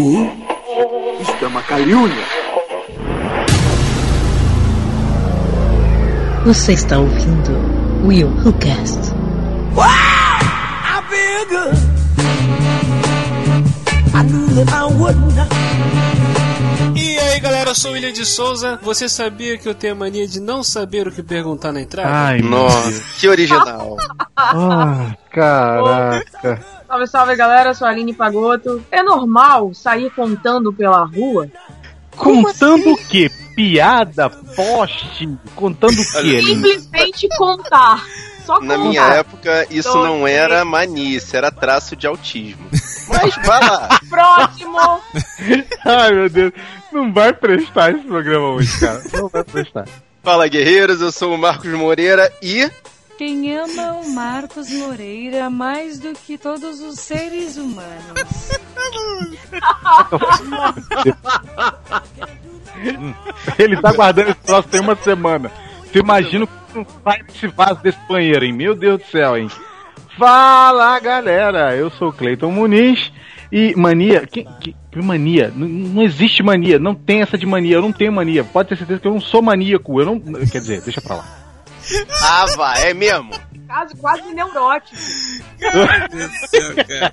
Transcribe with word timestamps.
Who? 0.00 0.32
Isto 1.20 1.44
é 1.44 1.46
uma 1.46 1.62
calúnia. 1.62 2.24
Você 6.46 6.72
está 6.72 6.98
ouvindo 6.98 7.52
Will 8.06 8.28
Who 8.28 8.50
Cast. 8.54 9.12
Wow! 9.74 9.84
I 9.84 11.02
feel 11.10 11.44
good. 11.50 11.76
I 14.14 14.22
knew 14.22 14.64
that 14.64 14.72
I 14.72 14.84
wouldn't. 14.84 15.34
E 16.96 17.18
aí 17.18 17.40
galera, 17.40 17.70
eu 17.70 17.74
sou 17.74 17.90
o 17.90 17.94
William 17.94 18.12
de 18.12 18.24
Souza. 18.24 18.78
Você 18.82 19.06
sabia 19.06 19.58
que 19.58 19.68
eu 19.68 19.74
tenho 19.74 19.92
a 19.92 19.96
mania 19.96 20.26
de 20.26 20.40
não 20.40 20.62
saber 20.62 21.06
o 21.08 21.12
que 21.12 21.22
perguntar 21.22 21.72
na 21.72 21.82
entrada? 21.82 22.08
Ai, 22.10 22.40
Nossa, 22.40 23.02
que 23.18 23.28
original. 23.28 23.98
Ah, 24.34 25.14
caraca. 25.30 26.69
Salve, 27.00 27.06
salve 27.06 27.36
galera, 27.36 27.70
eu 27.70 27.74
sou 27.74 27.86
a 27.86 27.90
Aline 27.90 28.12
Pagoto. 28.12 28.82
É 28.90 29.02
normal 29.02 29.72
sair 29.74 30.10
contando 30.10 30.72
pela 30.72 31.04
rua? 31.04 31.48
Contando 32.16 32.92
o 32.92 32.96
quê? 32.96 33.30
Piada? 33.54 34.28
Poste? 34.28 35.38
Contando 35.54 35.92
o 35.92 36.22
quê? 36.22 36.42
Simplesmente 36.42 37.28
contar. 37.38 38.04
Só 38.44 38.60
Na 38.60 38.76
contar. 38.76 38.88
minha 38.88 39.02
época, 39.02 39.66
isso 39.70 39.92
Dois, 39.92 40.04
não 40.04 40.26
era 40.26 40.64
manice, 40.64 41.36
era 41.36 41.50
traço 41.50 41.94
de 41.94 42.06
autismo. 42.06 42.68
Mas 43.08 43.34
vai 43.46 43.60
lá. 43.60 44.00
Próximo. 44.08 44.78
Ai, 45.84 46.12
meu 46.12 46.28
Deus. 46.28 46.52
Não 46.92 47.12
vai 47.12 47.32
prestar 47.32 47.92
esse 47.92 48.02
programa 48.06 48.48
hoje, 48.48 48.78
cara. 48.80 49.02
Não 49.12 49.28
vai 49.28 49.44
prestar. 49.44 49.86
Fala, 50.22 50.48
guerreiros, 50.48 51.00
eu 51.00 51.12
sou 51.12 51.34
o 51.34 51.38
Marcos 51.38 51.70
Moreira 51.70 52.30
e... 52.42 52.70
Quem 53.20 53.54
ama 53.54 54.00
o 54.02 54.10
Marcos 54.14 54.72
Moreira 54.72 55.50
mais 55.50 55.98
do 55.98 56.14
que 56.14 56.38
todos 56.38 56.80
os 56.80 56.98
seres 57.00 57.58
humanos. 57.58 58.00
Ele 63.58 63.78
tá 63.82 63.92
guardando 63.92 64.30
esse 64.30 64.40
troço 64.40 64.68
tem 64.68 64.80
uma 64.80 64.96
semana. 64.96 65.52
Você 65.84 65.98
imagina 65.98 66.46
que 66.46 66.52
não 66.74 66.86
sai 67.04 67.22
desse 67.24 67.46
vaso 67.48 67.82
desse 67.82 67.98
banheiro, 68.08 68.42
hein? 68.42 68.54
Meu 68.54 68.74
Deus 68.74 69.02
do 69.02 69.06
céu, 69.08 69.36
hein? 69.36 69.50
Fala, 70.18 70.98
galera! 70.98 71.76
Eu 71.76 71.90
sou 71.90 72.08
o 72.08 72.12
Cleiton 72.14 72.50
Muniz 72.50 73.12
e 73.52 73.74
mania... 73.76 74.26
Que, 74.26 74.46
que, 74.62 74.74
que 74.90 75.02
mania? 75.02 75.52
Não, 75.54 75.68
não 75.68 76.02
existe 76.02 76.42
mania, 76.42 76.78
não 76.78 76.94
tem 76.94 77.20
essa 77.20 77.36
de 77.36 77.44
mania, 77.44 77.76
eu 77.76 77.82
não 77.82 77.92
tenho 77.92 78.14
mania. 78.14 78.44
Pode 78.44 78.70
ter 78.70 78.78
certeza 78.78 78.98
que 78.98 79.06
eu 79.06 79.12
não 79.12 79.20
sou 79.20 79.42
maníaco, 79.42 80.00
eu 80.00 80.06
não... 80.06 80.18
Quer 80.18 80.60
dizer, 80.60 80.80
deixa 80.80 81.02
pra 81.02 81.16
lá. 81.16 81.39
Ah, 82.22 82.46
vai, 82.56 82.90
é 82.90 82.94
mesmo? 82.94 83.30
Caso 83.66 83.96
quase 83.98 84.22
neurótico. 84.34 84.96
Meu 85.60 86.08
Deus 86.08 86.30
do 86.30 86.48
céu, 86.48 86.74
cara. 86.76 87.12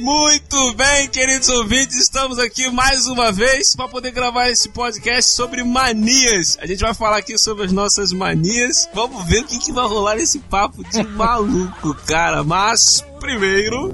Muito 0.00 0.74
bem, 0.74 1.08
queridos 1.08 1.48
ouvintes, 1.48 1.96
estamos 1.96 2.38
aqui 2.38 2.68
mais 2.70 3.06
uma 3.06 3.30
vez 3.30 3.76
para 3.76 3.86
poder 3.86 4.10
gravar 4.10 4.48
esse 4.48 4.68
podcast 4.70 5.30
sobre 5.30 5.62
manias. 5.62 6.58
A 6.60 6.66
gente 6.66 6.80
vai 6.80 6.92
falar 6.94 7.18
aqui 7.18 7.38
sobre 7.38 7.66
as 7.66 7.72
nossas 7.72 8.12
manias. 8.12 8.88
Vamos 8.94 9.24
ver 9.26 9.42
o 9.42 9.46
que, 9.46 9.58
que 9.58 9.72
vai 9.72 9.86
rolar 9.86 10.16
nesse 10.16 10.38
papo 10.40 10.82
de 10.84 11.02
maluco, 11.14 11.94
cara. 12.06 12.42
Mas 12.42 13.04
primeiro. 13.20 13.90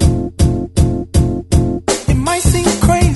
It 2.07 2.15
might 2.15 2.41
seem 2.41 2.63
crazy 2.79 3.06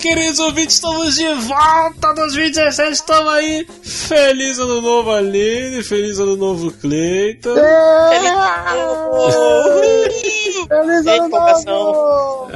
queridos 0.00 0.38
ouvintes, 0.38 0.76
estamos 0.76 1.14
de 1.14 1.28
volta 1.34 2.14
2017, 2.14 2.92
estamos 2.92 3.32
aí. 3.34 3.66
Feliz 3.82 4.58
ano 4.58 4.80
novo, 4.80 5.10
Aline, 5.10 5.82
feliz 5.82 6.18
ano 6.18 6.36
novo, 6.36 6.72
Cleiton. 6.72 7.54
Feliz 7.54 8.30
ano 11.06 11.28
novo! 11.28 12.50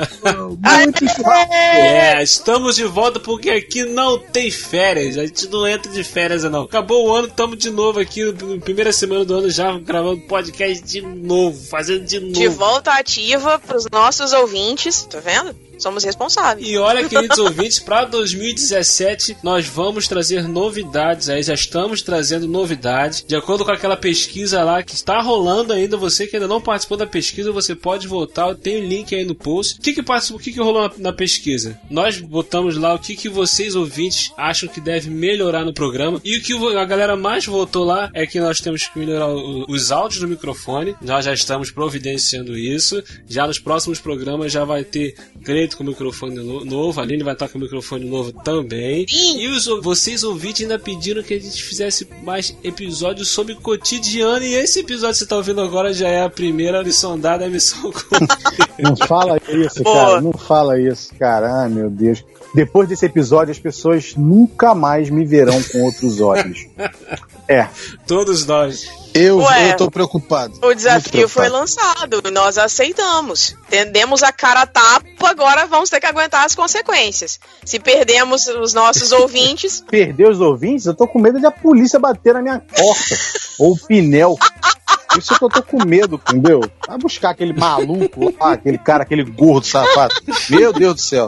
Muito 0.59 1.07
churrasco. 1.09 1.53
É, 1.53 2.23
estamos 2.23 2.77
de 2.77 2.85
volta 2.85 3.21
porque 3.21 3.51
aqui 3.51 3.85
não 3.85 4.19
tem 4.19 4.51
férias. 4.51 5.19
A 5.19 5.27
gente 5.27 5.47
não 5.49 5.67
entra 5.67 5.93
de 5.93 6.03
férias, 6.03 6.45
não. 6.45 6.63
Acabou 6.63 7.09
o 7.09 7.15
ano, 7.15 7.29
estamos 7.29 7.59
de 7.59 7.71
novo 7.71 8.01
aqui, 8.01 8.23
primeira 8.65 8.93
semana 8.93 9.25
do 9.25 9.35
ano, 9.35 9.51
já 9.51 9.77
gravando 9.79 10.23
podcast 10.23 10.83
de 10.83 11.03
novo, 11.03 11.61
fazendo 11.69 12.07
de 12.07 12.21
novo. 12.21 12.33
De 12.33 12.49
volta 12.49 12.93
ativa 12.93 13.59
pros 13.59 13.87
nossos 13.93 14.33
ouvintes, 14.33 15.03
tá 15.03 15.21
vendo? 15.21 15.55
Somos 15.79 16.05
responsáveis. 16.05 16.67
E 16.67 16.79
olha, 16.79 17.09
queridos 17.09 17.34
ouvintes, 17.39 17.79
para 17.81 18.05
2017 18.05 19.39
nós 19.43 19.67
vamos 19.67 20.07
trazer 20.09 20.47
novidades 20.49 21.29
aí, 21.29 21.43
já 21.43 21.55
estamos 21.55 22.03
trazendo 22.03 22.47
novidades. 22.47 23.25
De 23.27 23.37
acordo 23.37 23.65
com 23.65 23.71
aquela 23.71 23.97
pesquisa 23.97 24.63
lá 24.63 24.83
que 24.83 24.95
está 24.95 25.21
rolando 25.21 25.73
ainda, 25.73 25.97
você 25.97 26.27
que 26.27 26.37
ainda 26.37 26.49
não 26.49 26.61
participou 26.61 26.97
da 26.97 27.07
pesquisa, 27.07 27.53
você 27.53 27.75
pode 27.75 28.07
voltar, 28.07 28.55
tem 28.55 28.81
o 28.83 28.87
link 28.87 29.15
aí 29.15 29.25
no 29.25 29.35
post. 29.35 29.79
O 29.79 29.83
que 29.83 29.93
que, 29.93 30.03
participou, 30.03 30.41
o 30.41 30.43
que, 30.43 30.53
que 30.53 30.61
rolou 30.61 30.83
na, 30.83 30.93
na 30.99 31.13
pesquisa? 31.13 31.79
Nós 31.91 32.21
botamos 32.21 32.77
lá 32.77 32.95
o 32.95 32.99
que, 32.99 33.17
que 33.17 33.29
vocês 33.29 33.75
ouvintes 33.75 34.33
acham 34.37 34.69
que 34.69 34.81
deve 34.81 35.11
melhorar 35.11 35.65
no 35.65 35.73
programa. 35.75 36.21
E 36.25 36.37
o 36.39 36.43
que 36.43 36.53
a 36.77 36.85
galera 36.85 37.17
mais 37.17 37.45
votou 37.47 37.85
lá 37.85 38.11
é 38.15 38.27
que 38.27 38.41
nós 38.41 38.61
temos 38.61 38.87
que 38.87 38.99
melhorar 38.99 39.29
os 39.35 39.91
áudios 39.91 40.21
do 40.21 40.29
microfone. 40.29 40.95
Nós 41.03 41.25
já 41.25 41.33
estamos 41.35 41.71
providenciando 41.71 42.57
isso. 42.57 43.03
Já 43.29 43.47
nos 43.47 43.59
próximos 43.59 43.99
programas 44.01 44.53
já 44.53 44.65
vai 44.65 44.85
ter 44.85 45.15
Cleito 45.45 45.77
com 45.77 45.83
o 45.83 45.87
microfone 45.87 46.37
no- 46.37 46.65
novo, 46.65 47.01
a 47.01 47.03
Aline 47.03 47.23
vai 47.25 47.35
estar 47.35 47.49
com 47.49 47.59
o 47.59 47.61
microfone 47.61 48.05
novo 48.05 48.33
também. 48.33 49.07
E 49.11 49.49
os, 49.49 49.67
vocês 49.83 50.23
ouvintes 50.23 50.63
ainda 50.63 50.79
pediram 50.79 51.23
que 51.23 51.35
a 51.35 51.41
gente 51.41 51.63
fizesse 51.63 52.07
mais 52.23 52.57
episódios 52.63 53.29
sobre 53.29 53.55
cotidiano. 53.55 54.45
E 54.45 54.55
esse 54.55 54.81
episódio 54.81 55.13
que 55.13 55.19
você 55.19 55.25
está 55.25 55.37
ouvindo 55.37 55.61
agora 55.61 55.93
já 55.93 56.09
é 56.09 56.23
a 56.23 56.31
primeira 56.31 56.83
lição 56.83 57.19
dada, 57.19 57.47
a 57.47 57.49
missão. 57.49 57.93
Não 58.79 58.97
fala 58.97 59.39
isso, 59.49 59.83
Boa. 59.83 59.97
cara. 59.97 60.21
Não 60.21 60.33
fala 60.33 60.81
isso, 60.81 61.15
cara. 61.19 61.63
Ai, 61.63 61.69
meu 61.69 61.91
Deus. 61.91 62.25
Depois 62.55 62.89
desse 62.89 63.05
episódio, 63.05 63.51
as 63.51 63.59
pessoas 63.59 64.15
nunca 64.17 64.75
mais 64.75 65.11
me 65.11 65.25
verão 65.25 65.61
com 65.65 65.83
outros 65.83 66.21
olhos. 66.21 66.67
É. 67.47 67.69
Todos 68.07 68.47
nós. 68.47 68.89
Eu, 69.13 69.37
Ué. 69.41 69.73
eu 69.73 69.77
tô 69.77 69.91
preocupado. 69.91 70.55
O 70.63 70.75
desafio 70.75 71.29
foi 71.29 71.45
preocupado. 71.51 71.53
lançado, 71.53 72.23
nós 72.33 72.57
aceitamos. 72.57 73.55
Tendemos 73.69 74.23
a 74.23 74.33
cara 74.33 74.63
a 74.63 74.67
tapa, 74.67 75.29
agora 75.29 75.67
vamos 75.67 75.91
ter 75.91 76.01
que 76.01 76.07
aguentar 76.07 76.47
as 76.47 76.55
consequências. 76.55 77.39
Se 77.63 77.79
perdemos 77.79 78.47
os 78.47 78.73
nossos 78.73 79.13
ouvintes, 79.13 79.85
Perder 79.91 80.31
os 80.31 80.41
ouvintes, 80.41 80.87
eu 80.87 80.95
tô 80.95 81.07
com 81.07 81.19
medo 81.19 81.39
de 81.39 81.45
a 81.45 81.51
polícia 81.51 81.99
bater 81.99 82.33
na 82.33 82.41
minha 82.41 82.61
porta. 82.61 83.15
ou 83.59 83.73
o 83.73 83.79
pneu. 83.79 84.39
Isso 85.19 85.39
que 85.39 85.45
eu 85.45 85.49
tô 85.49 85.63
com 85.63 85.85
medo, 85.85 86.21
entendeu? 86.29 86.61
Vai 86.87 86.99
buscar 86.99 87.31
aquele 87.31 87.53
maluco 87.53 88.35
lá, 88.39 88.53
aquele 88.53 88.79
cara, 88.79 89.03
aquele 89.03 89.25
gordo 89.25 89.67
safado. 89.67 90.15
Meu 90.51 90.73
Deus 90.73 90.95
do 90.95 91.01
céu. 91.01 91.27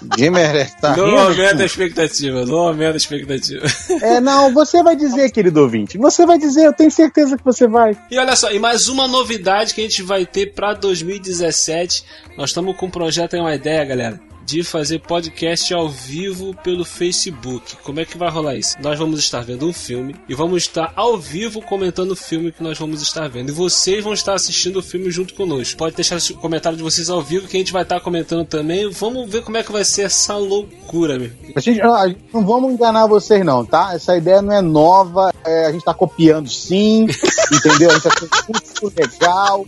Ninguém 0.00 0.30
merece. 0.30 0.76
Tá 0.80 0.96
Não 0.96 1.16
aumenta 1.18 1.62
a 1.62 1.66
expectativa, 1.66 2.44
não 2.44 2.58
aumenta 2.58 2.94
a 2.94 2.96
expectativa. 2.96 3.64
É, 4.00 4.20
não, 4.20 4.52
você 4.52 4.82
vai 4.82 4.96
dizer, 4.96 5.30
querido 5.30 5.60
ouvinte. 5.60 5.96
Você 5.98 6.26
vai 6.26 6.38
dizer, 6.38 6.66
eu 6.66 6.72
tenho 6.72 6.90
certeza 6.90 7.36
que 7.36 7.44
você 7.44 7.68
vai. 7.68 7.96
E 8.10 8.18
olha 8.18 8.34
só, 8.34 8.50
e 8.50 8.58
mais 8.58 8.88
uma 8.88 9.06
novidade 9.06 9.74
que 9.74 9.80
a 9.80 9.84
gente 9.84 10.02
vai 10.02 10.26
ter 10.26 10.54
pra 10.54 10.74
2017. 10.74 12.04
Nós 12.36 12.50
estamos 12.50 12.76
com 12.76 12.86
um 12.86 12.90
projeto 12.90 13.36
e 13.36 13.40
uma 13.40 13.54
ideia, 13.54 13.84
galera. 13.84 14.31
De 14.44 14.62
fazer 14.62 15.00
podcast 15.00 15.72
ao 15.72 15.88
vivo 15.88 16.54
pelo 16.62 16.84
Facebook. 16.84 17.76
Como 17.82 18.00
é 18.00 18.04
que 18.04 18.18
vai 18.18 18.30
rolar 18.30 18.56
isso? 18.56 18.76
Nós 18.80 18.98
vamos 18.98 19.20
estar 19.20 19.40
vendo 19.40 19.66
um 19.66 19.72
filme 19.72 20.14
e 20.28 20.34
vamos 20.34 20.62
estar 20.62 20.92
ao 20.96 21.18
vivo 21.18 21.62
comentando 21.62 22.12
o 22.12 22.16
filme 22.16 22.52
que 22.52 22.62
nós 22.62 22.78
vamos 22.78 23.02
estar 23.02 23.28
vendo. 23.28 23.50
E 23.50 23.52
vocês 23.52 24.02
vão 24.02 24.12
estar 24.12 24.34
assistindo 24.34 24.78
o 24.78 24.82
filme 24.82 25.10
junto 25.10 25.34
conosco. 25.34 25.78
Pode 25.78 25.96
deixar 25.96 26.18
o 26.18 26.34
comentário 26.34 26.76
de 26.76 26.84
vocês 26.84 27.08
ao 27.08 27.22
vivo 27.22 27.48
que 27.48 27.56
a 27.56 27.60
gente 27.60 27.72
vai 27.72 27.82
estar 27.82 28.00
comentando 28.00 28.44
também. 28.44 28.90
Vamos 28.90 29.30
ver 29.30 29.42
como 29.42 29.56
é 29.56 29.62
que 29.62 29.72
vai 29.72 29.84
ser 29.84 30.02
essa 30.02 30.36
loucura, 30.36 31.18
meu. 31.18 31.30
A 31.54 31.60
gente, 31.60 31.80
ó, 31.82 32.12
não 32.32 32.44
vamos 32.44 32.72
enganar 32.72 33.06
vocês, 33.06 33.44
não, 33.44 33.64
tá? 33.64 33.92
Essa 33.94 34.16
ideia 34.16 34.42
não 34.42 34.52
é 34.52 34.60
nova, 34.60 35.32
é, 35.44 35.66
a 35.66 35.72
gente 35.72 35.84
tá 35.84 35.94
copiando 35.94 36.48
sim, 36.48 37.06
entendeu? 37.52 37.90
A 37.90 37.94
gente 37.94 38.02
tá 38.02 38.44
muito 38.48 38.92
legal, 38.96 39.64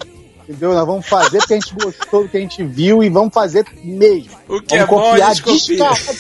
entendeu? 0.49 0.73
Nós 0.75 0.87
vamos 0.87 1.07
fazer 1.07 1.39
porque 1.39 1.55
a 1.55 1.61
gente 1.61 1.75
gostou 1.75 2.23
do 2.25 2.29
que 2.29 2.37
a 2.37 2.41
gente 2.41 2.63
viu 2.65 3.03
e 3.03 3.09
vamos 3.09 3.33
fazer 3.35 3.65
mesmo. 3.83 4.31
O 4.49 4.61
que 4.61 4.77
Vamos 4.77 4.85
é 4.85 4.87
bom, 4.87 5.13
a 5.13 5.35
gente 5.35 5.43
copia. 5.43 5.59
descarad- 5.91 6.17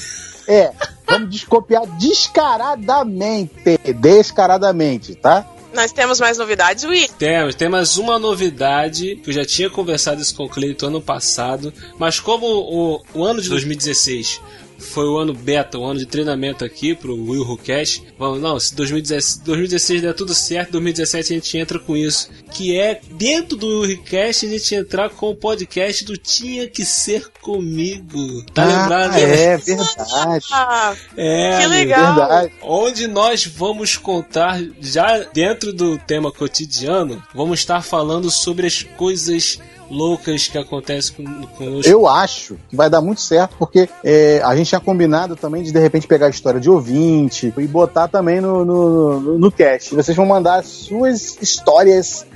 É, 0.46 0.72
vamos 1.06 1.30
descopiar 1.30 1.86
descaradamente, 1.98 3.78
descaradamente, 4.00 5.14
tá? 5.14 5.46
nós 5.72 5.90
temos 5.90 6.20
mais 6.20 6.38
novidades, 6.38 6.84
Will. 6.84 7.08
Temos, 7.18 7.56
tem 7.56 7.68
mais 7.68 7.96
uma 7.96 8.16
novidade 8.16 9.16
que 9.16 9.30
eu 9.30 9.34
já 9.34 9.44
tinha 9.44 9.68
conversado 9.68 10.22
isso 10.22 10.32
com 10.36 10.44
o 10.44 10.48
Cleito 10.48 10.86
ano 10.86 11.00
passado, 11.02 11.72
mas 11.98 12.20
como 12.20 12.46
o, 12.46 13.02
o 13.12 13.24
ano 13.24 13.40
de 13.42 13.48
2016 13.48 14.40
foi 14.78 15.06
o 15.08 15.16
ano 15.18 15.32
beta, 15.32 15.78
o 15.78 15.84
ano 15.84 15.98
de 15.98 16.06
treinamento 16.06 16.64
aqui 16.64 16.94
pro 16.94 17.14
Will 17.14 17.42
Who 17.42 17.56
Cash. 17.58 18.02
Vamos, 18.18 18.40
não, 18.40 18.58
se 18.60 18.74
2016, 18.74 19.38
2016 19.44 20.02
der 20.02 20.14
tudo 20.14 20.34
certo, 20.34 20.72
2017 20.72 21.32
a 21.32 21.36
gente 21.36 21.58
entra 21.58 21.78
com 21.78 21.96
isso. 21.96 22.28
Que 22.52 22.78
é 22.78 23.00
dentro 23.12 23.56
do 23.56 23.82
Cash 24.04 24.44
a 24.44 24.48
gente 24.48 24.74
entrar 24.74 25.10
com 25.10 25.30
o 25.30 25.34
podcast 25.36 26.04
do 26.04 26.16
Tinha 26.16 26.68
Que 26.68 26.84
Ser 26.84 27.28
Comigo. 27.40 28.42
Tá 28.52 28.62
Ah, 28.62 28.66
lembrado? 28.82 29.12
né? 29.12 29.22
é 29.44 29.56
verdade. 29.56 30.44
É, 31.16 31.58
que 31.60 31.66
legal. 31.66 32.14
Verdade. 32.14 32.52
Onde 32.62 33.06
nós 33.06 33.46
vamos 33.46 33.96
contar, 33.96 34.60
já 34.80 35.18
dentro 35.32 35.72
do 35.72 35.98
tema 35.98 36.30
cotidiano, 36.32 37.22
vamos 37.34 37.60
estar 37.60 37.82
falando 37.82 38.30
sobre 38.30 38.66
as 38.66 38.82
coisas 38.82 39.58
loucas 39.90 40.48
que 40.48 40.58
acontecem 40.58 41.14
com- 41.24 41.46
conosco. 41.46 41.90
Eu 41.90 42.06
acho 42.06 42.56
que 42.68 42.76
vai 42.76 42.88
dar 42.88 43.00
muito 43.00 43.20
certo, 43.20 43.56
porque 43.58 43.88
é, 44.02 44.40
a 44.44 44.54
gente 44.56 44.68
tinha 44.68 44.80
combinado 44.80 45.36
também 45.36 45.62
de 45.62 45.72
de 45.72 45.78
repente 45.78 46.06
pegar 46.06 46.26
a 46.26 46.30
história 46.30 46.60
de 46.60 46.70
ouvinte 46.70 47.52
e 47.56 47.66
botar 47.66 48.08
também 48.08 48.40
no, 48.40 48.64
no, 48.64 49.20
no, 49.20 49.38
no 49.38 49.52
cast. 49.52 49.94
Vocês 49.94 50.16
vão 50.16 50.26
mandar 50.26 50.60
as 50.60 50.66
suas 50.66 51.36
histórias 51.40 52.26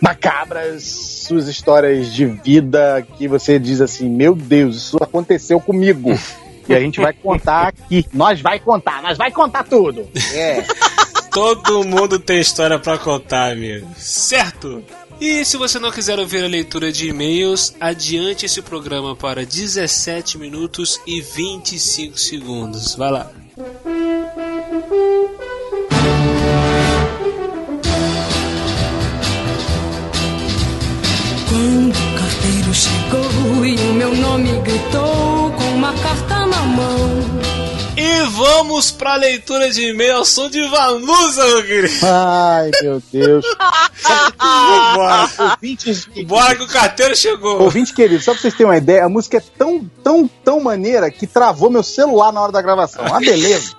macabras, 0.00 0.84
suas 0.84 1.48
histórias 1.48 2.12
de 2.12 2.26
vida 2.26 3.06
que 3.16 3.26
você 3.26 3.58
diz 3.58 3.80
assim: 3.80 4.08
Meu 4.08 4.34
Deus, 4.34 4.76
isso 4.76 4.98
aconteceu 5.00 5.60
comigo. 5.60 6.10
E 6.68 6.74
a 6.74 6.80
gente 6.80 7.00
vai 7.00 7.12
contar 7.12 7.68
aqui. 7.68 8.04
Nós 8.12 8.40
vai 8.40 8.58
contar, 8.58 9.00
nós 9.02 9.16
vai 9.16 9.30
contar 9.30 9.64
tudo. 9.64 10.08
É. 10.34 10.64
Todo 11.30 11.84
mundo 11.84 12.18
tem 12.18 12.40
história 12.40 12.78
pra 12.78 12.96
contar, 12.96 13.52
amigo. 13.52 13.86
Certo? 13.96 14.82
E 15.20 15.44
se 15.46 15.56
você 15.56 15.78
não 15.78 15.90
quiser 15.90 16.18
ouvir 16.18 16.44
a 16.44 16.46
leitura 16.46 16.92
de 16.92 17.08
e-mails, 17.08 17.74
adiante 17.80 18.44
esse 18.44 18.60
programa 18.60 19.16
para 19.16 19.46
17 19.46 20.36
minutos 20.36 21.00
e 21.06 21.22
25 21.22 22.18
segundos. 22.18 22.94
Vai 22.94 23.10
lá. 23.10 23.30
Quando 31.48 31.96
o 31.96 32.18
carteiro 32.18 32.74
chegou 32.74 33.64
e 33.64 33.74
o 33.74 33.94
meu 33.94 34.14
nome 34.14 34.60
gritou 34.60 35.50
com 35.52 35.74
uma 35.76 35.94
carta 35.94 36.46
na 36.46 36.62
mão. 36.62 37.55
E 38.16 38.22
vamos 38.28 38.90
pra 38.90 39.14
leitura 39.16 39.70
de 39.70 39.90
e-mail 39.90 40.16
ao 40.16 40.24
som 40.24 40.48
de 40.48 40.66
Vanusa, 40.68 41.44
meu 41.44 41.62
querido. 41.66 41.94
Ai, 42.02 42.70
meu 42.80 43.02
Deus. 43.12 43.44
Ouvintes, 45.38 46.08
Bora 46.26 46.56
que 46.56 46.62
o 46.62 46.66
carteiro 46.66 47.14
chegou. 47.14 47.60
Ouvinte 47.60 47.92
querido, 47.92 48.22
só 48.22 48.32
pra 48.32 48.40
vocês 48.40 48.54
terem 48.54 48.70
uma 48.70 48.78
ideia, 48.78 49.04
a 49.04 49.08
música 49.08 49.36
é 49.36 49.42
tão, 49.58 49.84
tão, 50.02 50.26
tão 50.42 50.60
maneira 50.60 51.10
que 51.10 51.26
travou 51.26 51.70
meu 51.70 51.82
celular 51.82 52.32
na 52.32 52.40
hora 52.40 52.52
da 52.52 52.62
gravação. 52.62 53.04
Ah, 53.04 53.20
beleza. 53.20 53.74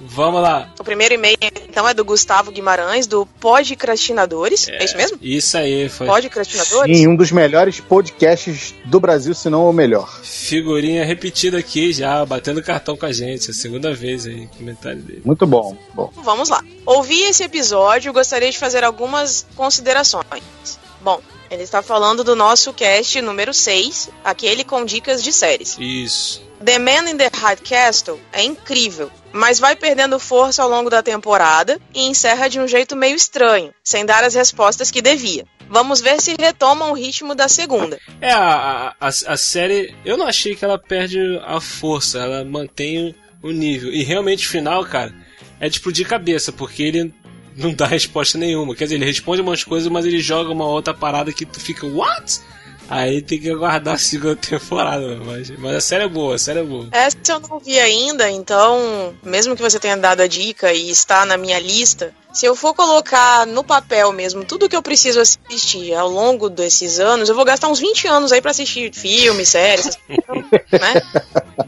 Vamos 0.00 0.42
lá. 0.42 0.72
O 0.78 0.84
primeiro 0.84 1.14
e-mail, 1.14 1.36
então, 1.68 1.88
é 1.88 1.94
do 1.94 2.04
Gustavo 2.04 2.50
Guimarães, 2.50 3.06
do 3.06 3.26
Podcrastinadores. 3.26 4.68
É, 4.68 4.84
isso 4.84 4.96
mesmo? 4.96 5.18
Isso 5.20 5.56
aí, 5.56 5.88
foi. 5.88 6.06
Podcrastinadores? 6.06 6.98
Sim, 6.98 7.08
um 7.08 7.16
dos 7.16 7.32
melhores 7.32 7.80
podcasts 7.80 8.74
do 8.84 9.00
Brasil, 9.00 9.34
se 9.34 9.48
não 9.50 9.68
o 9.68 9.72
melhor. 9.72 10.08
Figurinha 10.22 11.04
repetida 11.04 11.58
aqui 11.58 11.92
já, 11.92 12.24
batendo 12.24 12.62
cartão 12.62 12.96
com 12.96 13.06
a 13.06 13.12
gente. 13.12 13.48
É 13.48 13.50
a 13.50 13.54
segunda 13.54 13.92
vez 13.92 14.26
aí, 14.26 14.48
comentário 14.56 15.00
dele. 15.00 15.22
Muito 15.24 15.46
bom. 15.46 15.76
bom. 15.94 16.10
Vamos 16.16 16.48
lá. 16.48 16.62
Ouvi 16.86 17.22
esse 17.22 17.42
episódio 17.44 18.10
e 18.10 18.12
gostaria 18.12 18.50
de 18.50 18.58
fazer 18.58 18.84
algumas 18.84 19.46
considerações. 19.54 20.78
Bom, 21.00 21.20
ele 21.50 21.62
está 21.62 21.82
falando 21.82 22.24
do 22.24 22.36
nosso 22.36 22.72
cast 22.72 23.20
número 23.22 23.54
6, 23.54 24.10
aquele 24.24 24.64
com 24.64 24.84
dicas 24.84 25.22
de 25.22 25.32
séries. 25.32 25.76
Isso. 25.78 26.42
The 26.64 26.78
Man 26.78 27.08
in 27.08 27.16
the 27.16 27.30
High 27.32 27.56
Castle 27.56 28.20
é 28.32 28.42
incrível, 28.42 29.10
mas 29.32 29.58
vai 29.58 29.76
perdendo 29.76 30.18
força 30.18 30.62
ao 30.62 30.68
longo 30.68 30.90
da 30.90 31.02
temporada 31.02 31.78
e 31.94 32.06
encerra 32.06 32.48
de 32.48 32.58
um 32.60 32.66
jeito 32.66 32.96
meio 32.96 33.16
estranho, 33.16 33.72
sem 33.82 34.04
dar 34.04 34.24
as 34.24 34.34
respostas 34.34 34.90
que 34.90 35.02
devia. 35.02 35.44
Vamos 35.68 36.00
ver 36.00 36.20
se 36.20 36.34
retomam 36.38 36.90
o 36.92 36.94
ritmo 36.94 37.34
da 37.34 37.46
segunda. 37.48 37.98
É, 38.20 38.32
a, 38.32 38.94
a, 38.98 39.08
a 39.08 39.36
série, 39.36 39.94
eu 40.04 40.16
não 40.16 40.26
achei 40.26 40.54
que 40.54 40.64
ela 40.64 40.78
perde 40.78 41.18
a 41.44 41.60
força, 41.60 42.18
ela 42.18 42.44
mantém 42.44 43.14
o, 43.42 43.48
o 43.48 43.50
nível. 43.50 43.92
E 43.92 44.02
realmente 44.02 44.46
o 44.46 44.50
final, 44.50 44.84
cara, 44.84 45.14
é 45.60 45.68
de 45.68 45.76
explodir 45.76 46.08
cabeça, 46.08 46.50
porque 46.50 46.82
ele 46.82 47.14
não 47.54 47.74
dá 47.74 47.84
resposta 47.86 48.38
nenhuma. 48.38 48.74
Quer 48.74 48.84
dizer, 48.84 48.96
ele 48.96 49.04
responde 49.04 49.42
umas 49.42 49.62
coisas, 49.62 49.90
mas 49.90 50.06
ele 50.06 50.20
joga 50.20 50.50
uma 50.50 50.66
outra 50.66 50.94
parada 50.94 51.32
que 51.32 51.44
tu 51.44 51.60
fica, 51.60 51.86
what? 51.86 52.40
Aí 52.88 53.20
tem 53.20 53.38
que 53.38 53.50
aguardar 53.50 53.94
a 53.94 53.98
segunda 53.98 54.36
temporada, 54.36 55.20
mas, 55.24 55.50
mas 55.58 55.76
a 55.76 55.80
série 55.80 56.04
é 56.04 56.08
boa, 56.08 56.34
a 56.34 56.38
série 56.38 56.60
é 56.60 56.64
boa. 56.64 56.88
Essa 56.90 57.32
eu 57.32 57.40
não 57.40 57.58
vi 57.58 57.78
ainda, 57.78 58.30
então, 58.30 59.14
mesmo 59.22 59.54
que 59.54 59.62
você 59.62 59.78
tenha 59.78 59.96
dado 59.96 60.22
a 60.22 60.26
dica 60.26 60.72
e 60.72 60.90
está 60.90 61.26
na 61.26 61.36
minha 61.36 61.58
lista, 61.58 62.14
se 62.32 62.46
eu 62.46 62.54
for 62.54 62.72
colocar 62.74 63.46
no 63.46 63.64
papel 63.64 64.12
mesmo 64.12 64.44
tudo 64.44 64.68
que 64.68 64.76
eu 64.76 64.82
preciso 64.82 65.20
assistir 65.20 65.92
ao 65.94 66.08
longo 66.08 66.48
desses 66.48 66.98
anos, 66.98 67.28
eu 67.28 67.34
vou 67.34 67.44
gastar 67.44 67.68
uns 67.68 67.80
20 67.80 68.06
anos 68.08 68.32
aí 68.32 68.40
pra 68.40 68.52
assistir 68.52 68.94
filmes, 68.94 69.48
séries, 69.50 69.86
essas 69.86 69.96
coisas, 70.06 70.50
né? 70.72 71.02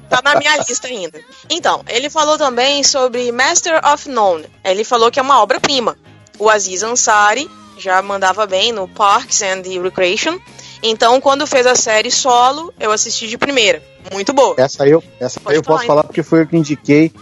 Tá 0.09 0.21
na 0.23 0.37
minha 0.37 0.57
lista 0.57 0.87
ainda. 0.87 1.21
Então, 1.51 1.85
ele 1.89 2.09
falou 2.09 2.39
também 2.39 2.83
sobre 2.83 3.31
Master 3.31 3.81
of 3.87 4.09
None. 4.09 4.47
Ele 4.65 4.85
falou 4.85 5.11
que 5.11 5.19
é 5.19 5.23
uma 5.23 5.43
obra-prima. 5.43 5.99
O 6.39 6.49
Aziz 6.49 6.83
Ansari 6.83 7.51
já 7.79 8.01
mandava 8.03 8.47
bem 8.47 8.73
no 8.73 8.87
Parks 8.87 9.43
and 9.43 9.63
Recreation. 9.83 10.39
Então, 10.83 11.21
quando 11.21 11.47
fez 11.47 11.67
a 11.67 11.75
série 11.75 12.11
solo, 12.11 12.73
eu 12.81 12.91
assisti 12.91 13.27
de 13.27 13.37
primeira. 13.37 13.83
Muito 14.13 14.33
boa. 14.33 14.55
Essa 14.57 14.85
aí 14.85 14.91
eu, 14.91 15.03
essa 15.21 15.39
Pode 15.41 15.57
eu 15.57 15.63
posso 15.63 15.79
falar, 15.81 15.87
falar 15.87 16.05
porque 16.05 16.23
foi 16.23 16.43
eu 16.43 16.47
que 16.47 16.57
indiquei. 16.57 17.13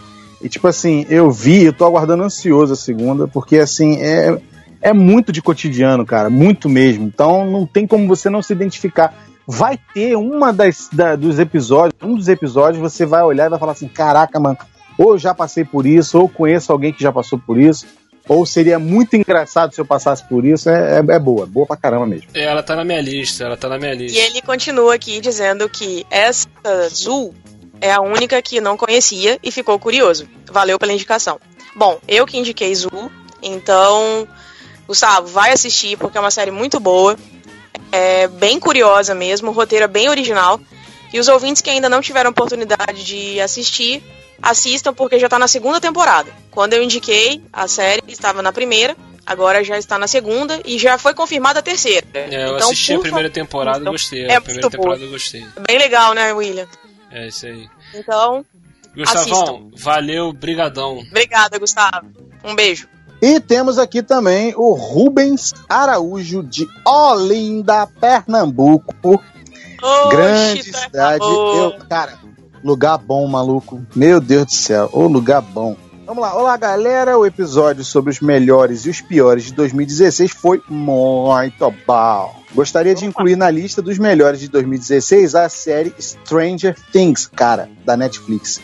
E 0.41 0.47
tipo 0.47 0.67
assim, 0.67 1.05
eu 1.09 1.29
vi, 1.29 1.65
eu 1.65 1.73
tô 1.73 1.85
aguardando 1.85 2.23
ansioso 2.23 2.71
a 2.71 2.75
segunda, 2.75 3.27
porque 3.27 3.57
assim, 3.57 3.97
é, 3.97 4.39
é 4.81 4.93
muito 4.93 5.31
de 5.33 5.41
cotidiano, 5.41 6.05
cara, 6.05 6.29
muito 6.29 6.69
mesmo. 6.69 7.05
Então 7.05 7.45
não 7.45 7.65
tem 7.65 7.85
como 7.85 8.07
você 8.07 8.29
não 8.29 8.41
se 8.41 8.53
identificar. 8.53 9.13
Vai 9.45 9.77
ter 9.93 10.15
uma 10.15 10.53
das 10.53 10.87
da- 10.93 11.15
dos 11.17 11.39
episódios, 11.39 11.93
um 12.01 12.15
dos 12.15 12.27
episódios 12.29 12.79
você 12.81 13.05
vai 13.05 13.23
olhar 13.23 13.47
e 13.47 13.49
vai 13.49 13.59
falar 13.59 13.73
assim, 13.73 13.89
caraca, 13.89 14.39
mano, 14.39 14.57
ou 14.97 15.17
já 15.17 15.33
passei 15.33 15.65
por 15.65 15.85
isso, 15.85 16.17
ou 16.19 16.29
conheço 16.29 16.71
alguém 16.71 16.93
que 16.93 17.01
já 17.03 17.11
passou 17.11 17.37
por 17.39 17.57
isso, 17.59 17.85
ou 18.29 18.45
seria 18.45 18.77
muito 18.79 19.15
engraçado 19.15 19.73
se 19.73 19.81
eu 19.81 19.85
passasse 19.85 20.23
por 20.29 20.45
isso. 20.45 20.69
É, 20.69 20.99
é, 20.99 21.15
é 21.15 21.19
boa, 21.19 21.45
boa 21.45 21.65
pra 21.65 21.75
caramba 21.75 22.05
mesmo. 22.05 22.27
É, 22.33 22.43
Ela 22.43 22.63
tá 22.63 22.75
na 22.75 22.85
minha 22.85 23.01
lista, 23.01 23.43
ela 23.43 23.57
tá 23.57 23.67
na 23.67 23.77
minha 23.77 23.93
E 23.93 23.97
lista. 23.97 24.19
ele 24.19 24.41
continua 24.41 24.93
aqui 24.95 25.19
dizendo 25.19 25.67
que 25.67 26.05
essa 26.09 26.47
Zul 26.93 27.33
é 27.81 27.91
a 27.91 27.99
única 28.01 28.41
que 28.41 28.61
não 28.61 28.77
conhecia 28.77 29.37
e 29.43 29.51
ficou 29.51 29.77
curioso. 29.79 30.27
Valeu 30.51 30.77
pela 30.79 30.93
indicação. 30.93 31.39
Bom, 31.75 31.99
eu 32.07 32.25
que 32.25 32.37
indiquei 32.37 32.73
Zul, 32.75 33.11
então, 33.41 34.27
Gustavo, 34.87 35.27
vai 35.27 35.51
assistir 35.51 35.97
porque 35.97 36.17
é 36.17 36.21
uma 36.21 36.31
série 36.31 36.51
muito 36.51 36.79
boa. 36.79 37.17
É 37.91 38.27
bem 38.27 38.59
curiosa 38.59 39.15
mesmo, 39.15 39.49
o 39.49 39.53
roteiro 39.53 39.85
é 39.85 39.87
bem 39.87 40.07
original. 40.09 40.59
E 41.11 41.19
os 41.19 41.27
ouvintes 41.27 41.61
que 41.61 41.69
ainda 41.71 41.89
não 41.89 42.01
tiveram 42.01 42.29
oportunidade 42.29 43.03
de 43.03 43.39
assistir, 43.41 44.03
assistam 44.41 44.93
porque 44.93 45.17
já 45.17 45.27
tá 45.27 45.39
na 45.39 45.47
segunda 45.47 45.81
temporada. 45.81 46.31
Quando 46.59 46.73
eu 46.73 46.83
indiquei 46.83 47.41
a 47.53 47.69
série, 47.69 48.03
estava 48.09 48.41
na 48.41 48.51
primeira, 48.51 48.93
agora 49.25 49.63
já 49.63 49.77
está 49.77 49.97
na 49.97 50.07
segunda 50.07 50.59
e 50.65 50.77
já 50.77 50.97
foi 50.97 51.13
confirmada 51.13 51.59
a 51.59 51.61
terceira. 51.61 52.05
É, 52.13 52.43
eu 52.49 52.55
Então, 52.57 52.67
assisti 52.69 52.93
a 52.93 52.99
primeira 52.99 53.29
temporada 53.29 53.77
e 53.77 53.81
então, 53.83 53.93
gostei. 53.93 54.25
é 54.25 54.35
a 54.35 54.41
primeira 54.41 54.65
muito 54.67 54.77
temporada 54.77 55.01
eu 55.01 55.09
gostei. 55.09 55.47
Bem 55.65 55.77
legal, 55.77 56.13
né, 56.13 56.33
William? 56.33 56.67
É 57.11 57.27
isso 57.27 57.45
aí. 57.45 57.65
Então, 57.95 58.43
Gustavão, 58.93 59.71
valeu, 59.73 60.33
brigadão. 60.33 60.97
obrigada, 60.97 61.57
Gustavo. 61.57 62.07
Um 62.43 62.53
beijo. 62.53 62.89
E 63.21 63.39
temos 63.39 63.79
aqui 63.79 64.03
também 64.03 64.53
o 64.57 64.73
Rubens 64.73 65.53
Araújo, 65.69 66.43
de 66.43 66.67
Olinda, 66.85 67.87
Pernambuco. 67.87 68.93
Oxi, 69.01 70.09
Grande 70.09 70.63
cidade. 70.63 71.23
Eu, 71.23 71.77
cara, 71.89 72.19
lugar 72.61 72.97
bom, 72.97 73.25
maluco. 73.27 73.81
Meu 73.95 74.19
Deus 74.19 74.45
do 74.47 74.51
céu, 74.53 74.89
ô 74.91 75.07
lugar 75.07 75.41
bom. 75.41 75.77
Vamos 76.09 76.23
lá, 76.23 76.35
olá 76.35 76.57
galera. 76.57 77.19
O 77.19 77.23
episódio 77.23 77.85
sobre 77.85 78.09
os 78.09 78.19
melhores 78.19 78.87
e 78.87 78.89
os 78.89 78.99
piores 78.99 79.43
de 79.43 79.53
2016 79.53 80.31
foi 80.31 80.59
muito 80.67 81.71
bom. 81.85 82.35
Gostaria 82.51 82.95
de 82.95 83.05
incluir 83.05 83.35
na 83.35 83.51
lista 83.51 83.79
dos 83.79 83.99
melhores 83.99 84.39
de 84.39 84.47
2016 84.47 85.35
a 85.35 85.47
série 85.47 85.93
Stranger 85.99 86.75
Things, 86.91 87.27
cara, 87.27 87.69
da 87.85 87.95
Netflix. 87.95 88.59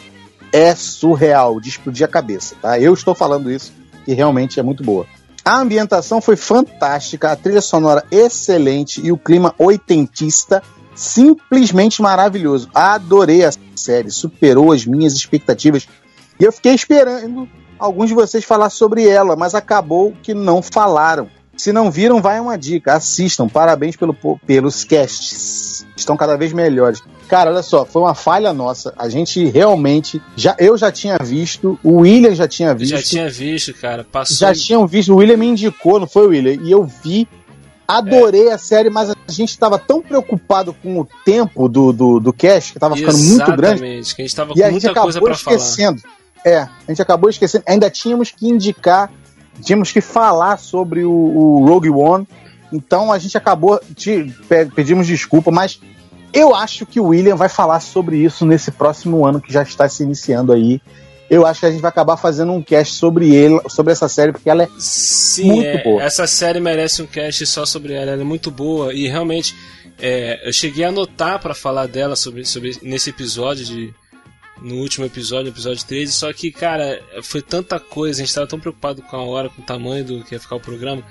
É 0.51 0.73
surreal, 0.73 1.61
de 1.61 1.69
explodir 1.69 2.03
a 2.03 2.09
cabeça, 2.09 2.55
tá? 2.59 2.79
Eu 2.79 2.95
estou 2.95 3.13
falando 3.13 3.51
isso 3.51 3.71
e 4.07 4.15
realmente 4.15 4.59
é 4.59 4.63
muito 4.63 4.83
boa. 4.83 5.05
A 5.45 5.59
ambientação 5.59 6.19
foi 6.19 6.35
fantástica, 6.35 7.31
a 7.31 7.35
trilha 7.35 7.61
sonora 7.61 8.03
excelente 8.09 9.05
e 9.05 9.11
o 9.11 9.19
clima 9.19 9.53
oitentista 9.59 10.63
simplesmente 10.95 12.01
maravilhoso. 12.01 12.71
Adorei 12.73 13.45
a 13.45 13.51
série, 13.75 14.09
superou 14.09 14.71
as 14.71 14.83
minhas 14.83 15.13
expectativas. 15.13 15.87
E 16.39 16.43
eu 16.43 16.51
fiquei 16.51 16.73
esperando 16.73 17.47
alguns 17.79 18.09
de 18.09 18.15
vocês 18.15 18.43
falar 18.43 18.69
sobre 18.69 19.07
ela, 19.07 19.35
mas 19.35 19.55
acabou 19.55 20.13
que 20.21 20.33
não 20.33 20.61
falaram. 20.61 21.29
Se 21.57 21.71
não 21.71 21.89
viram, 21.89 22.21
vai 22.21 22.37
uma 22.39 22.57
dica. 22.57 22.93
Assistam. 22.95 23.47
Parabéns 23.47 23.95
pelo, 23.95 24.13
pelos 24.45 24.83
casts. 24.83 25.87
Estão 25.95 26.17
cada 26.17 26.35
vez 26.35 26.51
melhores. 26.51 27.01
Cara, 27.29 27.49
olha 27.49 27.63
só, 27.63 27.85
foi 27.85 28.01
uma 28.01 28.13
falha 28.13 28.51
nossa. 28.51 28.93
A 28.97 29.07
gente 29.07 29.45
realmente. 29.45 30.21
Já, 30.35 30.53
eu 30.59 30.77
já 30.77 30.91
tinha 30.91 31.17
visto, 31.17 31.79
o 31.81 31.99
William 32.01 32.35
já 32.35 32.45
tinha 32.47 32.73
visto. 32.73 32.91
Já 32.91 33.01
tinha 33.01 33.29
visto, 33.29 33.73
cara. 33.73 34.03
Passou. 34.03 34.35
Já 34.35 34.53
tinham 34.53 34.85
visto, 34.85 35.13
o 35.13 35.15
William 35.17 35.37
me 35.37 35.47
indicou, 35.47 35.97
não 35.97 36.07
foi, 36.07 36.27
William? 36.27 36.61
E 36.61 36.71
eu 36.71 36.83
vi, 36.83 37.25
adorei 37.87 38.51
a 38.51 38.57
série, 38.57 38.89
mas 38.89 39.09
a 39.09 39.15
gente 39.31 39.49
estava 39.49 39.79
tão 39.79 40.01
preocupado 40.01 40.73
com 40.73 40.99
o 40.99 41.07
tempo 41.23 41.69
do, 41.69 41.93
do, 41.93 42.19
do 42.19 42.33
cast, 42.33 42.73
que 42.73 42.77
estava 42.77 42.95
ficando 42.97 43.17
muito 43.17 43.45
grande. 43.55 43.85
Exatamente, 43.85 44.15
que 44.15 44.21
a 44.21 44.25
gente 44.25 44.35
tava 44.35 44.51
E 44.55 44.61
com 44.61 44.71
muita 44.71 44.93
coisa 44.93 45.21
pra 45.21 45.35
falar. 45.35 45.55
esquecendo. 45.55 46.01
É, 46.45 46.59
a 46.59 46.69
gente 46.89 47.01
acabou 47.01 47.27
esquecendo. 47.27 47.63
Ainda 47.67 47.89
tínhamos 47.89 48.29
que 48.29 48.47
indicar, 48.47 49.11
tínhamos 49.63 49.91
que 49.91 49.99
falar 49.99 50.57
sobre 50.57 51.03
o, 51.03 51.11
o 51.11 51.65
Rogue 51.65 51.89
One. 51.89 52.27
Então 52.71 53.11
a 53.11 53.17
gente 53.17 53.35
acabou, 53.35 53.81
te, 53.95 54.31
pedimos 54.75 55.07
desculpa, 55.07 55.49
mas 55.49 55.79
eu 56.31 56.53
acho 56.53 56.85
que 56.85 56.99
o 56.99 57.05
William 57.07 57.35
vai 57.35 57.49
falar 57.49 57.79
sobre 57.79 58.17
isso 58.17 58.45
nesse 58.45 58.69
próximo 58.69 59.25
ano 59.25 59.41
que 59.41 59.51
já 59.51 59.63
está 59.63 59.89
se 59.89 60.03
iniciando 60.03 60.53
aí. 60.53 60.79
Eu 61.27 61.43
acho 61.43 61.61
que 61.61 61.65
a 61.65 61.71
gente 61.71 61.81
vai 61.81 61.89
acabar 61.89 62.17
fazendo 62.17 62.51
um 62.51 62.61
cast 62.61 62.93
sobre 62.93 63.33
ele, 63.33 63.59
sobre 63.67 63.91
essa 63.91 64.07
série, 64.07 64.31
porque 64.31 64.47
ela 64.47 64.63
é 64.63 64.69
Sim, 64.77 65.47
muito 65.47 65.65
é, 65.65 65.83
boa. 65.83 66.03
essa 66.03 66.27
série 66.27 66.59
merece 66.59 67.01
um 67.01 67.07
cast 67.07 67.43
só 67.47 67.65
sobre 67.65 67.93
ela. 67.93 68.11
Ela 68.11 68.21
é 68.21 68.25
muito 68.25 68.51
boa 68.51 68.93
e 68.93 69.07
realmente 69.07 69.55
é, 69.97 70.47
eu 70.47 70.53
cheguei 70.53 70.85
a 70.85 70.89
anotar 70.89 71.39
pra 71.39 71.55
falar 71.55 71.87
dela 71.87 72.15
sobre, 72.15 72.45
sobre 72.45 72.77
nesse 72.83 73.09
episódio 73.09 73.65
de 73.65 73.93
no 74.61 74.75
último 74.75 75.05
episódio, 75.05 75.49
episódio 75.49 75.85
13, 75.85 76.11
só 76.11 76.31
que, 76.33 76.51
cara, 76.51 77.01
foi 77.23 77.41
tanta 77.41 77.79
coisa, 77.79 78.21
a 78.21 78.25
gente 78.25 78.33
tava 78.33 78.47
tão 78.47 78.59
preocupado 78.59 79.01
com 79.01 79.15
a 79.17 79.23
hora, 79.23 79.49
com 79.49 79.61
o 79.61 79.65
tamanho 79.65 80.03
do 80.03 80.23
que 80.23 80.35
ia 80.35 80.39
ficar 80.39 80.55
o 80.55 80.59
programa, 80.59 81.03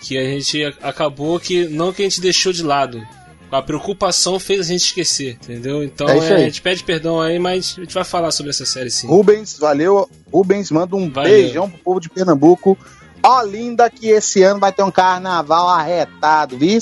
que 0.00 0.16
a 0.18 0.24
gente 0.24 0.62
acabou 0.82 1.38
que 1.40 1.66
não 1.68 1.92
que 1.92 2.02
a 2.02 2.04
gente 2.04 2.20
deixou 2.20 2.52
de 2.52 2.62
lado. 2.62 3.02
A 3.50 3.62
preocupação 3.62 4.38
fez 4.38 4.60
a 4.60 4.72
gente 4.72 4.84
esquecer, 4.84 5.38
entendeu? 5.42 5.82
Então 5.82 6.06
É 6.06 6.18
é, 6.18 6.34
a 6.34 6.38
gente 6.40 6.60
pede 6.60 6.84
perdão 6.84 7.18
aí, 7.18 7.38
mas 7.38 7.74
a 7.78 7.80
gente 7.80 7.94
vai 7.94 8.04
falar 8.04 8.30
sobre 8.30 8.50
essa 8.50 8.66
série 8.66 8.90
sim. 8.90 9.06
Rubens, 9.06 9.58
valeu. 9.58 10.08
Rubens, 10.30 10.70
manda 10.70 10.94
um 10.94 11.10
Valeu. 11.10 11.32
beijão 11.32 11.70
pro 11.70 11.78
povo 11.78 12.00
de 12.00 12.10
Pernambuco. 12.10 12.76
Ó, 13.22 13.42
linda, 13.42 13.88
que 13.90 14.08
esse 14.08 14.42
ano 14.42 14.60
vai 14.60 14.70
ter 14.72 14.82
um 14.82 14.90
carnaval 14.90 15.68
arretado, 15.68 16.58
viu? 16.58 16.78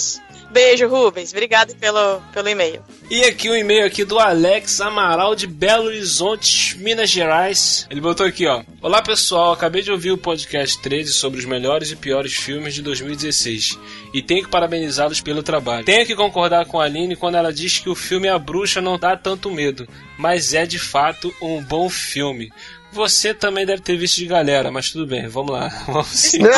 Beijo, 0.51 0.89
Rubens. 0.89 1.33
Obrigado 1.33 1.75
pelo, 1.77 2.21
pelo 2.33 2.49
e-mail. 2.49 2.83
E 3.11 3.25
aqui 3.25 3.49
o 3.49 3.57
e-mail 3.57 3.87
aqui 3.87 4.05
do 4.05 4.19
Alex 4.19 4.81
Amaral 4.81 5.35
de 5.35 5.47
Belo 5.47 5.87
Horizonte, 5.87 6.77
Minas 6.79 7.11
Gerais. 7.11 7.87
Ele 7.91 8.01
botou 8.01 8.27
aqui, 8.27 8.47
ó. 8.47 8.63
Olá 8.81 9.03
pessoal, 9.03 9.53
acabei 9.53 9.83
de 9.83 9.91
ouvir 9.91 10.13
o 10.13 10.19
podcast 10.19 10.81
13 10.81 11.13
sobre 11.13 11.39
os 11.39 11.45
melhores 11.45 11.91
e 11.91 11.97
piores 11.97 12.35
filmes 12.35 12.75
de 12.75 12.83
2016 12.83 13.79
e 14.15 14.23
tenho 14.23 14.45
que 14.45 14.51
parabenizá-los 14.51 15.21
pelo 15.21 15.43
trabalho. 15.43 15.85
Tenho 15.85 16.07
que 16.07 16.17
concordar 16.17 16.67
com 16.67 16.81
a 16.81 16.85
Aline 16.85 17.17
quando 17.17 17.37
ela 17.37 17.53
diz 17.53 17.79
que 17.79 17.89
o 17.89 17.95
filme 17.95 18.29
A 18.29 18.39
Bruxa 18.39 18.81
não 18.81 18.99
dá 18.99 19.17
tanto 19.17 19.51
medo, 19.51 19.87
mas 20.19 20.55
é 20.55 20.65
de 20.65 20.79
fato 20.79 21.35
um 21.41 21.63
bom 21.63 21.89
filme. 21.89 22.51
Você 22.93 23.35
também 23.35 23.67
deve 23.67 23.83
ter 23.83 23.97
visto 23.97 24.17
de 24.17 24.27
galera, 24.27 24.71
mas 24.71 24.91
tudo 24.91 25.07
bem, 25.07 25.29
vamos 25.29 25.53
lá. 25.53 25.69
Vamos 25.87 26.09
seguir. 26.09 26.47
Eu 26.47 26.53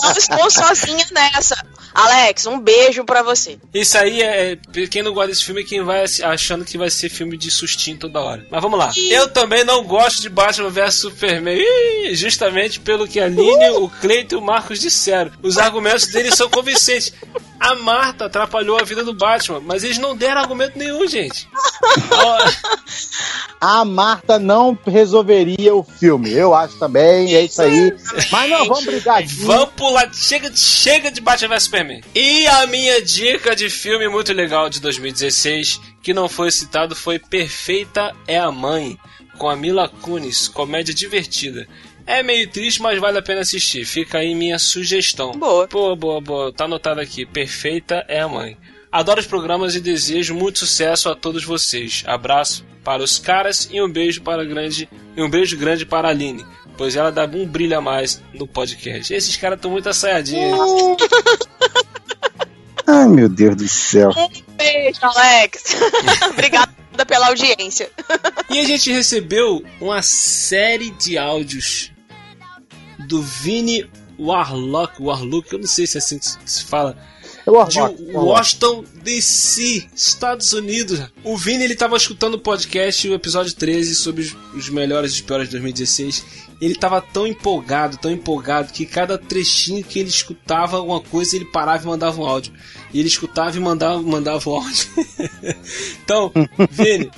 não 0.00 0.12
estou 0.12 0.50
sozinha 0.50 1.06
nessa. 1.12 1.56
Alex, 1.94 2.46
um 2.46 2.58
beijo 2.58 3.04
pra 3.04 3.22
você. 3.22 3.58
Isso 3.72 3.96
aí 3.96 4.22
é. 4.22 4.58
Quem 4.90 5.02
não 5.02 5.12
gosta 5.12 5.28
desse 5.28 5.44
filme 5.44 5.62
é 5.62 5.64
quem 5.64 5.82
vai 5.82 6.04
achando 6.24 6.64
que 6.64 6.76
vai 6.76 6.90
ser 6.90 7.08
filme 7.08 7.36
de 7.36 7.50
sustinho 7.50 7.98
toda 7.98 8.20
hora. 8.20 8.46
Mas 8.50 8.60
vamos 8.60 8.78
lá. 8.78 8.92
Eu 9.10 9.28
também 9.28 9.64
não 9.64 9.82
gosto 9.84 10.20
de 10.20 10.28
Batman 10.28 10.70
vs 10.70 10.94
Superman. 10.94 11.58
Ih, 11.58 12.14
justamente 12.14 12.80
pelo 12.80 13.06
que 13.08 13.20
a 13.20 13.24
Aline, 13.24 13.70
o 13.70 13.88
Cleiton 13.88 14.36
e 14.36 14.38
o 14.38 14.42
Marcos 14.42 14.78
disseram. 14.80 15.32
Os 15.42 15.58
argumentos 15.58 16.06
deles 16.08 16.34
são 16.34 16.50
convincentes. 16.50 17.12
A 17.58 17.74
Marta 17.74 18.26
atrapalhou 18.26 18.78
a 18.78 18.84
vida 18.84 19.02
do 19.02 19.14
Batman, 19.14 19.60
mas 19.60 19.82
eles 19.82 19.98
não 19.98 20.14
deram 20.14 20.42
argumento 20.42 20.78
nenhum, 20.78 21.06
gente. 21.06 21.48
A 23.60 23.84
Marta 23.84 24.38
não 24.38 24.78
resolveria 24.86 25.74
o 25.74 25.82
filme. 25.82 26.32
Eu 26.32 26.54
acho 26.54 26.78
também, 26.78 27.34
é 27.34 27.42
isso 27.42 27.62
aí. 27.62 27.92
Mas 28.30 28.50
não, 28.50 28.66
vamos 28.66 28.84
brigar 28.84 29.18
aqui. 29.18 29.34
Vamos 29.44 29.70
pular, 29.76 30.12
chega, 30.12 30.50
chega 30.54 31.10
de 31.10 31.20
Batman 31.20 31.54
vs 31.54 31.62
Superman. 31.64 32.00
E 32.14 32.46
a 32.46 32.66
minha 32.66 33.02
dica 33.02 33.56
de 33.56 33.70
filme 33.70 34.08
muito 34.08 34.32
legal 34.32 34.68
de 34.68 34.80
2016, 34.80 35.80
que 36.02 36.12
não 36.12 36.28
foi 36.28 36.50
citado, 36.50 36.94
foi 36.94 37.18
Perfeita 37.18 38.14
é 38.26 38.38
a 38.38 38.50
Mãe, 38.52 38.98
com 39.38 39.48
a 39.48 39.56
Mila 39.56 39.88
Kunis, 39.88 40.48
comédia 40.48 40.94
divertida. 40.94 41.66
É 42.06 42.22
meio 42.22 42.48
triste, 42.48 42.80
mas 42.80 43.00
vale 43.00 43.18
a 43.18 43.22
pena 43.22 43.40
assistir. 43.40 43.84
Fica 43.84 44.18
aí 44.18 44.32
minha 44.32 44.60
sugestão. 44.60 45.32
Boa. 45.32 45.66
Boa, 45.66 45.96
boa, 45.96 46.20
boa. 46.20 46.52
Tá 46.52 46.64
anotado 46.66 47.00
aqui. 47.00 47.26
Perfeita 47.26 48.04
é 48.06 48.20
a 48.20 48.28
mãe. 48.28 48.56
Adoro 48.90 49.20
os 49.20 49.26
programas 49.26 49.74
e 49.74 49.80
desejo 49.80 50.34
muito 50.34 50.60
sucesso 50.60 51.08
a 51.08 51.14
todos 51.14 51.44
vocês. 51.44 52.04
Abraço 52.06 52.64
para 52.84 53.02
os 53.02 53.18
caras 53.18 53.68
e 53.70 53.82
um 53.82 53.90
beijo 53.90 54.22
para 54.22 54.42
a 54.42 54.44
grande 54.44 54.88
e 55.16 55.22
um 55.22 55.28
beijo 55.28 55.56
grande 55.56 55.84
para 55.84 56.08
a 56.08 56.10
Aline, 56.12 56.46
pois 56.76 56.94
ela 56.94 57.10
dá 57.10 57.24
um 57.24 57.46
brilho 57.46 57.76
a 57.76 57.80
mais 57.80 58.22
no 58.32 58.46
podcast. 58.46 59.12
Esses 59.12 59.36
caras 59.36 59.58
estão 59.58 59.70
muito 59.70 59.88
assaiadinhos. 59.88 60.58
Ai, 62.86 63.08
meu 63.08 63.28
Deus 63.28 63.56
do 63.56 63.68
céu. 63.68 64.12
Beijo, 64.56 65.00
Alex. 65.02 65.76
Obrigada 66.30 66.72
pela 67.06 67.28
audiência. 67.28 67.90
E 68.48 68.60
a 68.60 68.64
gente 68.64 68.92
recebeu 68.92 69.64
uma 69.80 70.00
série 70.02 70.90
de 70.90 71.18
áudios 71.18 71.90
do 73.08 73.20
Vini 73.20 73.90
Warlock, 74.18 75.02
Warlock, 75.02 75.52
eu 75.52 75.58
não 75.58 75.66
sei 75.66 75.86
se 75.86 75.96
é 75.96 75.98
assim 75.98 76.18
que 76.18 76.50
se 76.50 76.64
fala, 76.64 76.96
de. 77.46 78.16
Washington 78.16 78.84
DC, 79.02 79.86
Estados 79.94 80.52
Unidos. 80.52 81.00
O 81.22 81.36
Vini 81.36 81.64
ele 81.64 81.76
tava 81.76 81.96
escutando 81.96 82.34
o 82.34 82.40
podcast, 82.40 83.08
o 83.08 83.14
episódio 83.14 83.54
13 83.54 83.94
sobre 83.94 84.22
os, 84.22 84.36
os 84.54 84.68
melhores 84.68 85.12
e 85.12 85.14
os 85.14 85.20
piores 85.20 85.46
de 85.46 85.52
2016. 85.52 86.24
Ele 86.60 86.74
tava 86.74 87.00
tão 87.00 87.26
empolgado, 87.26 87.98
tão 87.98 88.10
empolgado 88.10 88.72
que 88.72 88.84
cada 88.84 89.16
trechinho 89.16 89.84
que 89.84 89.98
ele 89.98 90.08
escutava 90.08 90.78
alguma 90.78 91.00
coisa, 91.00 91.36
ele 91.36 91.44
parava 91.44 91.84
e 91.84 91.86
mandava 91.86 92.20
um 92.20 92.24
áudio. 92.24 92.52
E 92.92 92.98
ele 92.98 93.08
escutava 93.08 93.56
e 93.56 93.60
mandava, 93.60 94.02
mandava 94.02 94.48
o 94.48 94.54
áudio. 94.54 94.88
então, 96.02 96.32
Vini, 96.70 97.10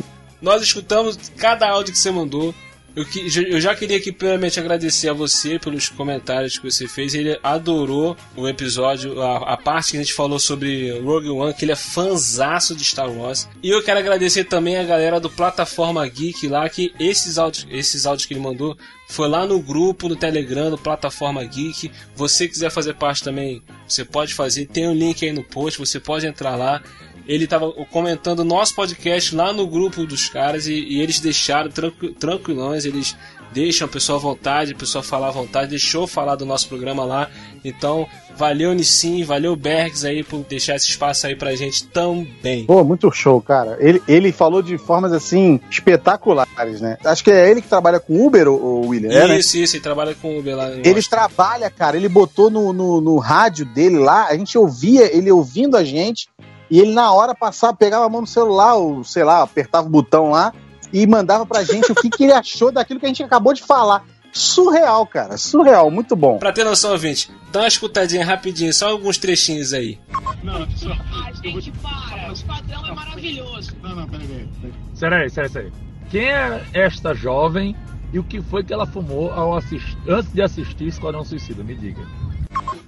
nós 0.43 0.63
escutamos 0.63 1.19
cada 1.37 1.69
áudio 1.69 1.93
que 1.93 1.99
você 1.99 2.11
mandou. 2.11 2.55
Eu, 2.99 3.05
que- 3.05 3.29
eu 3.51 3.61
já 3.61 3.75
queria 3.75 3.97
aqui 3.97 4.11
primeiramente 4.11 4.59
agradecer 4.59 5.09
a 5.09 5.13
você 5.13 5.59
pelos 5.59 5.89
comentários 5.89 6.59
que 6.59 6.71
você 6.71 6.89
fez. 6.89 7.15
Ele 7.15 7.39
adorou 7.43 8.17
o 8.37 8.49
episódio, 8.49 9.21
a, 9.23 9.53
a 9.53 9.57
parte 9.57 9.93
que 9.93 9.97
a 9.99 10.01
gente 10.01 10.13
falou 10.15 10.39
sobre 10.39 10.99
Rogue 11.01 11.29
One, 11.29 11.55
que 11.55 11.65
ele 11.65 11.73
é 11.73 11.77
fanzaço 11.77 12.75
de 12.75 12.85
Star 12.85 13.11
Wars. 13.11 13.49
E 13.63 13.71
eu 13.71 13.83
quero 13.83 13.99
agradecer 14.01 14.45
também 14.45 14.77
a 14.77 14.83
galera 14.85 15.21
do 15.21 15.31
Plataforma 15.31 16.07
Geek 16.09 16.49
lá, 16.49 16.69
que 16.69 16.93
esses 16.99 17.39
áudios, 17.39 17.67
esses 17.71 18.05
áudios 18.07 18.27
que 18.27 18.35
ele 18.35 18.41
mandou 18.41 18.77
foi 19.09 19.27
lá 19.27 19.47
no 19.47 19.59
grupo, 19.59 20.09
no 20.09 20.15
Telegram, 20.15 20.71
do 20.71 20.77
Plataforma 20.77 21.43
Geek. 21.43 21.91
Você 22.15 22.47
quiser 22.47 22.71
fazer 22.71 22.95
parte 22.95 23.25
também, 23.25 23.63
você 23.87 24.05
pode 24.05 24.35
fazer. 24.35 24.67
Tem 24.67 24.87
um 24.87 24.95
link 24.95 25.25
aí 25.25 25.33
no 25.33 25.43
post, 25.43 25.79
você 25.79 25.99
pode 25.99 26.27
entrar 26.27 26.55
lá. 26.57 26.83
Ele 27.27 27.45
estava 27.45 27.71
comentando 27.91 28.45
nosso 28.45 28.75
podcast 28.75 29.35
lá 29.35 29.53
no 29.53 29.67
grupo 29.67 30.07
dos 30.07 30.29
caras 30.29 30.67
e, 30.67 30.75
e 30.75 31.01
eles 31.01 31.21
deixaram 31.21 31.71
tranqui- 31.71 32.15
tranquilões, 32.19 32.85
eles 32.85 33.17
deixam 33.53 33.87
a 33.87 33.91
pessoa 33.91 34.19
à 34.19 34.21
vontade, 34.21 34.73
a 34.73 34.77
pessoa 34.77 35.03
falar 35.03 35.29
à 35.29 35.31
vontade, 35.31 35.71
deixou 35.71 36.07
falar 36.07 36.37
do 36.37 36.45
nosso 36.45 36.69
programa 36.69 37.05
lá. 37.05 37.29
Então, 37.65 38.07
valeu 38.37 38.73
Nissim, 38.75 39.25
valeu 39.25 39.57
Bergs 39.57 40.07
aí 40.07 40.23
por 40.23 40.41
deixar 40.41 40.77
esse 40.77 40.89
espaço 40.89 41.27
aí 41.27 41.35
pra 41.35 41.55
gente 41.57 41.87
também. 41.89 42.65
Pô, 42.67 42.85
muito 42.85 43.11
show, 43.11 43.41
cara. 43.41 43.77
Ele, 43.81 44.03
ele 44.07 44.33
falou 44.33 44.63
de 44.63 44.79
formas 44.79 45.13
assim 45.13 45.61
espetaculares, 45.71 46.81
né? 46.81 46.97
Acho 47.05 47.25
que 47.25 47.31
é 47.31 47.51
ele 47.51 47.61
que 47.61 47.69
trabalha 47.69 47.99
com 47.99 48.25
Uber, 48.27 48.49
o, 48.49 48.55
o 48.55 48.89
William, 48.89 49.11
é, 49.11 49.29
né? 49.29 49.39
isso, 49.39 49.57
isso, 49.57 49.77
ele 49.77 49.83
trabalha 49.83 50.15
com 50.15 50.37
o 50.37 50.39
Uber 50.39 50.57
lá 50.57 50.71
Ele 50.71 50.91
Washington. 50.91 51.11
trabalha, 51.11 51.71
cara. 51.71 51.97
Ele 51.97 52.09
botou 52.09 52.51
no, 52.51 52.73
no, 52.73 53.01
no 53.01 53.19
rádio 53.19 53.65
dele 53.67 53.99
lá, 53.99 54.27
a 54.27 54.37
gente 54.37 54.57
ouvia 54.57 55.15
ele 55.17 55.31
ouvindo 55.31 55.77
a 55.77 55.85
gente, 55.85 56.29
e 56.71 56.81
ele 56.81 56.93
na 56.93 57.13
hora 57.13 57.35
passava, 57.35 57.75
pegava 57.75 58.05
a 58.05 58.09
mão 58.09 58.21
no 58.21 58.27
celular, 58.27 58.75
ou 58.77 59.03
sei 59.03 59.25
lá, 59.25 59.43
apertava 59.43 59.87
o 59.87 59.91
botão 59.91 60.31
lá 60.31 60.53
e 60.93 61.07
mandava 61.07 61.45
pra 61.47 61.65
gente 61.65 61.91
o 61.93 61.95
que, 61.95 62.09
que 62.11 62.25
ele 62.25 62.33
achou 62.33 62.71
daquilo 62.73 63.01
que 63.01 63.07
a 63.07 63.09
gente 63.09 63.23
acabou 63.23 63.53
de 63.53 63.63
falar. 63.63 64.05
Surreal, 64.33 65.07
cara. 65.07 65.37
Surreal, 65.37 65.91
muito 65.91 66.15
bom. 66.15 66.39
Pra 66.39 66.53
ter 66.53 66.65
noção, 66.65 66.93
ouvinte, 66.93 67.31
dá 67.51 67.61
uma 67.61 67.69
escutadinha 67.69 68.25
rapidinho, 68.25 68.73
só 68.73 68.89
alguns 68.89 69.19
trechinhos 69.19 69.73
aí. 69.73 69.99
Ah, 70.47 71.33
gente, 71.43 71.73
para. 71.73 72.33
O 72.33 72.45
padrão 72.45 72.87
é 72.87 72.93
maravilhoso. 72.93 73.73
Não, 73.83 73.97
não, 73.97 74.09
peraí, 74.09 74.27
peraí. 74.27 74.49
Sério, 74.95 75.31
sério, 75.31 75.51
sério. 75.51 75.73
Quem 76.11 76.29
é 76.29 76.63
esta 76.75 77.15
jovem 77.15 77.75
e 78.13 78.19
o 78.19 78.25
que 78.25 78.41
foi 78.41 78.63
que 78.63 78.73
ela 78.73 78.87
fumou 78.87 79.33
ao 79.33 79.57
assist... 79.57 79.97
antes 80.07 80.33
de 80.33 80.43
assistir 80.43 80.87
Esquadrão 80.87 81.25
Suicida? 81.25 81.63
Me 81.63 81.75
diga. 81.75 82.03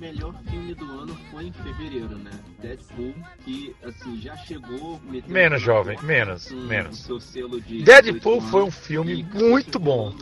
Melhor 0.01 0.35
filme 0.49 0.75
do 0.75 0.87
ano 0.99 1.15
foi 1.31 1.49
em 1.49 1.53
fevereiro, 1.53 2.17
né? 2.17 2.31
Deadpool, 2.63 3.15
que 3.45 3.77
assim 3.85 4.19
já 4.19 4.35
chegou. 4.39 4.99
Menos, 5.29 5.61
jovem, 5.61 5.99
menos, 6.03 6.49
com 6.51 6.57
menos. 6.57 7.01
seu 7.01 7.21
selo 7.21 7.61
de 7.61 7.83
Deadpool 7.83 8.39
18 8.39 8.41
foi 8.47 8.63
um 8.63 8.71
filme 8.71 9.21
e 9.21 9.23
muito 9.23 9.79
bom, 9.79 10.15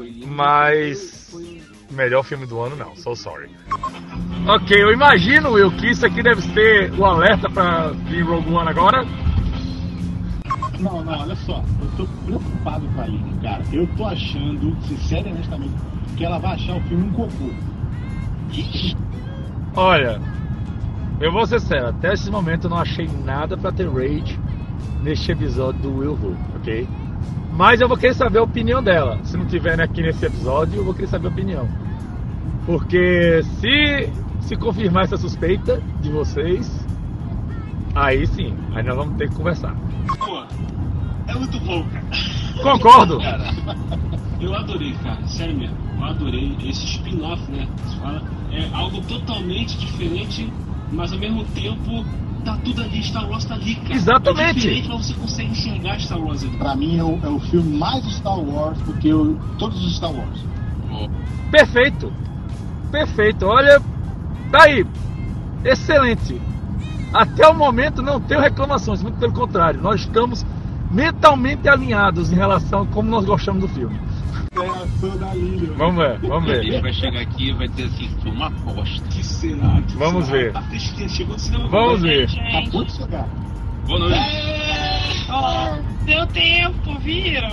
lindo, 0.00 0.26
mas 0.28 1.30
foi 1.32 1.60
um 1.90 1.94
melhor 1.94 2.22
filme 2.22 2.46
do 2.46 2.60
ano 2.60 2.76
não, 2.76 2.94
so 2.94 3.16
sorry. 3.16 3.50
Ok, 4.46 4.80
eu 4.80 4.92
imagino, 4.92 5.50
Will, 5.50 5.72
que 5.72 5.90
isso 5.90 6.06
aqui 6.06 6.22
deve 6.22 6.40
ser 6.40 6.92
o 6.92 7.04
alerta 7.04 7.50
pra 7.50 7.88
vir 7.88 8.22
Rogue 8.22 8.52
One 8.52 8.68
agora. 8.68 9.04
Não, 10.78 11.04
não, 11.04 11.20
olha 11.20 11.36
só. 11.36 11.64
Eu 11.80 11.90
tô 11.96 12.06
preocupado 12.24 12.86
com 12.88 13.00
a 13.00 13.04
Aline, 13.04 13.40
cara. 13.40 13.64
Eu 13.72 13.86
tô 13.96 14.04
achando, 14.04 14.76
sincero 14.82 15.28
e 15.28 15.32
honestamente, 15.32 15.74
que 16.16 16.24
ela 16.24 16.38
vai 16.38 16.54
achar 16.54 16.76
o 16.76 16.80
filme 16.82 17.04
um 17.04 17.12
cocô. 17.12 17.50
Olha, 19.76 20.20
eu 21.20 21.32
vou 21.32 21.46
ser 21.46 21.60
sério, 21.60 21.88
até 21.88 22.12
esse 22.12 22.30
momento 22.30 22.64
eu 22.64 22.70
não 22.70 22.78
achei 22.78 23.08
nada 23.24 23.56
pra 23.56 23.72
ter 23.72 23.88
rage 23.88 24.38
neste 25.02 25.32
episódio 25.32 25.80
do 25.80 25.96
Will 25.98 26.12
Who, 26.12 26.36
ok? 26.56 26.86
Mas 27.52 27.80
eu 27.80 27.88
vou 27.88 27.96
querer 27.96 28.14
saber 28.14 28.38
a 28.38 28.42
opinião 28.42 28.82
dela. 28.82 29.18
Se 29.24 29.36
não 29.36 29.46
tiver 29.46 29.80
aqui 29.80 30.02
nesse 30.02 30.24
episódio, 30.24 30.76
eu 30.76 30.84
vou 30.84 30.94
querer 30.94 31.08
saber 31.08 31.28
a 31.28 31.30
opinião. 31.30 31.68
Porque 32.66 33.42
se 33.60 34.10
se 34.40 34.56
confirmar 34.56 35.04
essa 35.04 35.16
suspeita 35.16 35.80
de 36.00 36.10
vocês, 36.10 36.86
aí 37.94 38.26
sim, 38.26 38.54
aí 38.74 38.82
nós 38.82 38.96
vamos 38.96 39.16
ter 39.16 39.28
que 39.30 39.36
conversar. 39.36 39.74
Pô, 40.18 40.44
é 41.26 41.34
muito 41.34 41.58
bom, 41.60 41.84
cara. 41.84 42.04
Concordo. 42.62 43.18
Cara, 43.18 43.44
eu 44.40 44.54
adorei, 44.54 44.92
cara. 45.02 45.26
Sério 45.26 45.56
mesmo. 45.56 45.76
Eu 45.96 46.04
adorei 46.04 46.56
esse 46.64 46.84
spin-off, 46.84 47.50
né? 47.50 47.66
se 47.86 47.96
fala. 47.98 48.22
É 48.54 48.68
algo 48.72 49.00
totalmente 49.02 49.76
diferente, 49.78 50.52
mas 50.92 51.12
ao 51.12 51.18
mesmo 51.18 51.44
tempo 51.46 52.04
tá 52.44 52.56
tudo 52.64 52.82
ali, 52.82 53.02
Star 53.02 53.28
Wars 53.28 53.44
tá 53.44 53.54
ali, 53.54 53.74
cara. 53.76 53.94
Exatamente. 53.94 54.42
É 54.50 54.52
diferente, 54.52 54.88
mas 54.88 55.06
você 55.06 55.14
consegue 55.14 55.50
enxergar 55.50 55.98
Star 56.00 56.20
Wars 56.20 56.42
ali. 56.42 56.56
Pra 56.56 56.76
mim 56.76 56.98
é 56.98 57.02
o, 57.04 57.18
é 57.22 57.28
o 57.28 57.40
filme 57.40 57.76
mais 57.78 58.04
Star 58.14 58.38
Wars 58.38 58.78
do 58.82 58.92
que 58.94 59.12
o- 59.12 59.36
todos 59.58 59.84
os 59.84 59.96
Star 59.96 60.12
Wars. 60.12 60.40
Perfeito. 61.50 62.12
Perfeito. 62.90 63.46
Olha, 63.46 63.80
tá 64.50 64.64
aí. 64.64 64.86
Excelente. 65.64 66.40
Até 67.12 67.46
o 67.48 67.54
momento 67.54 68.02
não 68.02 68.20
tenho 68.20 68.40
reclamações, 68.40 69.02
muito 69.02 69.18
pelo 69.18 69.32
contrário. 69.32 69.80
Nós 69.80 70.00
estamos 70.02 70.44
mentalmente 70.90 71.68
alinhados 71.68 72.32
em 72.32 72.36
relação 72.36 72.82
a 72.82 72.86
como 72.86 73.08
nós 73.08 73.24
gostamos 73.24 73.62
do 73.62 73.68
filme. 73.68 73.98
Vamos 75.76 75.96
ver, 76.04 76.18
vamos 76.20 76.50
Ele 76.50 76.70
ver. 76.70 76.82
vai 76.82 76.92
chegar 76.92 77.20
aqui 77.20 77.48
e 77.48 77.52
vai 77.52 77.68
dizer 77.68 77.84
assim, 77.84 78.08
foi 78.22 78.30
uma 78.30 78.46
aposta. 78.46 79.06
Que 79.08 79.22
será? 79.24 79.82
Que 79.82 79.96
Vamos 79.96 80.26
será? 80.26 80.38
ver. 80.38 80.52
Tá 80.52 80.62
fresquinho, 80.62 81.08
chegou 81.10 81.34
no 81.34 81.38
cinema. 81.40 81.68
Vamos 81.68 82.00
ver. 82.02 82.28
Acabou 82.30 82.84
de 82.84 82.92
chegar. 82.92 83.28
Boa 83.86 83.98
noite. 83.98 84.18
Deu 86.06 86.26
tempo, 86.28 86.98
viram? 87.00 87.50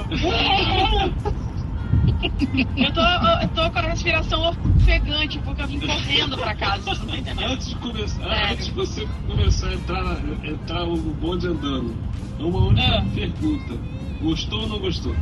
Eu 2.77 2.93
tô, 2.93 3.01
eu 3.01 3.48
tô 3.50 3.71
com 3.71 3.79
a 3.79 3.81
respiração 3.81 4.50
ofegante 4.50 5.39
porque 5.39 5.62
eu 5.62 5.67
vim 5.67 5.79
correndo 5.79 6.38
pra 6.38 6.55
casa, 6.55 6.81
vocês 6.83 7.03
não 7.07 7.15
entendendo. 7.15 7.51
Antes 7.51 7.69
de 7.69 7.75
começar, 7.75 8.24
Sério. 8.24 8.51
antes 8.53 8.65
de 8.67 8.71
você 8.74 9.07
começar 9.27 9.67
a 9.67 9.74
entrar, 9.74 10.03
na- 10.03 10.48
entrar 10.48 10.83
o 10.83 10.95
bonde 10.98 11.48
andando, 11.48 11.95
uma 12.39 12.60
única 12.67 12.98
Ah. 13.00 13.05
pergunta. 13.13 13.74
Gostou 14.21 14.62
ou 14.62 14.67
não 14.67 14.79
gostou? 14.79 15.15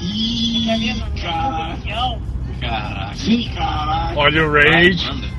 Ih, 0.00 0.96
caraca. 1.20 2.20
Caraca. 2.60 3.14
Olha 4.16 4.46
o 4.46 4.52
Rage. 4.52 5.06
Manda. 5.06 5.30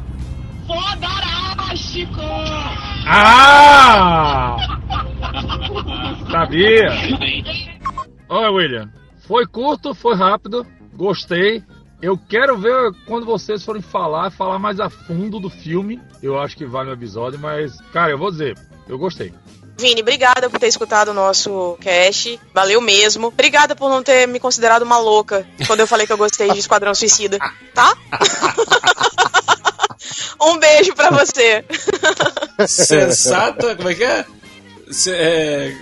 Fodarástico! 0.67 2.21
Ah! 3.05 4.57
Sabia. 6.29 6.89
Olha, 8.29 8.51
William. 8.51 8.89
Foi 9.27 9.45
curto, 9.45 9.93
foi 9.93 10.15
rápido. 10.15 10.65
Gostei. 10.93 11.63
Eu 12.01 12.17
quero 12.17 12.57
ver 12.57 12.91
quando 13.05 13.25
vocês 13.25 13.63
forem 13.63 13.81
falar, 13.81 14.31
falar 14.31 14.57
mais 14.57 14.79
a 14.79 14.89
fundo 14.89 15.39
do 15.39 15.49
filme. 15.49 15.99
Eu 16.21 16.39
acho 16.39 16.57
que 16.57 16.65
vale 16.65 16.89
o 16.89 16.93
episódio, 16.93 17.39
mas, 17.39 17.79
cara, 17.91 18.11
eu 18.11 18.17
vou 18.17 18.31
dizer, 18.31 18.57
eu 18.87 18.97
gostei. 18.97 19.31
Vini, 19.77 20.01
obrigada 20.01 20.49
por 20.49 20.59
ter 20.59 20.67
escutado 20.67 21.09
o 21.09 21.13
nosso 21.13 21.77
cast. 21.81 22.39
Valeu 22.53 22.79
mesmo. 22.81 23.27
Obrigada 23.27 23.75
por 23.75 23.89
não 23.89 24.03
ter 24.03 24.27
me 24.27 24.39
considerado 24.39 24.83
uma 24.83 24.97
louca 24.99 25.45
quando 25.65 25.79
eu 25.79 25.87
falei 25.87 26.05
que 26.05 26.13
eu 26.13 26.17
gostei 26.17 26.51
de 26.51 26.59
Esquadrão 26.59 26.93
Suicida. 26.93 27.39
Tá? 27.73 27.93
um 30.41 30.57
beijo 30.59 30.93
pra 30.93 31.09
você. 31.09 31.65
Sensata, 32.67 33.75
como 33.75 33.89
é 33.89 33.95
que 33.95 34.03
é? 34.03 34.25
Se- 34.91 35.13
é, 35.13 35.73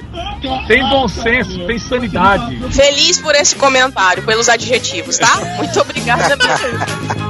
Tem 0.67 0.87
bom 0.87 1.07
senso, 1.07 1.65
tem 1.65 1.79
sanidade. 1.79 2.59
Feliz 2.71 3.19
por 3.19 3.33
esse 3.35 3.55
comentário, 3.55 4.23
pelos 4.23 4.47
adjetivos, 4.47 5.17
tá? 5.17 5.35
Muito 5.57 5.81
obrigada 5.81 6.35
mesmo. 6.35 7.25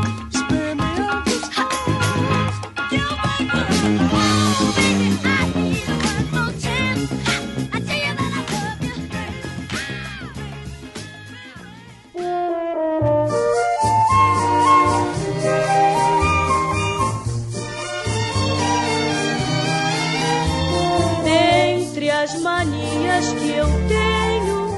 As 22.30 22.40
manias 22.42 23.34
que 23.34 23.50
eu 23.50 23.66
tenho. 23.88 24.70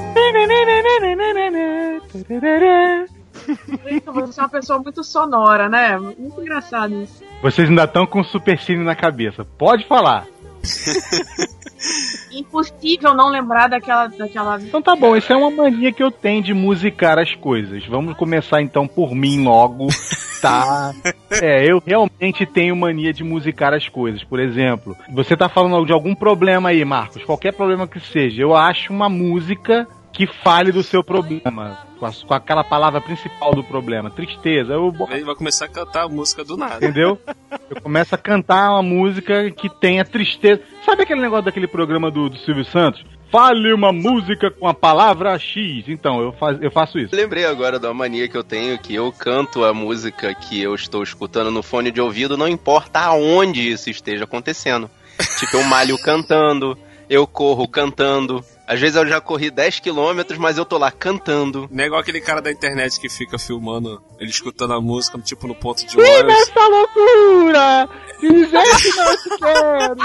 Você 4.06 4.40
é 4.40 4.42
uma 4.42 4.48
pessoa 4.48 4.78
muito 4.78 5.04
sonora, 5.04 5.68
né? 5.68 5.98
Muito 5.98 6.40
engraçado 6.40 7.02
isso. 7.02 7.22
Vocês 7.42 7.68
ainda 7.68 7.84
estão 7.84 8.06
com 8.06 8.20
o 8.20 8.24
supercine 8.24 8.82
na 8.82 8.96
cabeça. 8.96 9.44
Pode 9.44 9.86
falar. 9.86 10.26
Impossível 12.32 13.12
não 13.12 13.28
lembrar 13.28 13.68
daquela. 13.68 14.06
daquela... 14.06 14.58
Então 14.58 14.80
tá 14.80 14.96
bom, 14.96 15.14
isso 15.14 15.30
é 15.30 15.36
uma 15.36 15.50
mania 15.50 15.92
que 15.92 16.02
eu 16.02 16.10
tenho 16.10 16.42
de 16.42 16.54
musicar 16.54 17.18
as 17.18 17.34
coisas. 17.34 17.84
Vamos 17.86 18.16
começar 18.16 18.62
então 18.62 18.88
por 18.88 19.14
mim 19.14 19.44
logo, 19.44 19.88
tá? 20.42 20.92
É, 21.40 21.64
eu 21.70 21.82
realmente 21.84 22.44
tenho 22.44 22.76
mania 22.76 23.12
de 23.12 23.24
musicar 23.24 23.72
as 23.72 23.88
coisas. 23.88 24.22
Por 24.24 24.38
exemplo, 24.40 24.96
você 25.10 25.36
tá 25.36 25.48
falando 25.48 25.86
de 25.86 25.92
algum 25.92 26.14
problema 26.14 26.68
aí, 26.70 26.84
Marcos, 26.84 27.24
qualquer 27.24 27.52
problema 27.52 27.86
que 27.86 28.00
seja, 28.00 28.42
eu 28.42 28.54
acho 28.54 28.92
uma 28.92 29.08
música 29.08 29.86
que 30.12 30.26
fale 30.26 30.70
do 30.70 30.82
seu 30.82 31.02
problema, 31.02 31.78
com, 31.98 32.04
a- 32.04 32.12
com 32.26 32.34
aquela 32.34 32.62
palavra 32.62 33.00
principal 33.00 33.54
do 33.54 33.64
problema, 33.64 34.10
tristeza. 34.10 34.74
Eu, 34.74 34.92
Ele 35.10 35.24
vai 35.24 35.34
começar 35.34 35.64
a 35.64 35.68
cantar 35.68 36.02
a 36.04 36.08
música 36.08 36.44
do 36.44 36.54
nada. 36.54 36.76
Entendeu? 36.84 37.18
Eu 37.70 37.80
começo 37.80 38.14
a 38.14 38.18
cantar 38.18 38.72
uma 38.72 38.82
música 38.82 39.50
que 39.50 39.70
tenha 39.70 40.04
tristeza. 40.04 40.60
Sabe 40.84 41.04
aquele 41.04 41.22
negócio 41.22 41.46
daquele 41.46 41.66
programa 41.66 42.10
do, 42.10 42.28
do 42.28 42.36
Silvio 42.40 42.64
Santos? 42.66 43.02
Fale 43.32 43.72
uma 43.72 43.94
música 43.94 44.50
com 44.50 44.68
a 44.68 44.74
palavra 44.74 45.38
X. 45.38 45.84
Então, 45.88 46.20
eu, 46.20 46.32
faz, 46.32 46.60
eu 46.60 46.70
faço 46.70 46.98
isso. 46.98 47.16
Lembrei 47.16 47.46
agora 47.46 47.78
da 47.78 47.94
mania 47.94 48.28
que 48.28 48.36
eu 48.36 48.44
tenho, 48.44 48.78
que 48.78 48.94
eu 48.94 49.10
canto 49.10 49.64
a 49.64 49.72
música 49.72 50.34
que 50.34 50.60
eu 50.60 50.74
estou 50.74 51.02
escutando 51.02 51.50
no 51.50 51.62
fone 51.62 51.90
de 51.90 51.98
ouvido, 51.98 52.36
não 52.36 52.46
importa 52.46 53.00
aonde 53.00 53.66
isso 53.70 53.88
esteja 53.88 54.24
acontecendo. 54.24 54.90
Tipo, 55.38 55.56
eu 55.56 55.64
malho 55.64 55.96
cantando, 56.02 56.76
eu 57.08 57.26
corro 57.26 57.66
cantando. 57.66 58.44
Às 58.66 58.78
vezes 58.78 58.96
eu 58.96 59.06
já 59.06 59.18
corri 59.18 59.50
10 59.50 59.80
quilômetros, 59.80 60.38
mas 60.38 60.58
eu 60.58 60.64
tô 60.66 60.76
lá 60.76 60.90
cantando. 60.90 61.68
Não 61.70 61.84
é 61.84 61.86
igual 61.86 62.02
aquele 62.02 62.20
cara 62.20 62.42
da 62.42 62.50
internet 62.50 63.00
que 63.00 63.08
fica 63.08 63.38
filmando 63.38 64.02
ele 64.20 64.30
escutando 64.30 64.74
a 64.74 64.80
música, 64.80 65.18
tipo 65.18 65.48
no 65.48 65.54
ponto 65.54 65.84
de 65.86 65.92
Sim, 65.92 65.98
ônibus. 66.00 66.26
nessa 66.26 66.68
loucura! 66.68 67.88
Dizer 68.20 68.62
que 68.76 68.96
não 68.96 69.16
te 69.16 69.38
quero! 69.38 69.96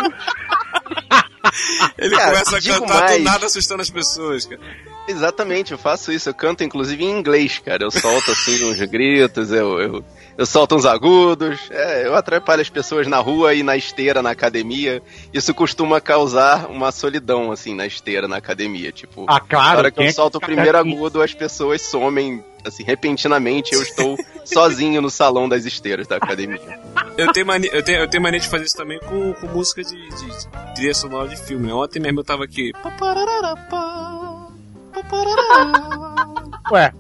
Ele 1.98 2.16
Cara, 2.16 2.32
começa 2.32 2.58
a 2.58 2.62
cantar 2.62 3.02
mais. 3.02 3.18
do 3.18 3.24
nada 3.24 3.46
assustando 3.46 3.82
as 3.82 3.90
pessoas, 3.90 4.46
cara. 4.46 4.62
Exatamente, 5.08 5.72
eu 5.72 5.78
faço 5.78 6.12
isso. 6.12 6.30
Eu 6.30 6.34
canto 6.34 6.64
inclusive 6.64 7.04
em 7.04 7.12
inglês, 7.12 7.60
cara. 7.64 7.84
Eu 7.86 7.92
solto 7.92 8.32
assim 8.32 8.64
uns 8.66 8.80
gritos, 8.82 9.52
eu, 9.52 9.80
eu, 9.80 10.06
eu 10.38 10.46
solto 10.46 10.76
uns 10.76 10.86
agudos. 10.86 11.60
É, 11.72 12.06
eu 12.08 12.16
atrapalho 12.16 12.62
as 12.62 12.70
pessoas 12.70 13.08
na 13.08 13.18
rua 13.18 13.54
e 13.54 13.64
na 13.64 13.76
esteira, 13.76 14.22
na 14.22 14.30
academia. 14.32 15.02
Isso 15.34 15.54
costuma 15.54 16.00
causar 16.00 16.70
uma 16.70 16.92
solidão, 16.92 17.52
assim, 17.52 17.74
na 17.74 17.86
esteira, 17.86 18.28
na 18.28 18.38
academia. 18.38 18.92
Tipo, 18.92 19.26
Ah, 19.28 19.40
claro, 19.40 19.72
na 19.74 19.78
hora 19.78 19.92
que 19.92 20.00
é 20.00 20.04
eu 20.04 20.08
que 20.08 20.14
solto 20.14 20.36
o 20.38 20.42
primeiro 20.42 20.78
agudo, 20.78 21.22
as 21.22 21.34
pessoas 21.34 21.82
somem, 21.82 22.44
assim, 22.64 22.84
repentinamente. 22.84 23.74
Eu 23.74 23.82
estou 23.82 24.16
sozinho 24.46 25.02
no 25.02 25.10
salão 25.10 25.50
das 25.50 25.66
esteiras 25.66 26.08
da 26.08 26.18
academia. 26.18 26.80
Eu 27.18 27.32
tenho, 27.34 27.46
mania, 27.46 27.70
eu, 27.74 27.84
tenho, 27.84 28.00
eu 28.00 28.08
tenho 28.08 28.22
mania 28.22 28.40
de 28.40 28.48
fazer 28.48 28.66
isso 28.66 28.78
também 28.78 29.00
com, 29.00 29.34
com 29.34 29.48
música 29.48 29.84
de, 29.84 29.96
de, 29.96 30.26
de 30.26 30.74
trilha 30.76 30.94
sonora 30.94 31.28
de 31.28 31.36
filme. 31.36 31.72
Ontem 31.72 32.00
mesmo 32.00 32.20
eu 32.20 32.24
tava 32.24 32.44
aqui. 32.44 32.72
papararapá. 32.84 34.17
Ué, 36.72 36.92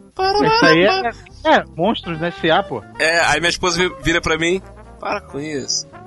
isso 0.43 0.65
aí 0.65 0.83
é, 0.83 1.09
é 1.57 1.63
monstros 1.75 2.19
na 2.19 2.31
SA, 2.31 2.63
pô. 2.63 2.81
É, 2.99 3.19
aí 3.27 3.39
minha 3.39 3.49
esposa 3.49 3.77
vi- 3.77 3.93
vira 4.01 4.21
pra 4.21 4.37
mim, 4.37 4.61
para 4.99 5.21
com 5.21 5.39
isso. 5.39 5.87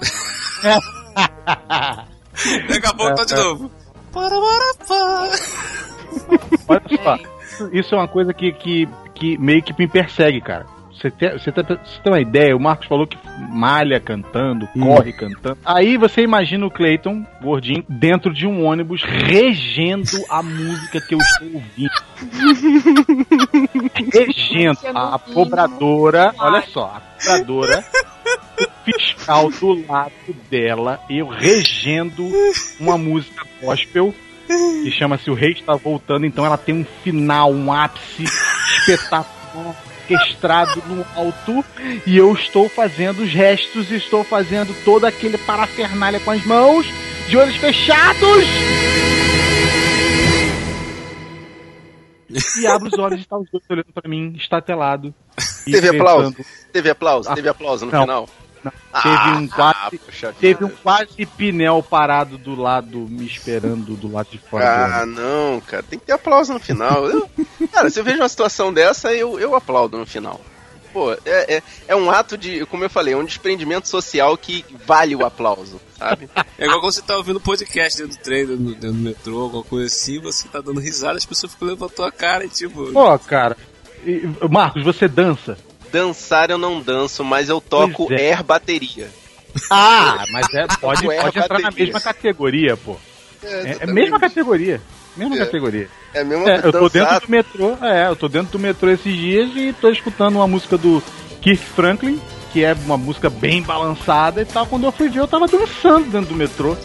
Daqui 2.69 2.87
a 2.87 2.95
pouco 2.95 3.15
tá 3.15 3.25
de 3.25 3.35
É, 3.35 3.37
é. 3.39 3.43
novo. 3.45 3.71
Olha 6.69 6.83
só, 7.03 7.17
isso 7.73 7.95
é 7.95 7.99
uma 7.99 8.09
coisa 8.09 8.33
que, 8.35 8.53
que, 8.53 8.89
que 9.15 9.39
meio 9.39 9.63
que 9.63 9.75
me 9.79 9.87
persegue, 9.89 10.41
cara. 10.41 10.67
Você 11.01 11.11
tem, 11.11 11.33
você, 11.33 11.51
tem, 11.51 11.65
você 11.65 12.03
tem 12.03 12.13
uma 12.13 12.21
ideia? 12.21 12.55
O 12.55 12.61
Marcos 12.61 12.87
falou 12.87 13.07
que 13.07 13.17
malha 13.49 13.99
cantando, 13.99 14.69
corre 14.79 15.15
cantando. 15.15 15.57
Aí 15.65 15.97
você 15.97 16.21
imagina 16.21 16.67
o 16.67 16.71
Clayton, 16.71 17.25
gordinho, 17.41 17.83
dentro 17.89 18.35
de 18.35 18.47
um 18.47 18.67
ônibus, 18.67 19.03
regendo 19.03 20.11
a 20.29 20.43
música 20.43 21.01
que 21.01 21.15
eu 21.15 21.19
estou 21.19 21.49
ouvindo. 21.55 21.91
regendo. 24.13 24.79
A, 24.95 25.15
a 25.15 25.19
cobradora, 25.19 26.35
olha 26.39 26.63
só, 26.69 26.95
a 26.95 27.01
cobradora, 27.01 27.83
o 28.61 28.93
fiscal 28.93 29.51
do 29.51 29.87
lado 29.87 30.13
dela, 30.51 31.01
eu 31.09 31.29
regendo 31.29 32.29
uma 32.79 32.99
música 32.99 33.47
gospel 33.63 34.15
que 34.83 34.91
chama-se 34.91 35.31
O 35.31 35.35
Rei 35.35 35.53
Está 35.53 35.77
Voltando, 35.77 36.27
então 36.27 36.45
ela 36.45 36.59
tem 36.59 36.75
um 36.75 36.85
final, 37.03 37.51
um 37.53 37.73
ápice 37.73 38.25
espetacular, 38.25 39.90
orquestrado 40.15 40.83
no 40.87 41.07
alto, 41.15 41.65
e 42.07 42.17
eu 42.17 42.33
estou 42.33 42.69
fazendo 42.69 43.23
os 43.23 43.33
restos, 43.33 43.91
estou 43.91 44.25
fazendo 44.25 44.75
todo 44.85 45.05
aquele 45.05 45.39
parafernália 45.39 46.19
com 46.21 46.31
as 46.31 46.45
mãos, 46.45 46.87
de 47.29 47.37
olhos 47.37 47.57
fechados! 47.57 48.45
E 52.61 52.67
abro 52.67 52.89
os 52.89 52.99
olhos 52.99 53.19
e 53.19 53.23
está 53.23 53.37
os 53.37 53.51
dois 53.51 53.65
olhando 53.69 53.93
pra 53.93 54.09
mim, 54.09 54.35
estatelado. 54.37 55.15
Teve 55.65 55.89
aplauso? 55.89 56.37
Teve 56.73 56.91
aplauso? 56.91 57.29
Ah, 57.29 57.35
Teve 57.35 57.49
aplauso 57.49 57.87
no 57.87 57.93
não. 57.93 58.01
final? 58.03 58.29
Não, 58.63 58.73
Ah, 58.93 59.01
teve 59.03 59.37
um 59.39 59.49
quase, 59.49 59.99
puxa 59.99 60.35
teve 60.39 60.65
um 60.65 60.69
quase 60.69 61.25
pinel 61.25 61.83
parado 61.83 62.37
do 62.37 62.55
lado, 62.55 62.99
me 63.09 63.25
esperando 63.25 63.95
do 63.97 64.13
lado 64.13 64.29
de 64.31 64.39
fora. 64.39 65.01
Ah, 65.01 65.07
não, 65.07 65.61
cara. 65.63 65.83
Tem 65.83 65.99
que 65.99 66.05
ter 66.07 66.13
aplauso 66.13 66.53
no 66.53 66.61
final. 66.61 67.07
Eu- 67.07 67.31
cara, 67.73 67.89
se 67.89 67.99
eu 67.99 68.05
vejo 68.05 68.19
uma 68.19 68.29
situação 68.29 68.73
dessa, 68.73 69.13
eu, 69.15 69.39
eu 69.41 69.55
aplaudo 69.55 69.97
no 69.97 70.05
final. 70.07 70.41
Pô, 70.93 71.13
é, 71.25 71.57
é, 71.57 71.63
é 71.87 71.95
um 71.97 72.11
ato 72.11 72.37
de, 72.37 72.67
como 72.67 72.83
eu 72.85 72.91
falei, 72.91 73.15
é 73.15 73.17
um 73.17 73.25
desprendimento 73.25 73.87
social 73.89 74.37
que 74.37 74.65
vale 74.85 75.15
o 75.15 75.25
aplauso, 75.25 75.81
sabe? 75.97 76.29
É 76.59 76.65
igual 76.65 76.81
quando 76.81 76.93
você 76.93 77.01
tá 77.03 77.17
ouvindo 77.17 77.41
podcast 77.41 78.03
dentro 78.03 78.19
do 78.19 78.23
trem, 78.23 78.45
dentro 78.45 78.65
do, 78.65 78.75
dentro 78.75 78.93
do 78.97 79.03
metrô, 79.03 79.41
alguma 79.43 79.63
coisa 79.63 79.87
assim, 79.87 80.19
você 80.19 80.49
tá 80.49 80.61
dando 80.61 80.81
risada, 80.81 81.17
as 81.17 81.25
pessoas 81.25 81.53
ficam 81.53 81.77
pra 81.77 81.89
tua 81.89 82.11
cara 82.11 82.45
e 82.45 82.49
tipo. 82.49 82.93
Pô, 82.93 83.17
cara. 83.21 83.57
e- 84.05 84.29
Marcos, 84.51 84.83
você 84.83 85.07
dança? 85.07 85.57
Dançar 85.93 86.51
eu 86.51 86.59
não 86.59 86.81
danço, 86.81 87.25
mas 87.25 87.49
eu 87.49 87.61
toco 87.61 88.07
Pois 88.07 88.21
é. 88.21 88.29
air 88.33 88.43
bateria. 88.45 89.09
Ah, 89.71 90.25
mas 90.33 90.47
é, 90.55 90.67
pode, 90.81 91.03
pode 91.03 91.39
entrar 91.39 91.59
na 91.59 91.65
bateria. 91.71 91.85
mesma 91.87 92.01
categoria, 92.01 92.77
pô. 92.77 92.97
É, 93.43 93.47
é 93.47 93.61
exatamente. 93.71 93.95
mesma 93.95 94.21
categoria. 94.21 94.81
Mesma 95.17 95.35
É. 95.35 95.39
categoria. 95.39 95.89
É 96.15 96.23
mesmo 96.25 96.49
É, 96.49 96.59
eu 96.59 96.73
tô 96.73 96.89
dançar. 96.89 96.91
dentro 97.15 97.27
do 97.27 97.31
metrô, 97.31 97.77
é, 97.85 98.07
eu 98.09 98.17
tô 98.17 98.29
dentro 98.29 98.53
do 98.53 98.59
metrô 98.59 98.91
esses 98.91 99.15
dias 99.17 99.51
e 99.57 99.73
tô 99.73 99.89
escutando 99.91 100.37
uma 100.37 100.47
música 100.47 100.77
do 100.79 101.03
Kirk 101.41 101.65
Franklin, 101.65 102.21
que 102.53 102.65
é 102.65 102.73
uma 102.85 102.97
música 102.97 103.29
bem 103.31 103.63
balançada 103.63 104.43
e 104.43 104.45
tal. 104.45 104.67
Quando 104.67 104.85
eu 104.85 104.93
fui 104.93 105.09
ver, 105.09 105.21
eu 105.21 105.29
tava 105.29 105.47
dançando 105.49 106.11
dentro 106.11 106.29
do 106.29 106.35
metrô. 106.37 106.77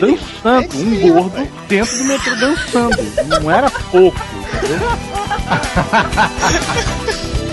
dançando, 0.00 0.76
um 0.78 1.00
gordo 1.00 1.48
dentro 1.68 1.96
do 1.98 2.04
metrô 2.04 2.34
dançando. 2.36 2.96
Não 3.42 3.50
era 3.50 3.70
pouco, 3.70 4.18
entendeu? 4.56 4.88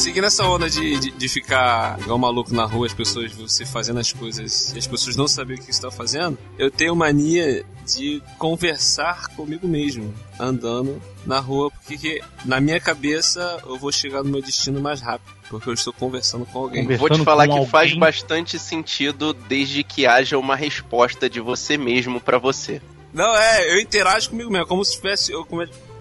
Seguindo 0.00 0.24
essa 0.24 0.44
onda 0.44 0.70
de, 0.70 0.98
de, 0.98 1.10
de 1.10 1.28
ficar 1.28 2.00
igual 2.00 2.16
maluco 2.16 2.54
na 2.54 2.64
rua, 2.64 2.86
as 2.86 2.94
pessoas, 2.94 3.32
você 3.32 3.66
fazendo 3.66 4.00
as 4.00 4.10
coisas 4.10 4.72
e 4.74 4.78
as 4.78 4.86
pessoas 4.86 5.14
não 5.14 5.28
saberem 5.28 5.62
o 5.62 5.66
que 5.66 5.70
você 5.70 5.82
tá 5.82 5.90
fazendo, 5.90 6.38
eu 6.58 6.70
tenho 6.70 6.96
mania 6.96 7.66
de 7.86 8.22
conversar 8.38 9.28
comigo 9.36 9.68
mesmo, 9.68 10.14
andando 10.38 11.02
na 11.26 11.38
rua, 11.38 11.70
porque 11.70 11.98
que, 11.98 12.22
na 12.46 12.62
minha 12.62 12.80
cabeça 12.80 13.62
eu 13.66 13.76
vou 13.76 13.92
chegar 13.92 14.22
no 14.22 14.30
meu 14.30 14.40
destino 14.40 14.80
mais 14.80 15.02
rápido, 15.02 15.34
porque 15.50 15.68
eu 15.68 15.74
estou 15.74 15.92
conversando 15.92 16.46
com 16.46 16.60
alguém. 16.60 16.86
Vou 16.96 17.10
te 17.10 17.22
falar 17.22 17.46
que 17.46 17.66
faz 17.66 17.92
bastante 17.92 18.58
sentido 18.58 19.34
desde 19.34 19.84
que 19.84 20.06
haja 20.06 20.38
uma 20.38 20.56
resposta 20.56 21.28
de 21.28 21.40
você 21.40 21.76
mesmo 21.76 22.22
pra 22.22 22.38
você. 22.38 22.80
Não, 23.12 23.36
é, 23.36 23.74
eu 23.74 23.78
interajo 23.78 24.30
comigo 24.30 24.50
mesmo, 24.50 24.66
como 24.66 24.82
se 24.82 24.96
tivesse. 24.96 25.30
Eu, 25.30 25.44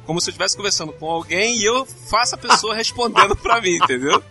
como, 0.09 0.19
se 0.19 0.27
eu 0.27 0.31
estivesse 0.31 0.57
conversando 0.57 0.91
com 0.91 1.05
alguém 1.07 1.55
e 1.59 1.63
eu 1.65 1.85
faço 1.85 2.33
a 2.33 2.37
pessoa 2.37 2.73
respondendo 2.73 3.35
pra 3.35 3.61
mim, 3.61 3.75
entendeu? 3.75 4.23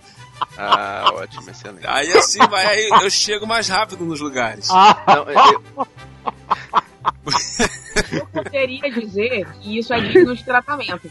Ah, 0.57 1.05
ótimo, 1.15 1.49
excelente. 1.49 1.87
Aí 1.87 2.13
assim 2.15 2.41
vai, 2.51 2.67
aí 2.67 2.89
eu 3.05 3.09
chego 3.09 3.47
mais 3.47 3.69
rápido 3.69 4.05
nos 4.05 4.21
lugares. 4.21 4.67
Não, 4.71 5.25
eu- 5.31 5.63
Eu 8.13 8.27
poderia 8.27 8.91
dizer 8.91 9.47
que 9.61 9.79
isso 9.79 9.93
é 9.95 10.01
digno 10.01 10.35
de 10.35 10.45
tratamento. 10.45 11.09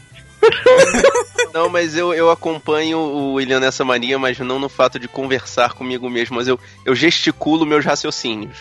Não, 1.54 1.68
mas 1.70 1.96
eu, 1.96 2.12
eu 2.12 2.30
acompanho 2.30 2.98
o 2.98 3.32
William 3.34 3.60
nessa 3.60 3.84
mania, 3.86 4.18
mas 4.18 4.38
não 4.38 4.58
no 4.58 4.68
fato 4.68 4.98
de 4.98 5.08
conversar 5.08 5.72
comigo 5.72 6.08
mesmo, 6.10 6.36
mas 6.36 6.46
eu, 6.46 6.60
eu 6.84 6.94
gesticulo 6.94 7.64
meus 7.64 7.84
raciocínios. 7.84 8.58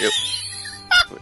Eu, 0.00 0.10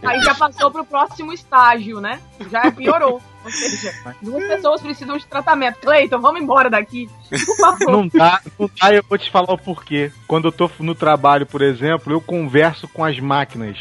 Aí 0.03 0.21
já 0.21 0.35
passou 0.35 0.71
pro 0.71 0.85
próximo 0.85 1.33
estágio, 1.33 2.01
né? 2.01 2.21
Já 2.51 2.71
piorou. 2.71 3.23
Ou 3.45 3.51
seja, 3.51 3.93
duas 4.23 4.45
pessoas 4.47 4.81
precisam 4.81 5.17
de 5.17 5.27
tratamento. 5.27 5.81
Cleiton, 5.81 6.21
vamos 6.21 6.41
embora 6.41 6.69
daqui. 6.69 7.09
Por 7.29 7.57
favor. 7.57 7.91
Não 7.93 8.09
dá, 8.09 8.41
não 8.59 8.71
dá, 8.81 8.95
eu 8.95 9.05
vou 9.09 9.19
te 9.19 9.31
falar 9.31 9.53
o 9.53 9.59
porquê. 9.59 10.13
Quando 10.27 10.49
eu 10.49 10.53
tô 10.53 10.71
no 10.81 10.95
trabalho, 10.95 11.47
por 11.47 11.63
exemplo, 11.63 12.13
eu 12.13 12.21
converso 12.21 12.89
com 12.89 13.05
as 13.05 13.19
máquinas. 13.19 13.79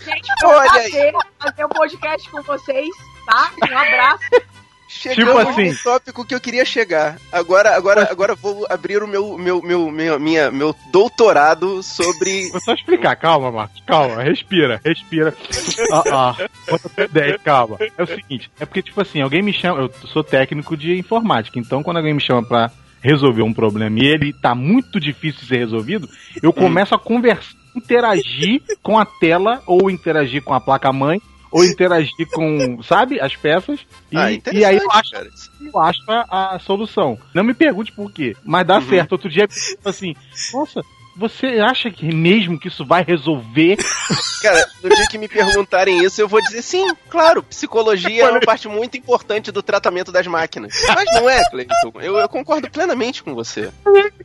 Gente, 0.00 0.32
foi 0.40 0.48
um 0.48 0.70
prazer 0.70 1.12
fazer 1.38 1.64
o 1.64 1.68
podcast 1.68 2.30
com 2.30 2.42
vocês, 2.42 2.88
tá? 3.26 3.50
Um 3.70 3.78
abraço. 3.78 4.57
Chegamos 4.88 5.34
Tipo 5.34 5.50
assim. 5.50 5.68
no 5.70 5.78
tópico 5.82 6.24
que 6.24 6.34
eu 6.34 6.40
queria 6.40 6.64
chegar. 6.64 7.18
Agora, 7.30 7.76
agora, 7.76 8.08
agora 8.10 8.34
vou 8.34 8.66
abrir 8.70 9.02
o 9.02 9.06
meu, 9.06 9.36
meu, 9.36 9.62
meu, 9.62 9.90
meu, 9.90 10.18
minha, 10.18 10.50
meu 10.50 10.74
doutorado 10.90 11.82
sobre. 11.82 12.48
Vou 12.50 12.60
só 12.60 12.72
explicar, 12.72 13.14
calma, 13.16 13.52
Marcos, 13.52 13.82
calma, 13.86 14.22
respira, 14.22 14.80
respira. 14.84 15.34
Ah, 15.92 16.02
ah, 16.12 16.48
bota 16.70 16.88
tua 16.88 17.04
ideia, 17.04 17.38
calma. 17.38 17.76
É 17.96 18.02
o 18.02 18.06
seguinte, 18.06 18.50
é 18.58 18.64
porque, 18.66 18.82
tipo 18.82 19.00
assim, 19.00 19.20
alguém 19.20 19.42
me 19.42 19.52
chama, 19.52 19.80
eu 19.82 19.92
sou 20.08 20.24
técnico 20.24 20.76
de 20.76 20.98
informática, 20.98 21.58
então 21.58 21.82
quando 21.82 21.98
alguém 21.98 22.14
me 22.14 22.20
chama 22.20 22.42
pra 22.42 22.70
resolver 23.00 23.42
um 23.42 23.52
problema 23.52 23.98
e 23.98 24.06
ele 24.06 24.32
tá 24.32 24.54
muito 24.54 24.98
difícil 24.98 25.42
de 25.42 25.46
ser 25.48 25.58
resolvido, 25.58 26.08
eu 26.42 26.52
começo 26.52 26.94
a 26.94 26.98
conversar, 26.98 27.52
interagir 27.76 28.62
com 28.82 28.98
a 28.98 29.04
tela, 29.06 29.62
ou 29.66 29.90
interagir 29.90 30.42
com 30.42 30.52
a 30.54 30.60
placa-mãe, 30.60 31.20
ou 31.50 31.64
interagir 31.64 32.26
com, 32.32 32.82
sabe, 32.82 33.20
as 33.20 33.34
peças, 33.36 33.80
e, 34.12 34.16
Ah, 34.16 34.30
e 34.52 34.64
aí 34.64 34.76
eu 34.76 34.90
acho, 34.92 35.10
cara. 35.12 35.28
eu 35.60 35.80
acho 35.80 36.00
a, 36.08 36.54
a 36.54 36.58
solução. 36.58 37.18
Não 37.34 37.42
me 37.44 37.54
pergunte 37.54 37.92
por 37.92 38.12
quê, 38.12 38.36
mas 38.44 38.66
dá 38.66 38.76
Uhum. 38.76 38.88
certo. 38.88 39.12
Outro 39.12 39.28
dia, 39.30 39.48
assim, 39.84 40.14
nossa, 40.52 40.82
você 41.16 41.46
acha 41.58 41.90
que 41.90 42.14
mesmo 42.14 42.58
que 42.60 42.68
isso 42.68 42.84
vai 42.86 43.02
resolver? 43.02 43.76
Cara, 44.40 44.64
no 44.82 44.88
dia 44.88 45.06
que 45.10 45.18
me 45.18 45.26
perguntarem 45.26 46.04
isso, 46.04 46.20
eu 46.20 46.28
vou 46.28 46.40
dizer 46.40 46.62
sim, 46.62 46.86
claro, 47.10 47.42
psicologia 47.42 48.24
é 48.26 48.30
uma 48.30 48.38
parte 48.40 48.68
muito 48.68 48.96
importante 48.96 49.50
do 49.50 49.60
tratamento 49.62 50.12
das 50.12 50.26
máquinas. 50.28 50.72
Mas 50.94 51.06
não 51.14 51.28
é, 51.28 51.42
Cleiton. 51.50 51.92
Eu, 52.00 52.16
eu 52.18 52.28
concordo 52.28 52.70
plenamente 52.70 53.20
com 53.22 53.34
você. 53.34 53.72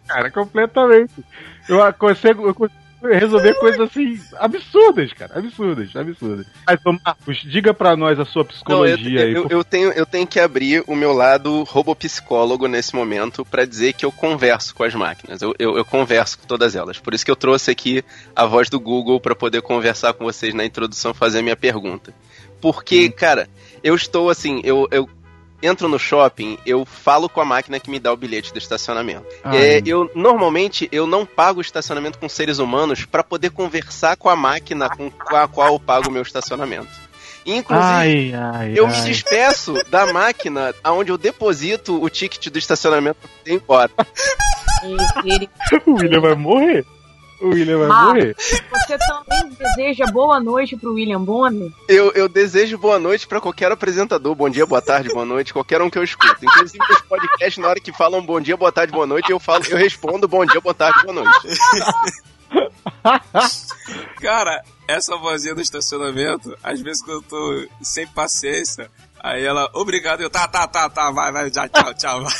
Cara, 0.07 0.29
completamente. 0.29 1.13
Eu 1.67 1.79
consigo, 1.93 2.45
eu 2.47 2.53
consigo 2.53 2.79
resolver 3.03 3.53
coisas 3.55 3.81
assim, 3.81 4.19
absurdas, 4.37 5.11
cara. 5.13 5.37
Absurdas, 5.37 5.95
absurdas. 5.95 6.45
Mas, 6.65 6.79
ô 6.85 6.93
Marcos, 6.93 7.37
diga 7.43 7.73
pra 7.73 7.95
nós 7.95 8.19
a 8.19 8.25
sua 8.25 8.43
Não, 8.43 8.47
eu, 8.85 8.95
psicologia 8.97 9.23
aí. 9.23 9.33
eu, 9.33 9.47
eu 9.49 9.63
tenho, 9.63 9.91
eu 9.91 10.05
tenho 10.05 10.25
que 10.25 10.39
abrir 10.39 10.83
o 10.87 10.95
meu 10.95 11.11
lado 11.11 11.63
robopsicólogo 11.63 12.67
nesse 12.67 12.95
momento 12.95 13.43
pra 13.43 13.65
dizer 13.65 13.93
que 13.93 14.05
eu 14.05 14.11
converso 14.11 14.73
com 14.73 14.83
as 14.83 14.95
máquinas. 14.95 15.41
Eu, 15.41 15.53
eu, 15.59 15.77
eu 15.77 15.85
converso 15.85 16.39
com 16.39 16.47
todas 16.47 16.75
elas. 16.75 16.99
Por 16.99 17.13
isso 17.13 17.25
que 17.25 17.31
eu 17.31 17.35
trouxe 17.35 17.71
aqui 17.71 18.03
a 18.35 18.45
voz 18.45 18.69
do 18.69 18.79
Google 18.79 19.19
pra 19.19 19.35
poder 19.35 19.61
conversar 19.61 20.13
com 20.13 20.23
vocês 20.23 20.53
na 20.53 20.65
introdução, 20.65 21.13
fazer 21.13 21.39
a 21.39 21.43
minha 21.43 21.57
pergunta. 21.57 22.13
Porque, 22.61 23.09
cara, 23.09 23.49
eu 23.83 23.93
estou 23.93 24.29
assim, 24.29 24.61
eu, 24.63 24.87
eu 24.89 25.09
entro 25.63 25.87
no 25.87 25.97
shopping, 25.97 26.57
eu 26.65 26.85
falo 26.85 27.29
com 27.29 27.39
a 27.41 27.45
máquina 27.45 27.79
que 27.79 27.89
me 27.89 27.99
dá 27.99 28.11
o 28.11 28.17
bilhete 28.17 28.51
do 28.51 28.59
estacionamento. 28.59 29.25
É, 29.45 29.81
eu 29.85 30.11
normalmente 30.13 30.89
eu 30.91 31.07
não 31.07 31.25
pago 31.25 31.59
o 31.59 31.61
estacionamento 31.61 32.19
com 32.19 32.27
seres 32.27 32.59
humanos 32.59 33.05
para 33.05 33.23
poder 33.23 33.49
conversar 33.51 34.17
com 34.17 34.29
a 34.29 34.35
máquina 34.35 34.89
com 34.89 35.11
a 35.35 35.47
qual 35.47 35.73
eu 35.73 35.79
pago 35.79 36.09
o 36.09 36.11
meu 36.11 36.21
estacionamento. 36.21 36.89
Inclusive, 37.45 37.85
Ai, 37.85 38.33
ai, 38.33 38.73
eu 38.75 38.87
me 38.87 38.93
ai. 38.93 39.01
despeço 39.03 39.73
da 39.89 40.11
máquina 40.13 40.73
onde 40.85 41.11
eu 41.11 41.17
deposito 41.17 42.01
o 42.01 42.09
ticket 42.09 42.47
do 42.49 42.57
estacionamento 42.57 43.17
pra 43.43 43.53
ir 43.53 43.55
embora. 43.55 43.91
O 45.87 45.93
William 45.93 46.19
vai 46.19 46.35
morrer. 46.35 46.85
O 47.43 47.49
William 47.49 47.77
vai 47.77 47.87
morrer. 48.05 48.35
Você 48.37 48.97
também 48.97 49.49
deseja 49.59 50.05
boa 50.07 50.39
noite 50.39 50.77
pro 50.77 50.93
William 50.93 51.21
Bonner? 51.21 51.71
Eu, 51.89 52.11
eu 52.13 52.29
desejo 52.29 52.77
boa 52.77 52.97
noite 52.97 53.27
pra 53.27 53.41
qualquer 53.41 53.69
apresentador. 53.69 54.33
Bom 54.33 54.49
dia, 54.49 54.65
boa 54.65 54.81
tarde, 54.81 55.09
boa 55.09 55.25
noite, 55.25 55.51
qualquer 55.51 55.81
um 55.81 55.89
que 55.89 55.97
eu 55.97 56.03
escuto. 56.03 56.37
Inclusive 56.43 56.79
nos 56.89 57.01
podcasts, 57.01 57.57
na 57.61 57.67
hora 57.67 57.79
que 57.81 57.91
falam 57.91 58.25
bom 58.25 58.39
dia, 58.39 58.55
boa 58.55 58.71
tarde, 58.71 58.93
boa 58.93 59.05
noite, 59.05 59.29
eu 59.29 59.39
falo, 59.41 59.65
eu 59.69 59.77
respondo 59.77 60.25
bom 60.25 60.45
dia, 60.45 60.61
boa 60.61 60.73
tarde, 60.73 61.01
boa 61.03 61.13
noite. 61.13 61.47
Cara, 64.21 64.63
essa 64.87 65.17
vozinha 65.17 65.53
do 65.53 65.61
estacionamento, 65.61 66.57
às 66.63 66.79
vezes 66.81 67.03
quando 67.03 67.17
eu 67.17 67.21
tô 67.23 67.67
sem 67.81 68.07
paciência, 68.07 68.89
aí 69.21 69.43
ela, 69.43 69.69
obrigado, 69.73 70.21
eu, 70.21 70.29
tá, 70.29 70.47
tá, 70.47 70.65
tá, 70.67 70.89
tá, 70.89 71.11
vai, 71.11 71.31
vai, 71.31 71.51
já, 71.51 71.67
tchau, 71.67 71.93
tchau, 71.93 72.23
vai. 72.23 72.33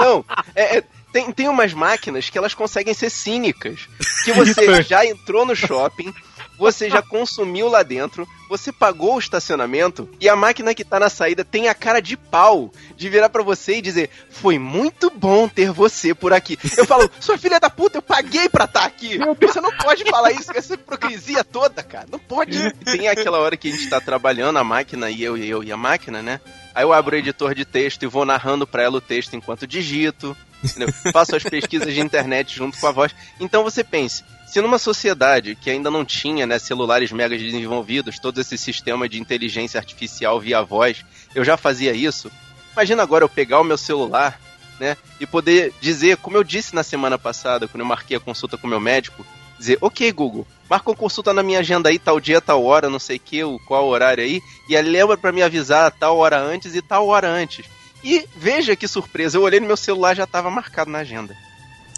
Não, 0.00 0.24
é- 0.54 0.78
é- 0.78 0.84
tem, 1.12 1.30
tem 1.30 1.48
umas 1.48 1.72
máquinas 1.74 2.30
que 2.30 2.38
elas 2.38 2.54
conseguem 2.54 2.94
ser 2.94 3.10
cínicas. 3.10 3.88
Que 4.24 4.32
você 4.34 4.82
já 4.82 5.04
entrou 5.04 5.44
no 5.44 5.54
shopping, 5.54 6.12
você 6.58 6.88
já 6.88 7.02
consumiu 7.02 7.68
lá 7.68 7.82
dentro, 7.82 8.26
você 8.48 8.70
pagou 8.70 9.16
o 9.16 9.18
estacionamento 9.18 10.08
e 10.20 10.28
a 10.28 10.36
máquina 10.36 10.74
que 10.74 10.84
tá 10.84 11.00
na 11.00 11.08
saída 11.08 11.44
tem 11.44 11.68
a 11.68 11.74
cara 11.74 12.00
de 12.00 12.16
pau 12.16 12.70
de 12.96 13.08
virar 13.08 13.28
pra 13.28 13.42
você 13.42 13.76
e 13.76 13.82
dizer: 13.82 14.10
Foi 14.30 14.58
muito 14.58 15.10
bom 15.10 15.48
ter 15.48 15.72
você 15.72 16.14
por 16.14 16.32
aqui. 16.32 16.58
Eu 16.76 16.86
falo, 16.86 17.10
sua 17.18 17.36
filha 17.36 17.58
da 17.58 17.70
puta, 17.70 17.98
eu 17.98 18.02
paguei 18.02 18.48
pra 18.48 18.66
estar 18.66 18.84
aqui. 18.84 19.18
Você 19.40 19.60
não 19.60 19.72
pode 19.76 20.04
falar 20.04 20.32
isso 20.32 20.52
com 20.52 20.58
essa 20.58 20.74
hipocrisia 20.74 21.42
toda, 21.42 21.82
cara. 21.82 22.06
Não 22.10 22.18
pode. 22.18 22.72
Tem 22.84 23.08
aquela 23.08 23.38
hora 23.38 23.56
que 23.56 23.68
a 23.68 23.72
gente 23.72 23.88
tá 23.88 24.00
trabalhando, 24.00 24.58
a 24.58 24.64
máquina 24.64 25.10
e 25.10 25.22
eu 25.22 25.36
e 25.36 25.48
eu 25.48 25.64
e 25.64 25.72
a 25.72 25.76
máquina, 25.76 26.22
né? 26.22 26.40
Aí 26.74 26.84
eu 26.84 26.92
abro 26.92 27.16
o 27.16 27.18
editor 27.18 27.54
de 27.54 27.64
texto 27.64 28.02
e 28.02 28.06
vou 28.06 28.24
narrando 28.24 28.66
pra 28.66 28.82
ela 28.82 28.98
o 28.98 29.00
texto 29.00 29.34
enquanto 29.34 29.66
digito. 29.66 30.36
Faço 31.12 31.36
as 31.36 31.42
pesquisas 31.42 31.92
de 31.92 32.00
internet 32.00 32.54
junto 32.54 32.78
com 32.78 32.86
a 32.86 32.92
voz. 32.92 33.14
Então 33.40 33.62
você 33.62 33.82
pense, 33.82 34.24
se 34.46 34.60
numa 34.60 34.78
sociedade 34.78 35.56
que 35.56 35.70
ainda 35.70 35.90
não 35.90 36.04
tinha 36.04 36.46
né, 36.46 36.58
celulares 36.58 37.10
mega 37.10 37.36
desenvolvidos, 37.36 38.18
todo 38.18 38.40
esse 38.40 38.58
sistema 38.58 39.08
de 39.08 39.20
inteligência 39.20 39.78
artificial 39.78 40.38
via 40.38 40.62
voz, 40.62 41.04
eu 41.34 41.44
já 41.44 41.56
fazia 41.56 41.92
isso. 41.92 42.30
Imagina 42.72 43.02
agora 43.02 43.24
eu 43.24 43.28
pegar 43.28 43.60
o 43.60 43.64
meu 43.64 43.78
celular, 43.78 44.38
né, 44.78 44.96
e 45.20 45.26
poder 45.26 45.72
dizer, 45.80 46.16
como 46.16 46.36
eu 46.36 46.44
disse 46.44 46.74
na 46.74 46.82
semana 46.82 47.18
passada, 47.18 47.66
quando 47.68 47.80
eu 47.80 47.86
marquei 47.86 48.16
a 48.16 48.20
consulta 48.20 48.58
com 48.58 48.66
o 48.66 48.70
meu 48.70 48.80
médico, 48.80 49.24
dizer, 49.58 49.78
ok, 49.80 50.10
Google, 50.12 50.46
marca 50.68 50.90
uma 50.90 50.96
consulta 50.96 51.32
na 51.32 51.42
minha 51.42 51.60
agenda 51.60 51.88
aí, 51.88 51.98
tal 51.98 52.20
dia, 52.20 52.40
tal 52.40 52.64
hora, 52.64 52.90
não 52.90 52.98
sei 52.98 53.18
que, 53.18 53.40
qual 53.66 53.86
horário 53.86 54.24
aí, 54.24 54.42
e 54.68 54.80
lembra 54.80 55.16
pra 55.16 55.32
me 55.32 55.42
avisar 55.42 55.90
tal 55.92 56.18
hora 56.18 56.38
antes 56.38 56.74
e 56.74 56.82
tal 56.82 57.06
hora 57.06 57.28
antes. 57.28 57.64
E 58.02 58.26
veja 58.36 58.74
que 58.74 58.88
surpresa, 58.88 59.36
eu 59.36 59.42
olhei 59.42 59.60
no 59.60 59.66
meu 59.66 59.76
celular 59.76 60.14
já 60.14 60.24
estava 60.24 60.50
marcado 60.50 60.90
na 60.90 60.98
agenda. 60.98 61.36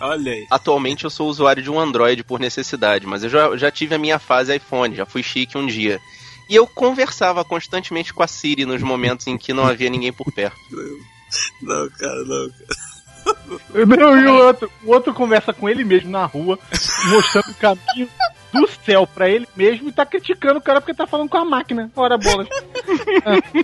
Olha 0.01 0.33
aí. 0.33 0.47
Atualmente 0.51 1.05
eu 1.05 1.11
sou 1.11 1.29
usuário 1.29 1.63
de 1.63 1.71
um 1.71 1.79
Android 1.79 2.23
por 2.25 2.41
necessidade, 2.41 3.07
mas 3.07 3.25
eu 3.25 3.31
já, 3.31 3.57
já 3.57 3.71
tive 3.71 3.95
a 3.95 3.99
minha 3.99 4.19
fase 4.19 4.55
iPhone, 4.55 4.95
já 4.95 5.07
fui 5.07 5.23
chique 5.23 5.57
um 5.57 5.67
dia. 5.67 6.01
E 6.49 6.55
eu 6.55 6.67
conversava 6.67 7.45
constantemente 7.45 8.13
com 8.13 8.23
a 8.23 8.27
Siri 8.27 8.67
nos 8.67 8.83
momentos 8.83 9.27
em 9.27 9.39
que 9.39 9.55
não 9.55 9.67
havia 9.67 9.89
ninguém 9.89 10.13
por 10.13 10.31
perto. 10.33 10.59
Não, 11.61 11.89
cara, 11.91 12.25
não, 12.25 12.49
cara. 12.49 13.87
Não, 13.87 14.17
e 14.17 14.27
o 14.27 14.47
outro, 14.47 14.71
o 14.85 14.91
outro 14.93 15.13
conversa 15.13 15.53
com 15.53 15.69
ele 15.69 15.83
mesmo 15.83 16.11
na 16.11 16.27
rua, 16.27 16.57
mostrando 17.09 17.51
o 17.51 17.55
caminho 17.55 18.09
do 18.55 18.69
céu 18.85 19.07
pra 19.07 19.29
ele 19.29 19.47
mesmo 19.57 19.89
e 19.89 19.93
tá 19.93 20.07
criticando 20.07 20.59
o 20.59 20.63
cara 20.63 20.81
porque 20.81 20.95
tá 20.95 21.07
falando 21.07 21.29
com 21.29 21.37
a 21.39 21.45
máquina. 21.45 21.91
Ora 21.95 22.17
bolas. 22.17 22.49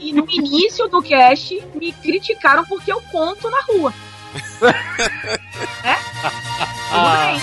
E 0.01 0.13
no 0.13 0.27
início 0.31 0.89
do 0.89 1.03
cast 1.03 1.63
me 1.75 1.93
criticaram 1.93 2.65
porque 2.65 2.93
eu 2.93 3.01
conto 3.03 3.49
na 3.51 3.61
rua. 3.63 3.95
é? 5.85 5.95
Tudo 6.91 7.11
bem. 7.17 7.41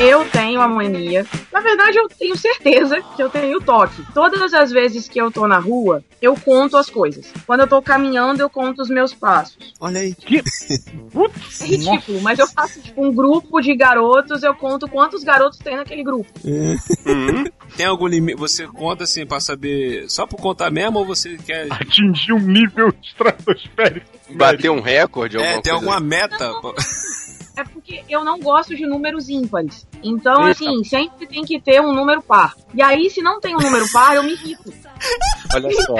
Eu 0.00 0.24
tenho 0.30 0.60
a 0.60 0.68
mania. 0.68 1.26
Na 1.52 1.60
verdade, 1.60 1.98
eu 1.98 2.08
tenho 2.08 2.36
certeza 2.36 3.02
que 3.16 3.22
eu 3.22 3.28
tenho 3.28 3.60
toque. 3.60 4.00
Todas 4.14 4.54
as 4.54 4.70
vezes 4.70 5.08
que 5.08 5.20
eu 5.20 5.28
tô 5.30 5.48
na 5.48 5.58
rua, 5.58 6.04
eu 6.22 6.36
conto 6.36 6.76
as 6.76 6.88
coisas. 6.88 7.32
Quando 7.44 7.60
eu 7.60 7.66
tô 7.66 7.82
caminhando, 7.82 8.40
eu 8.40 8.48
conto 8.48 8.80
os 8.80 8.88
meus 8.88 9.12
passos. 9.12 9.74
Olha 9.80 10.00
aí. 10.00 10.14
Que... 10.14 10.42
É 11.60 11.64
ridículo, 11.66 12.20
mas 12.20 12.38
eu 12.38 12.46
faço 12.46 12.80
tipo 12.80 13.04
um 13.04 13.12
grupo 13.12 13.60
de 13.60 13.74
garotos, 13.74 14.42
eu 14.42 14.54
conto 14.54 14.86
quantos 14.88 15.24
garotos 15.24 15.58
tem 15.58 15.76
naquele 15.76 16.04
grupo. 16.04 16.30
Tem 17.76 17.86
algum 17.86 18.06
limite? 18.06 18.38
Você 18.38 18.66
conta 18.66 19.04
assim 19.04 19.26
pra 19.26 19.40
saber 19.40 20.08
só 20.08 20.26
por 20.26 20.36
contar 20.36 20.70
mesmo 20.70 20.98
ou 20.98 21.06
você 21.06 21.36
quer. 21.36 21.66
Atingir 21.70 22.32
um 22.32 22.40
nível 22.40 22.92
estratosférico. 23.02 24.06
Bater 24.30 24.70
um 24.70 24.80
recorde, 24.80 25.38
É, 25.38 25.60
tem 25.60 25.72
alguma 25.72 26.00
meta? 26.00 26.52
É 27.58 27.64
porque 27.64 28.04
eu 28.08 28.24
não 28.24 28.38
gosto 28.38 28.76
de 28.76 28.86
números 28.86 29.28
ímpares. 29.28 29.84
Então, 30.00 30.46
Eita. 30.46 30.50
assim, 30.50 30.84
sempre 30.84 31.26
tem 31.26 31.42
que 31.42 31.60
ter 31.60 31.80
um 31.80 31.92
número 31.92 32.22
par. 32.22 32.54
E 32.72 32.80
aí, 32.80 33.10
se 33.10 33.20
não 33.20 33.40
tem 33.40 33.56
um 33.56 33.58
número 33.58 33.84
par, 33.92 34.14
eu 34.14 34.22
me 34.22 34.32
irrito. 34.34 34.72
Olha 35.52 35.68
só. 35.72 35.94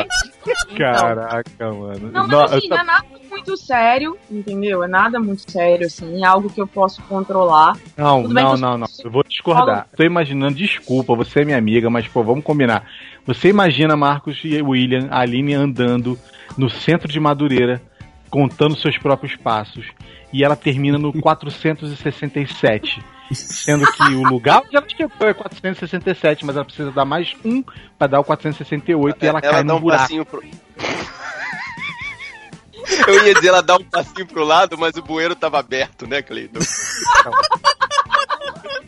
Caraca, 0.77 1.73
mano. 1.73 2.13
Não, 2.13 2.29
Não, 2.29 2.43
mas 2.43 2.53
assim, 2.53 2.69
não 2.69 2.79
é 2.79 2.85
nada 2.85 3.07
muito 3.29 3.57
sério, 3.57 4.17
entendeu? 4.31 4.85
É 4.85 4.87
nada 4.87 5.19
muito 5.19 5.51
sério, 5.51 5.87
assim, 5.87 6.23
é 6.23 6.27
algo 6.29 6.49
que 6.49 6.61
eu 6.61 6.67
posso 6.67 7.03
controlar. 7.03 7.77
Não, 7.97 8.23
Tudo 8.23 8.35
não, 8.35 8.57
não, 8.57 8.79
não. 8.79 8.87
Eu 9.03 9.11
vou 9.11 9.25
discordar. 9.25 9.89
Tô 9.97 10.05
imaginando, 10.05 10.55
desculpa, 10.55 11.17
você 11.17 11.41
é 11.41 11.45
minha 11.45 11.59
amiga, 11.59 11.91
mas 11.91 12.07
pô, 12.07 12.23
vamos 12.23 12.45
combinar. 12.45 12.89
Você 13.27 13.49
imagina 13.49 13.97
Marcos 13.97 14.39
e 14.45 14.63
William, 14.63 15.09
a 15.11 15.23
Aline 15.23 15.55
andando 15.55 16.17
no 16.57 16.71
centro 16.71 17.09
de 17.09 17.19
Madureira, 17.19 17.83
contando 18.31 18.79
seus 18.79 18.97
próprios 18.97 19.35
passos, 19.35 19.87
e 20.33 20.45
ela 20.45 20.57
termina 20.57 20.99
no 20.99 21.13
467. 21.13 23.03
Sendo 23.31 23.85
que 23.93 24.03
o 24.15 24.23
lugar 24.23 24.63
onde 24.63 24.75
ela 24.75 24.89
chegou 24.89 25.29
é 25.29 25.35
467, 25.35 26.47
mas 26.47 26.57
ela 26.57 26.65
precisa 26.65 26.91
dar 26.91 27.05
mais 27.05 27.37
um 27.45 27.63
pra 27.99 28.07
dar 28.07 28.21
o 28.21 28.25
468 28.25 29.23
e 29.23 29.27
ela, 29.29 29.41
cai 29.41 29.53
dá 29.53 29.65
no 29.65 29.77
um 29.77 29.81
buraco. 29.81 30.25
pro... 30.25 30.43
Eu 33.07 33.27
ia 33.27 33.35
dizer 33.35 33.49
ela 33.49 33.63
dá 33.63 33.77
um 33.77 33.85
passinho 33.85 34.27
pro 34.27 34.45
lado, 34.45 34.79
mas 34.79 34.97
o 34.97 35.03
bueiro 35.03 35.37
tava 35.37 35.59
aberto, 35.59 36.07
né, 36.07 36.23
Cleiton? 36.23 36.61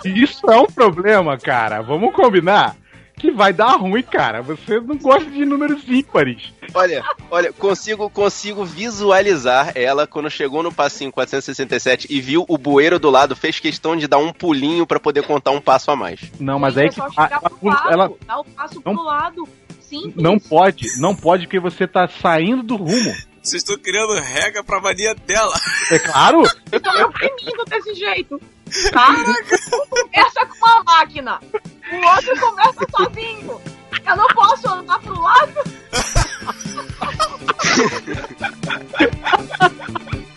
Isso 0.04 0.50
é 0.50 0.56
um 0.56 0.66
problema, 0.66 1.36
cara. 1.36 1.82
Vamos 1.82 2.14
combinar 2.14 2.74
que 3.20 3.30
vai 3.30 3.52
dar 3.52 3.76
ruim, 3.76 4.02
cara. 4.02 4.40
Você 4.42 4.80
não 4.80 4.96
gosta 4.96 5.30
de 5.30 5.44
números 5.44 5.82
ímpares. 5.88 6.52
Olha, 6.72 7.04
olha, 7.30 7.52
consigo, 7.52 8.08
consigo 8.08 8.64
visualizar 8.64 9.72
ela 9.74 10.06
quando 10.06 10.30
chegou 10.30 10.62
no 10.62 10.72
passinho 10.72 11.12
467 11.12 12.06
e 12.08 12.20
viu 12.20 12.44
o 12.48 12.56
bueiro 12.56 12.98
do 12.98 13.10
lado, 13.10 13.36
fez 13.36 13.58
questão 13.60 13.96
de 13.96 14.06
dar 14.06 14.18
um 14.18 14.32
pulinho 14.32 14.86
pra 14.86 14.98
poder 15.00 15.22
contar 15.24 15.50
um 15.50 15.60
passo 15.60 15.90
a 15.90 15.96
mais. 15.96 16.20
Não, 16.38 16.58
mas 16.58 16.76
é 16.76 16.82
aí 16.82 16.88
que 16.88 16.94
chegar 16.94 17.30
ela, 17.32 17.50
pro 17.50 17.68
lado, 17.68 17.90
ela 17.92 18.12
dar 18.26 18.38
o 18.40 18.44
passo 18.44 18.82
não- 18.84 18.94
pro 18.94 19.04
lado. 19.04 19.48
Simples. 19.80 20.14
não 20.22 20.38
pode, 20.38 20.86
não 21.00 21.16
pode 21.16 21.46
porque 21.46 21.58
você 21.58 21.84
tá 21.84 22.06
saindo 22.22 22.62
do 22.62 22.76
rumo. 22.76 23.12
Vocês 23.42 23.62
estão 23.62 23.76
criando 23.76 24.14
regra 24.20 24.62
pra 24.62 24.80
mania 24.80 25.14
dela. 25.26 25.52
É 25.90 25.98
claro. 25.98 26.42
Então 26.72 26.94
eu 26.96 27.08
oprimindo 27.08 27.64
desse 27.68 27.94
jeito. 27.94 28.40
Um 28.70 29.86
conversa 29.88 30.46
com 30.46 30.66
a 30.66 30.84
máquina. 30.84 31.40
O 31.92 31.96
outro 32.06 32.40
conversa 32.40 32.86
sozinho. 32.96 33.60
Eu 34.06 34.16
não 34.16 34.28
posso 34.28 34.68
andar 34.68 34.98
pro 35.00 35.20
lado. 35.20 35.54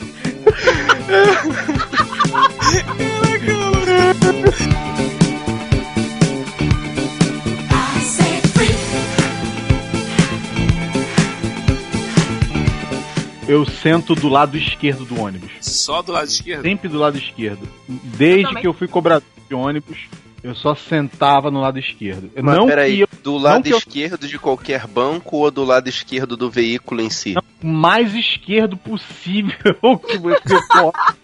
Eu 13.54 13.66
sento 13.68 14.16
do 14.16 14.28
lado 14.28 14.58
esquerdo 14.58 15.06
do 15.06 15.22
ônibus. 15.22 15.52
Só 15.62 16.02
do 16.02 16.12
lado 16.12 16.28
esquerdo? 16.28 16.64
Sempre 16.64 16.90
do 16.90 16.98
lado 16.98 17.18
esquerdo. 17.18 17.68
Desde 17.88 18.44
também. 18.46 18.62
que 18.62 18.68
eu 18.68 18.74
fui 18.74 18.88
cobrador 18.88 19.24
de 19.48 19.54
ônibus, 19.54 20.00
eu 20.42 20.56
só 20.56 20.74
sentava 20.74 21.52
no 21.52 21.62
lado 21.62 21.78
esquerdo. 21.78 22.32
Mas 22.36 22.56
não 22.58 22.66
peraí, 22.66 23.02
eu, 23.02 23.08
do 23.24 23.34
não 23.34 23.38
lado 23.38 23.64
que 23.64 23.72
eu- 23.72 23.78
esquerdo 23.78 24.28
de 24.28 24.40
qualquer 24.40 24.88
banco 24.88 25.38
ou 25.38 25.52
do 25.52 25.64
lado 25.64 25.88
esquerdo 25.88 26.36
do 26.36 26.50
veículo 26.50 27.00
em 27.02 27.12
si? 27.12 27.36
o 27.62 27.68
mais 27.68 28.14
esquerdo 28.16 28.76
possível 28.76 29.56
que 30.06 30.18
você 30.18 30.60
pode. 30.72 31.23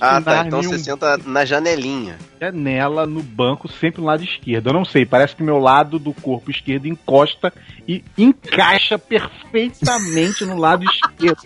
Ah, 0.00 0.20
tá. 0.20 0.44
Então 0.46 0.60
nenhum 0.60 0.72
você 0.72 0.78
senta 0.78 1.16
na 1.18 1.44
janelinha. 1.44 2.18
janela 2.40 3.06
no 3.06 3.22
banco, 3.22 3.68
sempre 3.68 4.00
no 4.00 4.06
lado 4.06 4.22
esquerdo. 4.22 4.68
Eu 4.68 4.72
não 4.72 4.84
sei, 4.84 5.04
parece 5.06 5.34
que 5.36 5.42
meu 5.42 5.58
lado 5.58 5.98
do 5.98 6.12
corpo 6.12 6.50
esquerdo 6.50 6.86
encosta 6.86 7.52
e 7.86 8.04
encaixa 8.16 8.98
perfeitamente 8.98 10.44
no 10.44 10.56
lado 10.56 10.84
esquerdo. 10.84 11.42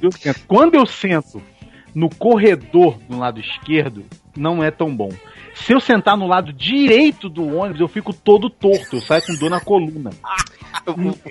Eu. 0.00 0.10
Quando 0.46 0.74
eu 0.74 0.86
sento 0.86 1.42
no 1.94 2.08
corredor 2.08 2.98
do 3.08 3.18
lado 3.18 3.40
esquerdo, 3.40 4.04
não 4.36 4.62
é 4.62 4.70
tão 4.70 4.94
bom. 4.94 5.10
Se 5.64 5.72
eu 5.72 5.80
sentar 5.80 6.16
no 6.16 6.26
lado 6.26 6.52
direito 6.52 7.28
do 7.28 7.56
ônibus, 7.56 7.80
eu 7.80 7.88
fico 7.88 8.12
todo 8.12 8.48
torto, 8.48 8.96
eu 8.96 9.00
saio 9.00 9.22
com 9.26 9.34
dor 9.34 9.50
na 9.50 9.60
coluna. 9.60 10.10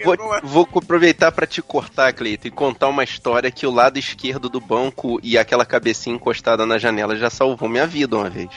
Vou, 0.03 0.17
vou 0.43 0.67
aproveitar 0.75 1.31
pra 1.31 1.47
te 1.47 1.61
cortar, 1.61 2.13
Cleiton, 2.13 2.47
e 2.47 2.51
contar 2.51 2.87
uma 2.87 3.03
história 3.03 3.49
que 3.51 3.65
o 3.65 3.71
lado 3.71 3.97
esquerdo 3.97 4.49
do 4.49 4.59
banco 4.59 5.19
e 5.23 5.37
aquela 5.37 5.65
cabecinha 5.65 6.15
encostada 6.15 6.65
na 6.65 6.77
janela 6.77 7.15
já 7.15 7.29
salvou 7.29 7.69
minha 7.69 7.87
vida 7.87 8.15
uma 8.17 8.29
vez. 8.29 8.49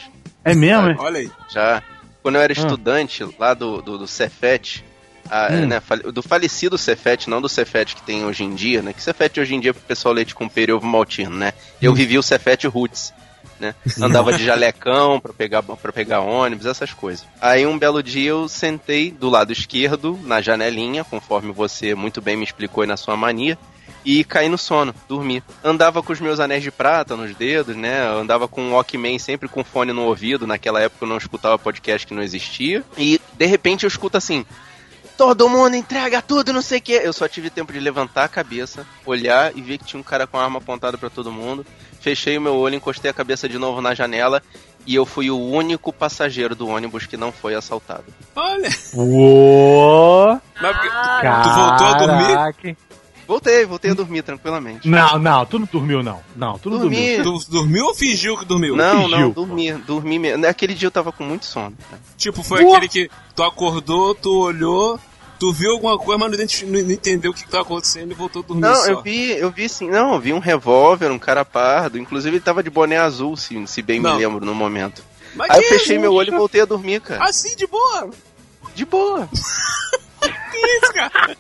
É 0.45 0.55
mesmo, 0.55 0.91
é? 0.91 0.97
Olha 0.99 1.21
aí. 1.21 1.31
Já. 1.51 1.83
Quando 2.23 2.35
eu 2.37 2.41
era 2.43 2.53
Ah. 2.53 2.57
estudante 2.59 3.25
lá 3.39 3.55
do, 3.55 3.81
do, 3.81 3.99
do 3.99 4.07
Cefet, 4.07 4.85
a- 5.31 5.49
Hum. 5.53 5.67
né, 5.67 5.81
do 6.13 6.23
falecido 6.23 6.77
Cefet, 6.77 7.29
não 7.31 7.41
do 7.41 7.49
Cefet 7.49 7.95
que 7.95 8.03
tem 8.03 8.25
hoje 8.25 8.45
em 8.45 8.55
dia, 8.55 8.83
né? 8.83 8.93
Que 8.93 9.03
Cefet 9.03 9.39
hoje 9.41 9.55
em 9.55 9.61
dia 9.61 9.71
é 9.71 9.73
pro 9.73 9.83
pessoal 9.83 10.13
leite 10.15 10.35
com 10.35 10.49
pera 10.49 10.71
e 10.73 10.75
ovo 10.75 10.87
maltino, 10.87 11.31
né? 11.37 11.53
Eu 11.81 11.95
vivi 11.95 12.19
o 12.19 12.23
Cefet 12.23 12.67
Roots, 12.67 13.13
né? 13.61 13.75
Andava 14.01 14.33
de 14.33 14.43
jalecão 14.45 15.21
pra 15.21 15.33
pegar, 15.33 15.63
pra 15.63 15.93
pegar 15.93 16.21
ônibus, 16.21 16.67
essas 16.67 16.93
coisas. 16.93 17.27
Aí 17.41 17.67
um 17.67 17.79
belo 17.79 18.03
dia 18.03 18.31
eu 18.31 18.49
sentei 18.49 19.11
do 19.11 19.29
lado 19.29 19.53
esquerdo, 19.53 20.19
na 20.25 20.41
janelinha, 20.41 21.05
conforme 21.05 21.53
você 21.53 21.95
muito 21.95 22.21
bem 22.21 22.37
me 22.37 22.45
explicou 22.45 22.87
na 22.87 22.97
sua 22.97 23.17
mania, 23.17 23.59
e 24.05 24.25
caí 24.25 24.49
no 24.49 24.57
sono, 24.57 24.95
dormi. 25.09 25.43
Andava 25.63 26.03
com 26.03 26.13
os 26.13 26.21
meus 26.21 26.41
anéis 26.41 26.63
de 26.63 26.71
prata 26.71 27.17
nos 27.17 27.35
dedos, 27.35 27.77
né? 27.77 28.03
Andava 28.03 28.49
com 28.49 28.63
um 28.63 28.73
Walkman 28.73 29.19
sempre 29.19 29.49
com 29.49 29.63
fone 29.63 29.93
no 29.93 30.05
ouvido. 30.05 30.47
Naquela 30.47 30.81
época 30.81 31.05
eu 31.05 31.09
não 31.09 31.19
escutava 31.19 31.59
podcast 31.59 32.07
que 32.07 32.15
não 32.15 32.23
existia. 32.23 32.83
E 32.97 33.21
de 33.37 33.47
repente 33.47 33.85
eu 33.85 33.89
escuto 33.89 34.17
assim: 34.17 34.47
Todo 35.21 35.51
mundo 35.51 35.77
entrega 35.77 36.23
tudo, 36.23 36.51
não 36.51 36.63
sei 36.63 36.79
o 36.79 36.81
que. 36.81 36.93
Eu 36.95 37.13
só 37.13 37.29
tive 37.29 37.51
tempo 37.51 37.75
de 37.75 37.79
levantar 37.79 38.25
a 38.25 38.29
cabeça, 38.29 38.87
olhar 39.05 39.55
e 39.55 39.61
ver 39.61 39.77
que 39.77 39.85
tinha 39.85 40.01
um 40.01 40.03
cara 40.03 40.27
com 40.27 40.39
a 40.39 40.43
arma 40.45 40.57
apontada 40.57 40.97
pra 40.97 41.11
todo 41.11 41.31
mundo. 41.31 41.67
Fechei 42.01 42.39
o 42.39 42.41
meu 42.41 42.55
olho, 42.57 42.77
encostei 42.77 43.11
a 43.11 43.15
cabeça 43.15 43.47
de 43.47 43.59
novo 43.59 43.83
na 43.83 43.95
janela 43.95 44.43
e 44.87 44.95
eu 44.95 45.05
fui 45.05 45.31
o 45.31 45.39
único 45.39 45.93
passageiro 45.93 46.55
do 46.55 46.67
ônibus 46.67 47.05
que 47.05 47.19
não 47.19 47.31
foi 47.31 47.55
assaltado. 47.55 48.05
Olha. 48.35 48.71
Uou! 48.95 50.41
Mas 50.59 50.77
Caraca. 50.79 51.43
tu 51.43 51.55
voltou 51.55 51.87
a 51.87 51.95
dormir? 51.99 52.77
Voltei, 53.29 53.67
voltei 53.67 53.91
a 53.91 53.95
dormir 53.95 54.23
tranquilamente. 54.23 54.89
Não, 54.89 55.19
não, 55.19 55.45
tu 55.45 55.59
não 55.59 55.69
dormiu, 55.71 56.03
não. 56.03 56.21
Não, 56.35 56.59
tu 56.59 56.71
não 56.71 56.79
Dormi. 56.79 57.17
dormiu. 57.19 57.41
Tu 57.45 57.51
dormiu 57.51 57.85
ou 57.85 57.95
fingiu 57.95 58.39
que 58.39 58.45
dormiu? 58.47 58.75
Não, 58.75 58.95
não, 59.07 59.19
Fingiu. 59.19 59.31
dormi, 59.33 59.73
dormi 59.75 60.19
mesmo. 60.19 60.39
Naquele 60.39 60.73
dia 60.75 60.87
eu 60.87 60.91
tava 60.91 61.13
com 61.13 61.25
muito 61.25 61.45
sono. 61.45 61.77
cara. 61.91 62.03
Tipo, 62.17 62.43
foi 62.43 62.65
aquele 62.65 62.89
que 62.89 63.11
tu 63.37 63.43
acordou, 63.45 64.15
tu 64.17 64.35
olhou, 64.37 64.99
tu 65.41 65.53
viu 65.53 65.73
alguma 65.73 65.99
coisa, 65.99 66.19
mas 66.19 66.63
não, 66.63 66.69
não 66.83 66.91
entendeu 66.93 67.31
o 67.31 67.35
que 67.35 67.49
tava 67.49 67.63
acontecendo 67.65 68.13
e 68.13 68.15
voltou 68.15 68.43
a 68.43 68.47
dormir 68.47 68.61
Não, 68.63 68.75
só. 68.77 68.87
eu 68.91 69.03
vi, 69.03 69.31
eu 69.33 69.51
vi 69.51 69.69
sim. 69.69 69.89
Não, 69.91 70.15
eu 70.15 70.21
vi 70.21 70.33
um 70.35 70.39
revólver, 70.39 71.11
um 71.11 71.19
cara 71.19 71.45
pardo. 71.45 71.99
Inclusive 71.99 72.37
ele 72.37 72.45
tava 72.45 72.63
de 72.63 72.69
boné 72.71 72.99
azul, 72.99 73.37
se, 73.37 73.67
se 73.67 73.81
bem 73.83 73.99
Não. 74.01 74.13
me 74.15 74.19
lembro 74.25 74.45
no 74.45 74.55
momento. 74.55 75.03
Mas 75.35 75.51
Aí 75.51 75.63
eu 75.63 75.69
fechei 75.71 75.97
isso? 75.97 76.01
meu 76.03 76.13
olho 76.13 76.33
e 76.33 76.37
voltei 76.37 76.61
a 76.61 76.65
dormir, 76.67 77.01
cara. 77.01 77.25
Assim, 77.25 77.57
de 77.57 77.67
boa. 77.67 78.11
De 78.75 78.85
boa. 78.85 79.29
Que 80.21 80.59
isso, 80.59 80.93
cara? 80.93 81.37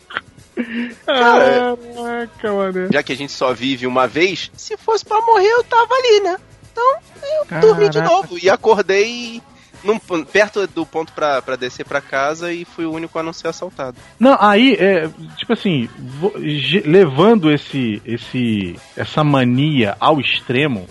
Caraca, 1.04 2.52
mano. 2.52 2.88
Já 2.92 3.02
que 3.02 3.12
a 3.12 3.16
gente 3.16 3.32
só 3.32 3.52
vive 3.52 3.86
uma 3.86 4.06
vez, 4.06 4.50
se 4.56 4.76
fosse 4.76 5.04
pra 5.04 5.20
morrer 5.20 5.48
eu 5.48 5.64
tava 5.64 5.92
ali, 5.94 6.20
né? 6.20 6.38
Então 6.72 6.96
eu 7.20 7.60
dormi 7.60 7.88
de 7.88 7.98
Caraca. 7.98 8.14
novo. 8.14 8.38
E 8.38 8.48
acordei 8.48 9.42
num- 9.84 10.24
perto 10.24 10.66
do 10.68 10.84
ponto 10.86 11.12
pra, 11.12 11.40
pra 11.42 11.56
descer 11.56 11.84
pra 11.86 12.00
casa 12.00 12.52
e 12.52 12.64
fui 12.64 12.84
o 12.84 12.92
único 12.92 13.18
a 13.18 13.22
não 13.22 13.32
ser 13.32 13.48
assaltado. 13.48 13.96
Não, 14.18 14.36
aí, 14.40 14.74
é, 14.78 15.08
tipo 15.36 15.52
assim, 15.52 15.88
vo- 15.98 16.32
ge- 16.38 16.82
levando 16.86 17.50
esse, 17.50 18.00
esse, 18.04 18.76
essa 18.96 19.22
mania 19.24 19.96
ao 20.00 20.20
extremo, 20.20 20.86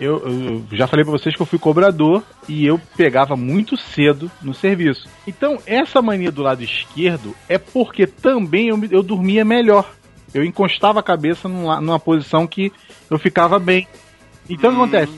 eu, 0.00 0.18
eu 0.26 0.76
já 0.76 0.86
falei 0.86 1.04
pra 1.04 1.12
vocês 1.12 1.36
que 1.36 1.40
eu 1.40 1.46
fui 1.46 1.58
cobrador 1.58 2.22
e 2.48 2.66
eu 2.66 2.80
pegava 2.96 3.36
muito 3.36 3.76
cedo 3.76 4.30
no 4.42 4.52
serviço. 4.52 5.08
Então, 5.26 5.58
essa 5.66 6.02
mania 6.02 6.32
do 6.32 6.42
lado 6.42 6.62
esquerdo 6.64 7.34
é 7.48 7.58
porque 7.58 8.06
também 8.06 8.68
eu, 8.68 8.80
eu 8.90 9.02
dormia 9.02 9.44
melhor. 9.44 9.88
Eu 10.32 10.44
encostava 10.44 10.98
a 10.98 11.02
cabeça 11.02 11.48
numa, 11.48 11.80
numa 11.80 12.00
posição 12.00 12.44
que 12.44 12.72
eu 13.08 13.18
ficava 13.20 13.58
bem. 13.60 13.86
Então, 14.50 14.70
o 14.70 14.74
que 14.74 14.78
acontece? 14.96 15.12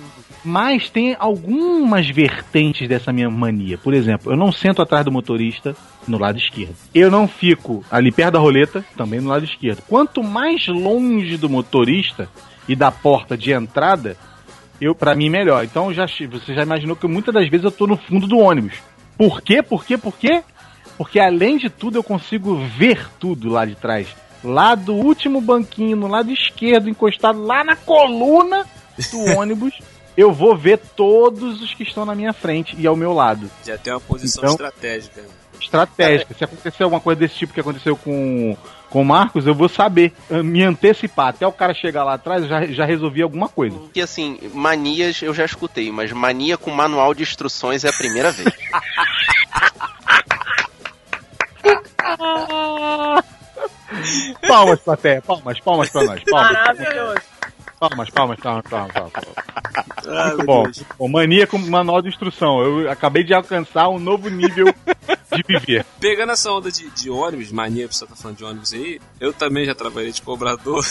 Mas 0.46 0.88
tem 0.88 1.16
algumas 1.18 2.08
vertentes 2.08 2.88
dessa 2.88 3.12
minha 3.12 3.28
mania. 3.28 3.76
Por 3.76 3.92
exemplo, 3.92 4.30
eu 4.30 4.36
não 4.36 4.52
sento 4.52 4.80
atrás 4.80 5.04
do 5.04 5.10
motorista 5.10 5.74
no 6.06 6.18
lado 6.18 6.38
esquerdo. 6.38 6.76
Eu 6.94 7.10
não 7.10 7.26
fico 7.26 7.84
ali 7.90 8.12
perto 8.12 8.34
da 8.34 8.38
roleta, 8.38 8.84
também 8.96 9.20
no 9.20 9.28
lado 9.28 9.44
esquerdo. 9.44 9.82
Quanto 9.88 10.22
mais 10.22 10.68
longe 10.68 11.36
do 11.36 11.48
motorista 11.48 12.28
e 12.68 12.76
da 12.76 12.92
porta 12.92 13.36
de 13.36 13.50
entrada, 13.50 14.16
eu 14.80 14.94
para 14.94 15.16
mim 15.16 15.28
melhor. 15.28 15.64
Então 15.64 15.92
já 15.92 16.06
você 16.06 16.54
já 16.54 16.62
imaginou 16.62 16.94
que 16.94 17.08
muitas 17.08 17.34
das 17.34 17.48
vezes 17.48 17.64
eu 17.64 17.72
tô 17.72 17.88
no 17.88 17.96
fundo 17.96 18.28
do 18.28 18.38
ônibus. 18.38 18.74
Por 19.18 19.42
quê? 19.42 19.64
Por 19.64 19.84
quê? 19.84 19.98
Por 19.98 20.16
quê? 20.16 20.44
Porque 20.96 21.18
além 21.18 21.58
de 21.58 21.68
tudo 21.68 21.98
eu 21.98 22.04
consigo 22.04 22.54
ver 22.54 23.08
tudo 23.18 23.48
lá 23.48 23.66
de 23.66 23.74
trás. 23.74 24.06
Lá 24.44 24.76
do 24.76 24.94
último 24.94 25.40
banquinho, 25.40 25.96
no 25.96 26.06
lado 26.06 26.30
esquerdo, 26.30 26.88
encostado 26.88 27.44
lá 27.44 27.64
na 27.64 27.74
coluna 27.74 28.64
do 29.10 29.24
ônibus, 29.36 29.74
eu 30.16 30.32
vou 30.32 30.56
ver 30.56 30.78
todos 30.78 31.60
os 31.62 31.74
que 31.74 31.82
estão 31.82 32.04
na 32.04 32.14
minha 32.14 32.32
frente 32.32 32.74
e 32.78 32.86
ao 32.86 32.96
meu 32.96 33.12
lado. 33.12 33.50
Já 33.64 33.76
tem 33.78 33.92
uma 33.92 34.00
posição 34.00 34.42
Então- 34.44 34.52
estratégica. 34.54 35.22
Estratégica. 35.60 36.34
Se 36.34 36.44
acontecer 36.44 36.82
alguma 36.82 37.00
coisa 37.00 37.18
desse 37.18 37.34
tipo 37.34 37.52
que 37.52 37.60
aconteceu 37.60 37.96
com, 37.96 38.56
com 38.90 39.00
o 39.00 39.04
Marcos, 39.04 39.46
eu 39.46 39.54
vou 39.54 39.68
saber 39.68 40.12
eh, 40.30 40.42
me 40.42 40.62
antecipar. 40.62 41.28
Até 41.28 41.46
o 41.46 41.52
cara 41.52 41.72
chegar 41.74 42.04
lá 42.04 42.14
atrás, 42.14 42.42
eu 42.42 42.48
já, 42.48 42.66
já 42.66 42.84
resolvi 42.84 43.22
alguma 43.22 43.48
coisa. 43.48 43.76
Porque 43.76 44.00
assim, 44.02 44.38
manias 44.52 45.22
eu 45.22 45.32
já 45.32 45.44
escutei, 45.46 45.90
mas 45.90 46.12
mania 46.12 46.56
com 46.58 46.70
manual 46.70 47.14
de 47.14 47.22
instruções 47.22 47.84
é 47.84 47.88
a 47.88 47.92
primeira 47.92 48.30
vez. 48.32 48.48
Palmas, 54.46 54.80
plateia, 54.80 55.22
palmas, 55.22 55.60
palmas 55.60 55.88
pra 55.90 56.04
nós. 56.04 56.22
Palmas, 56.24 56.52
Maravilhoso. 56.52 57.20
Palmas, 57.78 58.10
palmas, 58.10 58.38
palmas, 58.40 58.64
palmas. 58.68 58.92
palmas. 58.92 59.12
Ah, 60.06 60.28
Muito 60.28 60.46
bom. 60.46 60.64
Bom, 60.98 61.08
Mania 61.08 61.46
com 61.46 61.58
manual 61.58 62.00
de 62.00 62.08
instrução. 62.08 62.60
Eu 62.62 62.90
acabei 62.90 63.24
de 63.24 63.34
alcançar 63.34 63.88
um 63.88 63.98
novo 63.98 64.28
nível 64.28 64.66
de 65.32 65.42
viver. 65.46 65.84
Pegando 66.00 66.32
essa 66.32 66.50
onda 66.50 66.70
de, 66.70 66.88
de 66.90 67.10
ônibus, 67.10 67.50
mania, 67.52 67.86
você 67.86 68.06
tá 68.06 68.14
falando 68.14 68.36
de 68.36 68.44
ônibus 68.44 68.72
aí, 68.72 69.00
eu 69.20 69.32
também 69.32 69.64
já 69.64 69.74
trabalhei 69.74 70.12
de 70.12 70.22
cobrador. 70.22 70.82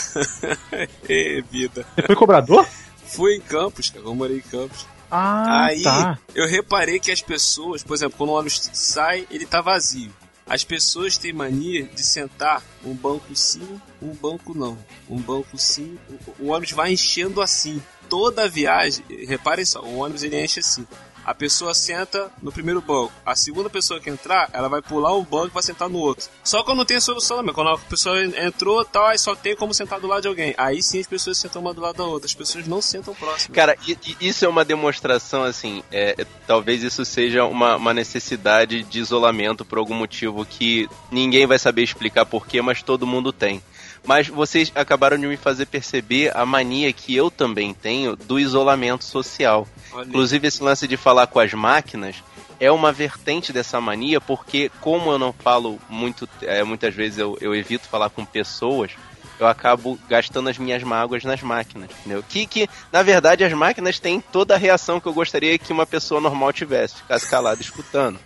Ê, 1.08 1.42
vida. 1.50 1.86
Você 1.96 2.02
foi 2.06 2.16
cobrador? 2.16 2.66
Fui 3.06 3.36
em 3.36 3.40
Campos, 3.40 3.90
cara, 3.90 4.04
eu 4.04 4.14
morei 4.14 4.38
em 4.38 4.40
Campos. 4.40 4.86
Ah, 5.10 5.66
Aí 5.66 5.82
tá. 5.84 6.18
eu 6.34 6.48
reparei 6.48 6.98
que 6.98 7.12
as 7.12 7.22
pessoas, 7.22 7.82
por 7.84 7.94
exemplo, 7.94 8.18
quando 8.18 8.30
o 8.30 8.34
ônibus 8.34 8.68
sai, 8.72 9.26
ele 9.30 9.46
tá 9.46 9.60
vazio. 9.60 10.10
As 10.48 10.62
pessoas 10.62 11.18
têm 11.18 11.32
mania 11.32 11.84
de 11.84 12.02
sentar 12.04 12.62
um 12.84 12.94
banco 12.94 13.34
sim, 13.34 13.80
um 14.00 14.14
banco 14.14 14.56
não. 14.56 14.78
Um 15.10 15.18
banco 15.20 15.58
sim, 15.58 15.98
o- 16.38 16.50
ônibus 16.50 16.70
vai 16.72 16.92
enchendo 16.92 17.42
assim. 17.42 17.82
Toda 18.08 18.44
a 18.44 18.48
viagem, 18.48 19.04
reparem 19.26 19.64
só, 19.64 19.80
o 19.82 19.96
ônibus 19.96 20.22
ele 20.22 20.40
enche 20.40 20.60
assim. 20.60 20.86
A 21.26 21.34
pessoa 21.34 21.74
senta 21.74 22.30
no 22.40 22.52
primeiro 22.52 22.80
banco. 22.80 23.12
A 23.26 23.34
segunda 23.34 23.68
pessoa 23.68 23.98
que 23.98 24.08
entrar, 24.08 24.48
ela 24.52 24.68
vai 24.68 24.80
pular 24.80 25.12
um 25.16 25.24
banco 25.24 25.48
e 25.48 25.50
vai 25.50 25.62
sentar 25.62 25.88
no 25.88 25.98
outro. 25.98 26.28
Só 26.44 26.62
quando 26.62 26.84
tem 26.84 27.00
solução, 27.00 27.42
mas 27.42 27.52
quando 27.52 27.70
a 27.70 27.78
pessoa 27.78 28.24
entrou 28.24 28.84
tal, 28.84 29.06
aí 29.06 29.18
só 29.18 29.34
tem 29.34 29.56
como 29.56 29.74
sentar 29.74 29.98
do 29.98 30.06
lado 30.06 30.22
de 30.22 30.28
alguém. 30.28 30.54
Aí 30.56 30.80
sim 30.80 31.00
as 31.00 31.06
pessoas 31.08 31.36
sentam 31.36 31.60
uma 31.60 31.74
do 31.74 31.80
lado 31.80 31.96
da 31.96 32.04
outra. 32.04 32.26
As 32.26 32.34
pessoas 32.34 32.68
não 32.68 32.80
sentam 32.80 33.12
próximo. 33.12 33.52
Cara, 33.52 33.76
isso 34.20 34.44
é 34.44 34.48
uma 34.48 34.64
demonstração, 34.64 35.42
assim, 35.42 35.82
é, 35.90 36.14
é- 36.16 36.26
talvez 36.46 36.84
isso 36.84 37.04
seja 37.04 37.44
uma, 37.44 37.74
uma 37.74 37.92
necessidade 37.92 38.84
de 38.84 39.00
isolamento 39.00 39.64
por 39.64 39.78
algum 39.78 39.94
motivo 39.94 40.46
que 40.46 40.88
ninguém 41.10 41.44
vai 41.44 41.58
saber 41.58 41.82
explicar 41.82 42.24
porquê, 42.24 42.62
mas 42.62 42.82
todo 42.82 43.04
mundo 43.04 43.32
tem. 43.32 43.60
Mas 44.06 44.28
vocês 44.28 44.70
acabaram 44.74 45.18
de 45.18 45.26
me 45.26 45.36
fazer 45.36 45.66
perceber 45.66 46.34
a 46.34 46.46
mania 46.46 46.92
que 46.92 47.14
eu 47.14 47.30
também 47.30 47.74
tenho 47.74 48.14
do 48.14 48.38
isolamento 48.38 49.04
social. 49.04 49.66
Olha. 49.92 50.06
Inclusive, 50.06 50.46
esse 50.46 50.62
lance 50.62 50.86
de 50.86 50.96
falar 50.96 51.26
com 51.26 51.40
as 51.40 51.52
máquinas 51.52 52.22
é 52.60 52.70
uma 52.70 52.92
vertente 52.92 53.52
dessa 53.52 53.80
mania, 53.80 54.20
porque 54.20 54.70
como 54.80 55.10
eu 55.10 55.18
não 55.18 55.32
falo 55.32 55.78
muito, 55.88 56.28
é, 56.42 56.62
muitas 56.62 56.94
vezes 56.94 57.18
eu, 57.18 57.36
eu 57.40 57.54
evito 57.54 57.88
falar 57.88 58.08
com 58.08 58.24
pessoas, 58.24 58.92
eu 59.38 59.46
acabo 59.46 59.98
gastando 60.08 60.48
as 60.48 60.56
minhas 60.56 60.82
mágoas 60.82 61.24
nas 61.24 61.42
máquinas, 61.42 61.90
entendeu? 62.00 62.24
Que, 62.26 62.46
que, 62.46 62.68
na 62.90 63.02
verdade, 63.02 63.44
as 63.44 63.52
máquinas 63.52 63.98
têm 63.98 64.20
toda 64.20 64.54
a 64.54 64.58
reação 64.58 65.00
que 65.00 65.06
eu 65.06 65.12
gostaria 65.12 65.58
que 65.58 65.72
uma 65.72 65.84
pessoa 65.84 66.20
normal 66.20 66.52
tivesse, 66.52 66.96
ficasse 66.96 67.28
calada 67.28 67.60
escutando. 67.60 68.18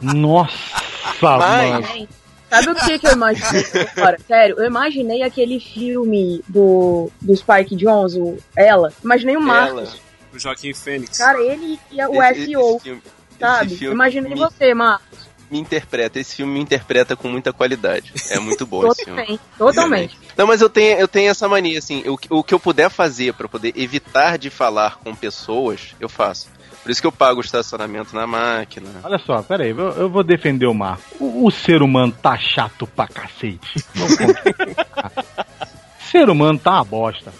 Nossa, 0.00 1.38
Mas, 1.38 1.70
mano. 1.70 2.08
Sabe 2.48 2.70
o 2.70 2.74
que, 2.74 2.98
que 2.98 3.06
eu 3.08 3.12
imaginei 3.12 3.64
agora? 3.96 4.18
Sério, 4.26 4.56
eu 4.58 4.64
imaginei 4.66 5.22
aquele 5.22 5.58
filme 5.58 6.42
do, 6.48 7.10
do 7.20 7.36
Spike 7.36 7.74
Jones, 7.76 8.14
o 8.14 8.38
Ela. 8.56 8.92
Imaginei 9.02 9.36
o 9.36 9.40
Marcos. 9.40 10.00
O 10.32 10.38
Joaquim 10.38 10.72
Fênix. 10.74 11.18
Cara, 11.18 11.40
ele 11.42 11.78
e 11.90 12.04
o 12.04 12.22
Esse- 12.22 12.46
SEO, 12.46 12.70
esse 12.76 12.80
filme- 12.84 13.02
sabe? 13.40 13.74
esse 13.74 13.84
Imaginei 13.86 14.34
me- 14.34 14.38
você, 14.40 14.72
Marcos. 14.74 15.26
Me 15.50 15.60
interpreta, 15.60 16.18
esse 16.18 16.34
filme 16.36 16.54
me 16.54 16.60
interpreta 16.60 17.14
com 17.14 17.28
muita 17.28 17.52
qualidade. 17.52 18.12
É 18.30 18.38
muito 18.38 18.66
bom 18.66 18.86
esse 18.88 19.04
filme. 19.04 19.40
Totalmente. 19.56 20.18
Não, 20.36 20.44
mas 20.46 20.60
eu 20.60 20.68
tenho, 20.68 20.98
eu 20.98 21.06
tenho 21.06 21.30
essa 21.30 21.48
mania, 21.48 21.78
assim, 21.78 22.02
o, 22.08 22.18
que- 22.18 22.28
o 22.32 22.42
que 22.42 22.52
eu 22.52 22.58
puder 22.60 22.90
fazer 22.90 23.32
pra 23.34 23.48
poder 23.48 23.72
evitar 23.76 24.38
de 24.38 24.50
falar 24.50 24.98
com 24.98 25.14
pessoas, 25.14 25.94
eu 26.00 26.08
faço. 26.08 26.48
Por 26.86 26.92
isso 26.92 27.00
que 27.00 27.06
eu 27.08 27.12
pago 27.12 27.40
o 27.40 27.44
estacionamento 27.44 28.14
na 28.14 28.28
máquina. 28.28 28.88
Olha 29.02 29.18
só, 29.18 29.42
peraí, 29.42 29.70
eu, 29.70 29.76
eu 29.76 30.08
vou 30.08 30.22
defender 30.22 30.66
o 30.66 30.72
Marco. 30.72 31.02
O, 31.18 31.46
o 31.46 31.50
ser 31.50 31.82
humano 31.82 32.12
tá 32.12 32.38
chato 32.38 32.86
pra 32.86 33.08
cacete. 33.08 33.84
Ser 35.98 36.30
humano 36.30 36.56
tá 36.56 36.74
uma 36.74 36.84
bosta. 36.84 37.34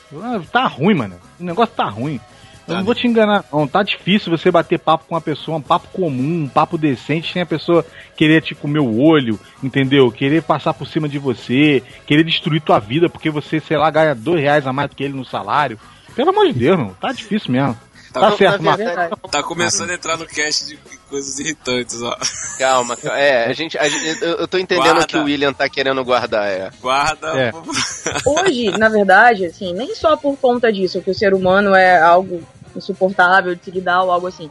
Tá 0.51 0.67
ruim, 0.67 0.97
mano. 0.97 1.15
O 1.39 1.45
negócio 1.45 1.73
tá 1.77 1.89
ruim. 1.89 2.19
Eu 2.67 2.75
não 2.75 2.85
vou 2.85 2.93
te 2.93 3.07
enganar, 3.07 3.45
não. 3.53 3.69
Tá 3.69 3.85
difícil 3.85 4.37
você 4.37 4.51
bater 4.51 4.81
papo 4.81 5.05
com 5.07 5.15
uma 5.15 5.21
pessoa, 5.21 5.59
um 5.59 5.63
papo 5.63 5.87
comum, 5.93 6.43
um 6.43 6.49
papo 6.49 6.77
decente, 6.77 7.33
sem 7.33 7.41
a 7.41 7.47
pessoa 7.47 7.87
querer 8.17 8.43
te 8.43 8.53
comer 8.53 8.81
o 8.81 8.99
olho, 8.99 9.39
entendeu? 9.63 10.11
Querer 10.11 10.43
passar 10.43 10.75
por 10.75 10.89
cima 10.89 11.09
de 11.09 11.21
você, 11.21 11.85
querer 12.05 12.25
destruir 12.25 12.61
tua 12.61 12.81
vida 12.81 13.09
porque 13.09 13.31
você, 13.31 13.61
sei 13.61 13.77
lá, 13.77 13.89
ganha 13.91 14.13
dois 14.13 14.41
reais 14.41 14.67
a 14.67 14.73
mais 14.73 14.91
do 14.91 14.97
que 14.97 15.05
ele 15.05 15.15
no 15.15 15.25
salário. 15.25 15.79
Pelo 16.17 16.31
amor 16.31 16.49
de 16.49 16.55
Deus, 16.55 16.77
meu. 16.77 16.97
Tá 17.01 17.13
difícil 17.13 17.53
mesmo. 17.53 17.79
Tá, 18.21 18.37
certo, 18.37 18.63
Marco. 18.63 19.29
Tá 19.29 19.43
começando 19.43 19.91
a 19.91 19.95
entrar 19.95 20.17
no 20.17 20.27
cast 20.27 20.67
de 20.67 20.79
coisas 21.09 21.39
irritantes, 21.39 22.01
ó. 22.03 22.17
Calma, 22.59 22.97
calma. 22.97 23.19
É, 23.19 23.47
a 23.47 23.53
gente, 23.53 23.77
a 23.79 23.89
gente- 23.89 24.23
eu, 24.23 24.37
eu 24.39 24.49
tô 24.49 24.59
entendendo 24.59 24.85
Guarda. 24.95 25.07
que 25.07 25.17
o 25.17 25.25
William 25.25 25.53
tá 25.53 25.69
querendo 25.69 26.05
guardar, 26.05 26.47
é. 26.49 26.71
Guarda. 26.81 27.29
É. 27.39 27.53
Hoje, 28.27 28.71
na 28.79 28.89
verdade, 28.89 29.47
assim, 29.47 29.73
nem 29.73 29.95
só 29.95 30.17
por 30.17 30.37
conta 30.37 30.73
disso, 30.73 31.01
que 31.03 31.11
o 31.11 31.15
ser 31.15 31.35
humano 31.35 31.75
é 31.75 32.01
algo 32.01 32.43
insuportável 32.75 33.55
de 33.55 33.65
se 33.65 33.71
lidar 33.71 34.03
ou 34.03 34.11
algo 34.11 34.27
assim. 34.27 34.51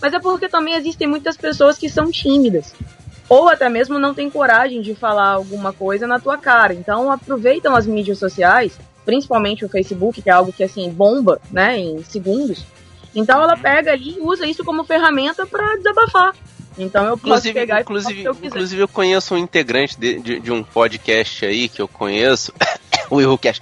Mas 0.00 0.12
é 0.12 0.20
porque 0.20 0.48
também 0.48 0.74
existem 0.74 1.06
muitas 1.08 1.36
pessoas 1.36 1.78
que 1.78 1.88
são 1.88 2.10
tímidas. 2.10 2.74
Ou 3.28 3.48
até 3.48 3.68
mesmo 3.68 3.98
não 3.98 4.14
têm 4.14 4.30
coragem 4.30 4.80
de 4.80 4.94
falar 4.94 5.30
alguma 5.30 5.72
coisa 5.72 6.06
na 6.06 6.20
tua 6.20 6.38
cara. 6.38 6.72
Então 6.74 7.10
aproveitam 7.10 7.74
as 7.74 7.86
mídias 7.86 8.18
sociais, 8.18 8.78
principalmente 9.04 9.64
o 9.64 9.68
Facebook, 9.68 10.22
que 10.22 10.30
é 10.30 10.32
algo 10.32 10.52
que 10.52 10.62
assim 10.62 10.88
bomba, 10.90 11.40
né, 11.50 11.78
em 11.78 12.02
segundos. 12.04 12.64
Então 13.16 13.42
ela 13.42 13.56
pega 13.56 13.92
ali 13.92 14.16
e 14.18 14.20
usa 14.20 14.46
isso 14.46 14.62
como 14.62 14.84
ferramenta 14.84 15.46
pra 15.46 15.74
desabafar. 15.76 16.34
Então 16.78 17.04
eu 17.06 17.16
posso 17.16 17.26
Inclusive, 17.48 17.54
pegar 17.54 17.80
inclusive, 17.80 18.20
e 18.20 18.22
falar 18.24 18.32
o 18.32 18.36
que 18.36 18.44
eu 18.44 18.48
inclusive 18.48 18.82
eu 18.82 18.88
conheço 18.88 19.34
um 19.34 19.38
integrante 19.38 19.98
de, 19.98 20.20
de, 20.20 20.38
de 20.40 20.52
um 20.52 20.62
podcast 20.62 21.46
aí 21.46 21.68
que 21.70 21.80
eu 21.80 21.88
conheço, 21.88 22.52
o 23.08 23.18
Errocast, 23.18 23.60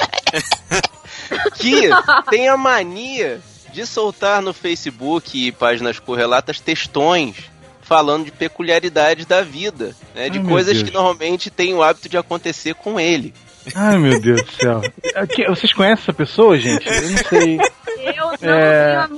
que 1.55 1.89
tem 2.29 2.49
a 2.49 2.57
mania 2.57 3.41
de 3.73 3.87
soltar 3.87 4.43
no 4.43 4.53
Facebook 4.53 5.47
e 5.47 5.53
páginas 5.53 5.99
correlatas 6.01 6.59
textões 6.61 7.37
falando 7.83 8.25
de 8.25 8.33
peculiaridades 8.33 9.27
da 9.27 9.43
vida, 9.43 9.95
né, 10.15 10.29
de 10.31 10.39
Ai, 10.39 10.45
coisas 10.45 10.83
que 10.83 10.91
normalmente 10.91 11.51
tem 11.51 11.75
o 11.75 11.83
hábito 11.83 12.09
de 12.09 12.17
acontecer 12.17 12.75
com 12.75 12.99
ele. 12.99 13.35
Ai, 13.75 13.99
meu 13.99 14.21
Deus 14.21 14.43
do 14.43 14.53
céu. 14.53 14.81
É 15.15 15.49
Vocês 15.49 15.73
conhecem 15.73 16.03
essa 16.03 16.13
pessoa, 16.13 16.59
gente? 16.59 16.87
Eu 16.87 17.11
não 17.11 17.19
sei. 17.19 17.59
Eu 17.99 18.27
não 18.27 18.35
É. 18.43 18.87
tenho 18.89 19.01
a 19.01 19.09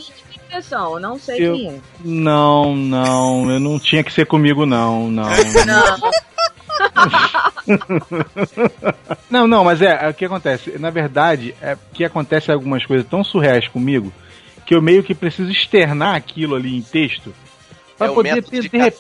eu 0.51 1.01
não 1.01 1.19
sei 1.19 1.47
Eu- 1.47 1.55
quem 1.55 1.69
é. 1.69 1.79
Não, 2.05 2.75
não, 2.75 3.51
eu 3.51 3.61
não 3.61 3.79
tinha 3.79 4.03
que 4.03 4.13
ser 4.13 4.27
comigo, 4.27 4.65
não, 4.67 5.11
não. 5.11 5.25
Não. 5.67 6.11
Não, 9.31 9.47
não, 9.47 9.65
mas 9.65 9.83
é, 9.83 9.99
é 10.07 10.09
o 10.09 10.15
que 10.15 10.25
acontece. 10.25 10.79
Na 10.79 10.91
verdade, 10.91 11.55
é 11.61 11.77
que 11.93 12.05
acontece 12.05 12.51
algumas 12.53 12.85
coisas 12.85 13.07
tão 13.09 13.25
surreais 13.25 13.67
comigo 13.69 14.13
que 14.65 14.75
eu 14.75 14.83
meio 14.83 15.03
que 15.03 15.15
preciso 15.15 15.51
externar 15.51 16.15
aquilo 16.17 16.55
ali 16.55 16.77
em 16.77 16.83
texto 16.83 17.35
pra 17.97 18.09
é 18.09 18.11
poder 18.11 18.43
ter, 18.43 18.63
de 18.63 18.69
de, 18.69 18.79
rep- 18.79 18.99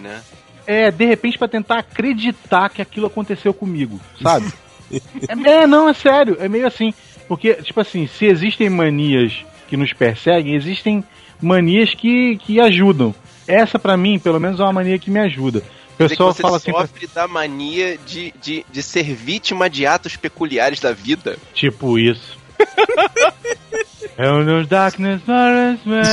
né? 0.00 0.22
é, 0.66 0.90
de 0.90 1.04
repente 1.04 1.36
pra 1.38 1.48
tentar 1.48 1.78
acreditar 1.80 2.68
que 2.70 2.80
aquilo 2.80 3.06
aconteceu 3.06 3.52
comigo, 3.52 4.00
sabe? 4.22 4.50
é, 5.28 5.50
é, 5.62 5.66
não, 5.66 5.88
é 5.88 5.92
sério, 5.94 6.36
é 6.40 6.48
meio 6.48 6.66
assim, 6.66 6.94
porque 7.26 7.54
tipo 7.54 7.80
assim, 7.80 8.06
se 8.06 8.26
existem 8.26 8.70
manias 8.70 9.44
que 9.68 9.76
nos 9.76 9.92
perseguem, 9.92 10.54
existem 10.54 11.04
manias 11.40 11.94
que, 11.94 12.36
que 12.38 12.60
ajudam. 12.60 13.14
Essa 13.46 13.78
pra 13.78 13.96
mim, 13.96 14.18
pelo 14.18 14.40
menos 14.40 14.58
é 14.58 14.62
uma 14.62 14.72
mania 14.72 14.98
que 14.98 15.10
me 15.10 15.20
ajuda. 15.20 15.62
O 15.94 15.96
pessoal 15.96 16.32
você 16.32 16.42
fala 16.42 16.56
assim, 16.58 16.70
sofre 16.70 17.06
da 17.08 17.26
mania 17.26 17.98
de, 18.06 18.32
de, 18.40 18.64
de 18.70 18.82
ser 18.82 19.14
vítima 19.14 19.68
de 19.68 19.86
atos 19.86 20.16
peculiares 20.16 20.80
da 20.80 20.92
vida. 20.92 21.36
Tipo 21.54 21.98
isso. 21.98 22.38
Hell 24.18 24.44
knows 24.44 24.66
darkness 24.66 25.20
matters 25.26 25.78
man. 25.84 26.02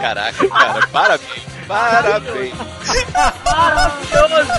Caraca, 0.00 0.48
cara, 0.48 0.86
parabéns. 0.88 1.42
Parabéns. 1.66 2.54
Maravilhoso. 3.44 4.52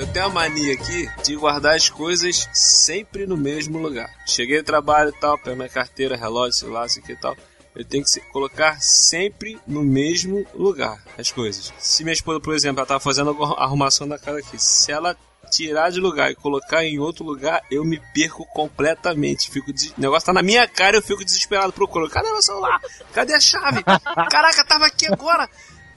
Eu 0.00 0.06
tenho 0.06 0.24
a 0.24 0.28
mania 0.30 0.72
aqui 0.72 1.10
de 1.22 1.36
guardar 1.36 1.76
as 1.76 1.90
coisas 1.90 2.48
sempre 2.54 3.26
no 3.26 3.36
mesmo 3.36 3.78
lugar. 3.78 4.10
Cheguei 4.24 4.56
no 4.56 4.64
trabalho 4.64 5.10
e 5.10 5.20
tal, 5.20 5.36
pego 5.36 5.54
minha 5.54 5.68
carteira, 5.68 6.16
relógio, 6.16 6.70
lá, 6.70 6.88
sei 6.88 7.02
que 7.02 7.12
e 7.12 7.16
tal. 7.16 7.36
Eu 7.76 7.84
tenho 7.84 8.02
que 8.02 8.18
colocar 8.32 8.80
sempre 8.80 9.60
no 9.66 9.84
mesmo 9.84 10.46
lugar 10.54 11.04
as 11.18 11.30
coisas. 11.30 11.70
Se 11.78 12.02
minha 12.02 12.14
esposa, 12.14 12.40
por 12.40 12.54
exemplo, 12.54 12.80
ela 12.80 12.86
tá 12.86 12.98
fazendo 12.98 13.28
alguma 13.28 13.54
arrumação 13.62 14.08
da 14.08 14.18
casa 14.18 14.38
aqui, 14.38 14.58
se 14.58 14.90
ela 14.90 15.14
tirar 15.50 15.90
de 15.90 16.00
lugar 16.00 16.30
e 16.30 16.34
colocar 16.34 16.82
em 16.82 16.98
outro 16.98 17.22
lugar, 17.22 17.62
eu 17.70 17.84
me 17.84 18.00
perco 18.14 18.46
completamente. 18.46 19.50
Fico 19.50 19.70
des... 19.70 19.90
O 19.90 20.00
negócio 20.00 20.24
tá 20.24 20.32
na 20.32 20.42
minha 20.42 20.66
cara, 20.66 20.96
eu 20.96 21.02
fico 21.02 21.22
desesperado 21.22 21.74
procurando. 21.74 22.10
Cadê 22.10 22.30
meu 22.30 22.40
celular? 22.40 22.80
Cadê 23.12 23.34
a 23.34 23.40
chave? 23.40 23.82
Caraca, 23.84 24.64
tava 24.64 24.86
aqui 24.86 25.12
agora. 25.12 25.46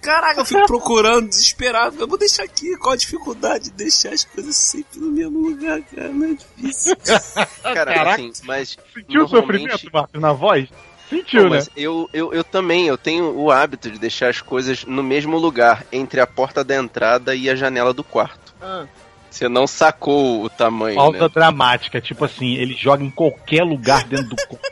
Caraca, 0.04 0.42
eu 0.42 0.46
fico 0.46 0.66
procurando, 0.68 1.30
desesperado. 1.30 1.98
Eu 2.00 2.08
vou 2.08 2.18
deixar 2.18 2.44
aqui. 2.44 2.76
Qual 2.78 2.94
a 2.94 2.98
dificuldade 2.98 3.66
de 3.66 3.72
deixar 3.72 4.10
as 4.14 4.24
coisas 4.26 4.56
sempre 4.56 5.00
no 5.00 5.10
mesmo 5.10 5.40
lugar, 5.40 5.82
cara? 5.82 6.10
Não 6.10 6.28
é 6.28 6.34
difícil. 6.34 6.96
Cara, 7.64 7.94
Caraca. 7.94 8.12
assim, 8.12 8.32
mas. 8.44 8.78
Sentiu 8.94 9.22
o 9.26 9.30
normalmente- 9.30 9.72
sofrimento, 9.72 9.90
Marcos, 9.94 10.22
na 10.22 10.34
voz? 10.34 10.68
Sentiu, 11.10 11.44
Pô, 11.44 11.50
né? 11.50 11.56
mas 11.58 11.70
eu, 11.76 12.10
eu, 12.14 12.34
eu 12.34 12.44
também, 12.44 12.88
eu 12.88 12.98
tenho 12.98 13.26
o 13.38 13.50
hábito 13.52 13.90
de 13.90 13.98
deixar 14.00 14.30
as 14.30 14.42
coisas 14.42 14.84
no 14.86 15.02
mesmo 15.04 15.38
lugar, 15.38 15.86
entre 15.92 16.20
a 16.20 16.28
porta 16.28 16.64
da 16.64 16.76
entrada 16.76 17.36
e 17.36 17.50
a 17.50 17.56
janela 17.56 17.94
do 17.94 18.04
quarto. 18.04 18.54
Ah. 18.62 18.86
Você 19.30 19.48
não 19.50 19.66
sacou 19.66 20.44
o 20.44 20.50
tamanho, 20.50 20.96
Falta 20.96 21.20
né? 21.24 21.30
dramática, 21.34 22.00
tipo 22.02 22.24
assim, 22.26 22.54
ele 22.56 22.74
joga 22.76 23.04
em 23.04 23.10
qualquer 23.10 23.64
lugar 23.64 24.04
dentro 24.06 24.30
do 24.30 24.36
corpo. 24.48 24.68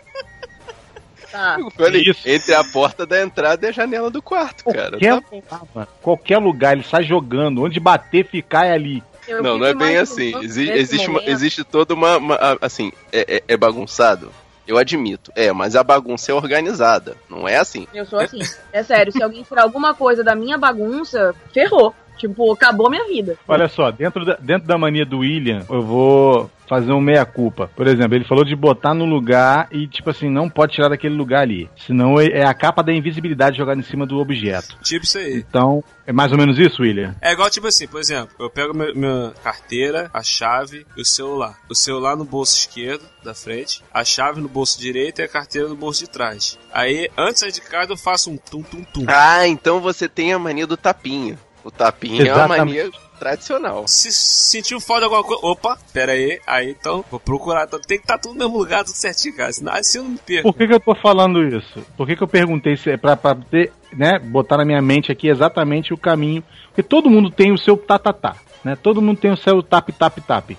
Tá. 1.32 1.58
Falei, 1.78 2.04
entre 2.26 2.54
a 2.54 2.64
porta 2.64 3.06
da 3.06 3.22
entrada 3.22 3.66
e 3.66 3.70
a 3.70 3.72
janela 3.72 4.10
do 4.12 4.22
quarto, 4.22 4.66
cara. 4.66 4.98
Qualquer, 5.00 5.42
Tá 5.50 5.88
qualquer 6.02 6.38
lugar, 6.40 6.74
ele 6.74 6.84
sai 6.84 7.04
jogando. 7.04 7.64
Onde 7.64 7.80
bater, 7.80 8.26
ficar 8.28 8.66
é 8.66 8.74
ali. 8.74 9.04
Eu 9.28 9.42
não, 9.42 9.58
não 9.58 9.66
é 9.66 9.74
bem 9.74 9.98
assim. 9.98 10.36
Exi- 10.44 10.70
existe, 10.72 11.08
uma- 11.10 11.22
existe 11.24 11.64
toda 11.64 11.94
uma. 11.94 12.18
uma- 12.18 12.58
assim, 12.62 12.92
é, 13.14 13.38
é- 13.38 13.44
é 13.48 13.58
bagunçado? 13.58 14.32
Eu 14.68 14.78
admito. 14.78 15.32
É, 15.36 15.52
mas 15.52 15.76
a 15.76 15.84
bagunça 15.84 16.32
é 16.32 16.36
organizada. 16.36 17.16
Não 17.30 17.48
é 17.48 17.58
assim. 17.58 17.88
Eu 17.94 18.06
sou 18.06 18.20
assim. 18.20 18.40
É 18.72 18.84
sério, 18.84 19.12
se 19.12 19.22
alguém 19.22 19.44
tirar 19.44 19.64
alguma 19.64 19.94
coisa 19.94 20.24
da 20.24 20.36
minha 20.36 20.58
bagunça, 20.58 21.34
ferrou. 21.54 21.94
Tipo, 22.22 22.54
acabou 22.54 22.90
minha 22.90 23.06
vida. 23.08 23.36
Olha 23.48 23.68
só, 23.68 23.90
dentro 23.92 24.24
da, 24.24 24.36
dentro 24.40 24.68
da 24.68 24.78
mania 24.78 25.06
do 25.06 25.20
William, 25.20 25.66
eu 25.70 25.82
vou 25.82 26.50
fazer 26.70 26.94
um 26.94 27.02
meia-culpa. 27.02 27.70
Por 27.76 27.86
exemplo, 27.88 28.16
ele 28.16 28.24
falou 28.24 28.46
de 28.46 28.56
botar 28.56 28.94
no 28.94 29.04
lugar 29.06 29.68
e, 29.72 29.88
tipo 29.88 30.10
assim, 30.10 30.30
não 30.30 30.50
pode 30.50 30.74
tirar 30.74 30.88
daquele 30.88 31.16
lugar 31.16 31.42
ali. 31.42 31.70
Senão 31.86 32.18
é 32.20 32.28
é 32.28 32.46
a 32.46 32.54
capa 32.54 32.82
da 32.82 32.94
invisibilidade 32.94 33.58
jogada 33.58 33.80
em 33.80 33.84
cima 33.84 34.06
do 34.06 34.20
objeto. 34.20 34.78
Tipo 34.82 35.04
isso 35.04 35.18
aí. 35.18 35.44
Então, 35.50 35.84
é 36.08 36.14
mais 36.14 36.32
ou 36.32 36.38
menos 36.38 36.58
isso, 36.58 36.82
William? 36.82 37.14
É 37.22 37.34
igual, 37.34 37.50
tipo 37.50 37.68
assim, 37.68 37.88
por 37.88 38.00
exemplo, 38.00 38.30
eu 38.40 38.50
pego 38.50 38.74
meu- 38.74 38.96
minha 38.96 39.34
carteira, 39.44 40.10
a 40.14 40.24
chave 40.24 40.86
e 40.96 41.02
o 41.02 41.06
celular. 41.06 41.58
O 41.68 41.76
celular 41.76 42.16
no 42.16 42.24
bolso 42.24 42.58
esquerdo, 42.58 43.04
da 43.24 43.34
frente, 43.34 43.84
a 43.94 44.06
chave 44.06 44.40
no 44.40 44.48
bolso 44.48 44.80
direito 44.80 45.20
e 45.20 45.24
a 45.24 45.28
carteira 45.28 45.68
no 45.68 45.76
bolso 45.76 46.00
de 46.06 46.10
trás. 46.10 46.58
Aí, 46.74 47.10
antes 47.18 47.34
de 47.34 47.40
sair 47.40 47.52
de 47.52 47.62
casa, 47.62 47.92
eu 47.92 47.98
faço 47.98 48.32
um 48.32 48.38
tum-tum-tum. 48.38 49.06
Ah, 49.08 49.46
então 49.48 49.82
você 49.82 50.08
tem 50.08 50.32
a 50.34 50.40
mania 50.40 50.66
do 50.66 50.78
tapinha. 50.78 51.38
O 51.64 51.72
tapinha 51.72 52.22
é 52.22 52.34
uma 52.34 52.45
Exatamente. 52.45 52.59
mania 52.59 52.91
tradicional. 53.20 53.88
Se 53.88 54.12
sentiu 54.12 54.80
falta 54.82 55.01
de 55.01 55.05
alguma 55.05 55.24
coisa, 55.24 55.45
opa, 55.45 55.78
pera 55.93 56.12
aí, 56.14 56.39
aí 56.47 56.72
então, 56.72 57.05
vou 57.12 57.20
procurar. 57.20 57.66
Então, 57.66 57.80
tem 57.80 57.97
que 57.99 58.03
estar 58.03 58.18
tudo 58.18 58.34
no 58.34 58.39
mesmo 58.39 58.57
lugar, 58.57 58.84
tudo 58.84 58.95
certinho, 58.95 59.36
cara. 59.36 59.53
Senão, 59.53 59.74
assim 59.74 59.99
eu 59.99 60.03
não 60.03 60.12
me 60.12 60.18
perco. 60.18 60.51
Por 60.51 60.57
que, 60.57 60.68
que 60.68 60.74
eu 60.74 60.80
tô 60.80 60.95
falando 60.95 61.43
isso? 61.43 61.86
Por 61.95 62.07
que, 62.07 62.16
que 62.16 62.24
eu 62.24 62.28
perguntei 62.28 62.76
se 62.76 62.89
é 62.89 62.97
pra, 62.97 63.16
pra 63.16 63.36
ter, 63.36 63.72
né, 63.93 64.18
botar 64.18 64.57
na 64.57 64.66
minha 64.66 64.82
mente 64.82 65.12
aqui 65.12 65.28
exatamente 65.28 65.93
o 65.93 65.97
caminho? 65.97 66.43
Porque 66.68 66.82
todo 66.82 67.09
mundo 67.09 67.30
tem 67.30 67.51
o 67.51 67.57
seu 67.57 67.78
tatatá. 67.78 68.36
né? 68.64 68.76
Todo 68.76 69.01
mundo 69.01 69.20
tem 69.20 69.32
o 69.32 69.38
seu 69.38 69.62
tap, 69.62 69.89
tap, 69.91 70.18
tap. 70.26 70.51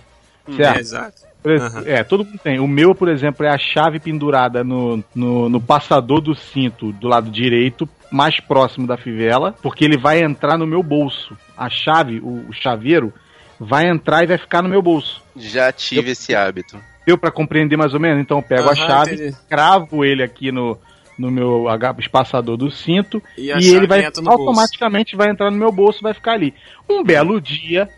Certo? 0.56 0.76
É, 0.76 0.80
exato. 0.80 1.22
Aham. 1.44 1.82
É, 1.86 2.04
todo 2.04 2.24
mundo 2.24 2.38
tem. 2.38 2.60
O 2.60 2.68
meu, 2.68 2.94
por 2.94 3.08
exemplo, 3.08 3.44
é 3.44 3.48
a 3.48 3.58
chave 3.58 3.98
pendurada 3.98 4.62
no, 4.62 5.02
no, 5.12 5.48
no 5.48 5.60
passador 5.60 6.20
do 6.20 6.34
cinto 6.36 6.92
do 6.92 7.08
lado 7.08 7.28
direito, 7.30 7.88
mais 8.12 8.38
próximo 8.40 8.86
da 8.86 8.96
fivela, 8.96 9.54
porque 9.62 9.84
ele 9.84 9.96
vai 9.96 10.22
entrar 10.22 10.58
no 10.58 10.66
meu 10.66 10.82
bolso. 10.82 11.36
A 11.56 11.68
chave, 11.70 12.20
o, 12.20 12.46
o 12.48 12.52
chaveiro, 12.52 13.12
vai 13.58 13.88
entrar 13.88 14.22
e 14.22 14.26
vai 14.26 14.38
ficar 14.38 14.62
no 14.62 14.68
meu 14.68 14.82
bolso. 14.82 15.22
Já 15.36 15.72
tive 15.72 16.10
esse 16.10 16.34
hábito. 16.34 16.78
Deu 17.06 17.18
pra 17.18 17.30
compreender 17.32 17.76
mais 17.76 17.94
ou 17.94 18.00
menos? 18.00 18.20
Então 18.20 18.38
eu 18.38 18.42
pego 18.42 18.68
a 18.68 18.72
Aham, 18.72 18.86
chave, 18.86 19.14
entendi. 19.14 19.36
cravo 19.48 20.04
ele 20.04 20.22
aqui 20.22 20.52
no, 20.52 20.78
no 21.18 21.30
meu 21.30 21.66
espaçador 21.98 22.56
do 22.56 22.70
cinto 22.70 23.20
E 23.36 23.46
e, 23.46 23.52
a 23.52 23.58
ele 23.58 23.86
vai 23.86 24.02
no 24.02 24.12
bolso. 24.22 24.30
automaticamente 24.30 25.16
vai 25.16 25.30
entrar 25.30 25.50
no 25.50 25.56
meu 25.56 25.72
bolso 25.72 25.98
e 26.00 26.02
vai 26.02 26.14
ficar 26.14 26.32
ali. 26.32 26.54
Um 26.88 27.02
belo 27.02 27.40
dia, 27.40 27.88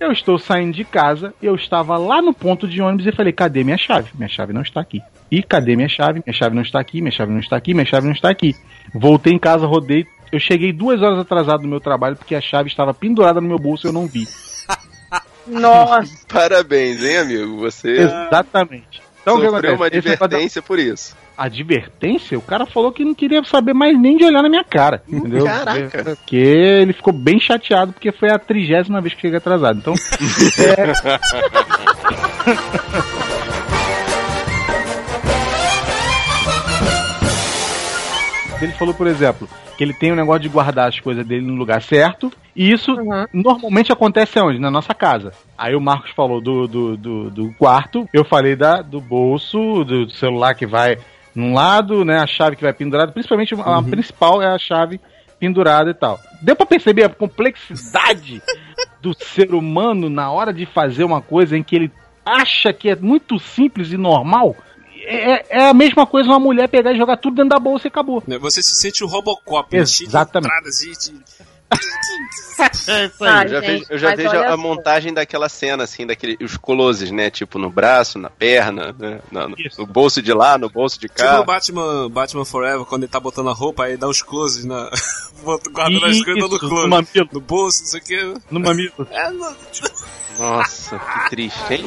eu 0.00 0.12
estou 0.12 0.38
saindo 0.38 0.72
de 0.74 0.84
casa, 0.84 1.34
eu 1.42 1.54
estava 1.54 1.96
lá 1.98 2.22
no 2.22 2.32
ponto 2.32 2.66
de 2.66 2.80
ônibus 2.80 3.06
e 3.06 3.12
falei: 3.12 3.32
cadê 3.32 3.62
minha 3.64 3.76
chave? 3.78 4.10
Minha 4.14 4.28
chave 4.28 4.52
não 4.52 4.62
está 4.62 4.80
aqui. 4.80 5.02
E 5.30 5.42
cadê 5.42 5.76
minha 5.76 5.88
chave? 5.88 6.22
Minha 6.24 6.34
chave 6.34 6.54
não 6.54 6.62
está 6.62 6.80
aqui, 6.80 7.00
minha 7.00 7.12
chave 7.12 7.32
não 7.32 7.40
está 7.40 7.56
aqui, 7.56 7.74
minha 7.74 7.86
chave 7.86 8.06
não 8.06 8.14
está 8.14 8.30
aqui. 8.30 8.54
Voltei 8.92 9.32
em 9.32 9.38
casa, 9.38 9.66
rodei. 9.66 10.06
Eu 10.30 10.40
cheguei 10.40 10.72
duas 10.72 11.00
horas 11.02 11.18
atrasado 11.18 11.62
no 11.62 11.68
meu 11.68 11.80
trabalho 11.80 12.16
porque 12.16 12.34
a 12.34 12.40
chave 12.40 12.68
estava 12.68 12.92
pendurada 12.92 13.40
no 13.40 13.48
meu 13.48 13.58
bolso 13.58 13.86
e 13.86 13.88
eu 13.88 13.92
não 13.92 14.06
vi. 14.06 14.26
Nossa. 15.46 16.12
Parabéns, 16.32 17.02
hein, 17.02 17.18
amigo? 17.18 17.58
Você 17.58 17.90
Exatamente. 17.90 19.02
Então, 19.22 19.36
o 19.36 19.40
que 19.40 19.48
sofreu 19.48 19.74
acontece? 19.74 19.76
uma 19.76 19.86
advertência 19.86 20.60
por 20.60 20.78
isso. 20.78 21.16
advertência, 21.36 22.38
o 22.38 22.42
cara 22.42 22.66
falou 22.66 22.92
que 22.92 23.02
não 23.02 23.14
queria 23.14 23.42
saber 23.44 23.72
mais 23.72 23.98
nem 23.98 24.18
de 24.18 24.24
olhar 24.24 24.42
na 24.42 24.50
minha 24.50 24.64
cara. 24.64 25.02
Entendeu? 25.08 25.46
Caraca. 25.46 26.04
Porque 26.04 26.36
ele 26.36 26.92
ficou 26.92 27.12
bem 27.12 27.40
chateado 27.40 27.94
porque 27.94 28.12
foi 28.12 28.30
a 28.30 28.38
trigésima 28.38 29.00
vez 29.00 29.14
que 29.14 29.22
cheguei 29.22 29.38
atrasado. 29.38 29.78
Então. 29.78 29.94
é... 33.20 33.23
Ele 38.64 38.72
falou, 38.72 38.94
por 38.94 39.06
exemplo, 39.06 39.48
que 39.76 39.84
ele 39.84 39.92
tem 39.92 40.12
um 40.12 40.16
negócio 40.16 40.42
de 40.42 40.48
guardar 40.48 40.88
as 40.88 40.98
coisas 40.98 41.26
dele 41.26 41.46
no 41.46 41.54
lugar 41.54 41.82
certo. 41.82 42.32
E 42.54 42.72
isso 42.72 42.96
normalmente 43.32 43.92
acontece 43.92 44.38
onde? 44.40 44.58
Na 44.58 44.70
nossa 44.70 44.94
casa. 44.94 45.32
Aí 45.56 45.74
o 45.74 45.80
Marcos 45.80 46.10
falou 46.10 46.40
do, 46.40 46.66
do, 46.66 46.96
do, 46.96 47.30
do 47.30 47.54
quarto, 47.54 48.08
eu 48.12 48.24
falei 48.24 48.56
da, 48.56 48.82
do 48.82 49.00
bolso, 49.00 49.84
do 49.84 50.08
celular 50.10 50.54
que 50.54 50.66
vai 50.66 50.96
num 51.34 51.52
lado, 51.52 52.04
né? 52.04 52.18
A 52.18 52.26
chave 52.26 52.56
que 52.56 52.62
vai 52.62 52.72
pendurada. 52.72 53.12
Principalmente 53.12 53.54
a 53.54 53.82
principal 53.82 54.42
é 54.42 54.46
a 54.46 54.58
chave 54.58 55.00
pendurada 55.38 55.90
e 55.90 55.94
tal. 55.94 56.18
Deu 56.40 56.54
pra 56.54 56.66
perceber 56.66 57.04
a 57.04 57.08
complexidade 57.08 58.40
do 59.02 59.14
ser 59.14 59.52
humano 59.52 60.08
na 60.08 60.30
hora 60.30 60.52
de 60.52 60.64
fazer 60.64 61.04
uma 61.04 61.20
coisa 61.20 61.56
em 61.56 61.62
que 61.62 61.76
ele 61.76 61.92
acha 62.24 62.72
que 62.72 62.88
é 62.88 62.96
muito 62.96 63.38
simples 63.38 63.92
e 63.92 63.96
normal? 63.96 64.56
É, 65.06 65.46
é 65.50 65.68
a 65.68 65.74
mesma 65.74 66.06
coisa 66.06 66.28
uma 66.28 66.38
mulher 66.40 66.68
pegar 66.68 66.92
e 66.92 66.96
jogar 66.96 67.16
tudo 67.16 67.36
dentro 67.36 67.50
da 67.50 67.58
bolsa 67.58 67.86
e 67.86 67.88
acabou. 67.88 68.22
Né, 68.26 68.38
Você 68.38 68.62
se 68.62 68.74
sente 68.74 69.02
o 69.04 69.06
Robocop, 69.06 69.74
né? 69.76 69.82
Exatamente. 69.82 70.46
entradas 70.50 70.80
e 70.82 70.90
de- 70.92 71.44
Ah, 73.20 73.42
eu 73.42 73.48
já 73.48 73.60
gente, 73.60 73.66
vejo, 73.66 73.84
eu 73.90 73.98
já 73.98 74.14
vejo 74.14 74.36
a 74.36 74.56
montagem 74.56 75.12
daquela 75.12 75.48
cena, 75.48 75.82
assim, 75.84 76.06
daquele, 76.06 76.36
os 76.40 76.56
closes, 76.56 77.10
né? 77.10 77.28
Tipo, 77.28 77.58
no 77.58 77.68
braço, 77.68 78.16
na 78.18 78.30
perna, 78.30 78.94
né? 78.96 79.20
na- 79.32 79.48
no, 79.48 79.56
no 79.78 79.86
bolso 79.86 80.22
de 80.22 80.32
lá, 80.32 80.56
no 80.56 80.68
bolso 80.70 81.00
de 81.00 81.08
Tipo 81.08 81.22
no 81.22 81.28
cá. 81.28 81.42
Batman, 81.42 82.08
Batman 82.10 82.44
Forever, 82.44 82.84
quando 82.86 83.02
ele 83.02 83.10
tá 83.10 83.18
botando 83.18 83.48
a 83.50 83.52
roupa, 83.52 83.84
aí 83.84 83.96
dá 83.96 84.06
os 84.08 84.22
closes 84.22 84.64
na. 84.64 84.88
as 84.88 86.22
coisas 86.22 86.24
no 86.36 86.46
Isso, 86.46 86.58
close. 86.60 86.82
no 86.84 86.88
mamilo. 86.88 87.28
No 87.32 87.40
bolso, 87.40 87.80
não 87.82 87.88
sei 87.88 88.00
o 88.00 88.04
que. 88.04 88.34
No 88.50 88.60
mamilo. 88.60 88.92
É, 89.10 89.30
no... 89.30 89.56
Nossa, 90.38 90.98
que 90.98 91.30
triste, 91.30 91.74
hein? 91.74 91.84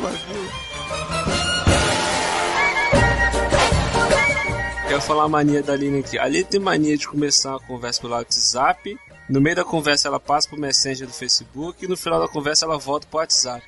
Quero 4.88 5.02
falar 5.02 5.24
a 5.24 5.28
mania 5.28 5.62
da 5.62 5.74
Aline 5.74 6.00
aqui. 6.00 6.18
A 6.18 6.24
Aline 6.24 6.46
tem 6.46 6.60
mania 6.62 6.98
de 6.98 7.08
começar 7.08 7.52
uma 7.52 7.60
conversa 7.60 8.00
pelo 8.00 8.14
WhatsApp. 8.14 8.98
No 9.30 9.42
meio 9.42 9.58
da 9.58 9.66
conversa 9.66 10.08
ela 10.08 10.20
passa 10.20 10.48
pro 10.48 10.58
Messenger 10.58 11.06
do 11.06 11.14
Facebook 11.14 11.84
e 11.84 11.88
no 11.90 11.98
final 11.98 12.22
da 12.22 12.28
conversa 12.30 12.66
ela 12.66 12.78
volta 12.78 13.06
pro 13.06 13.20
WhatsApp. 13.20 13.62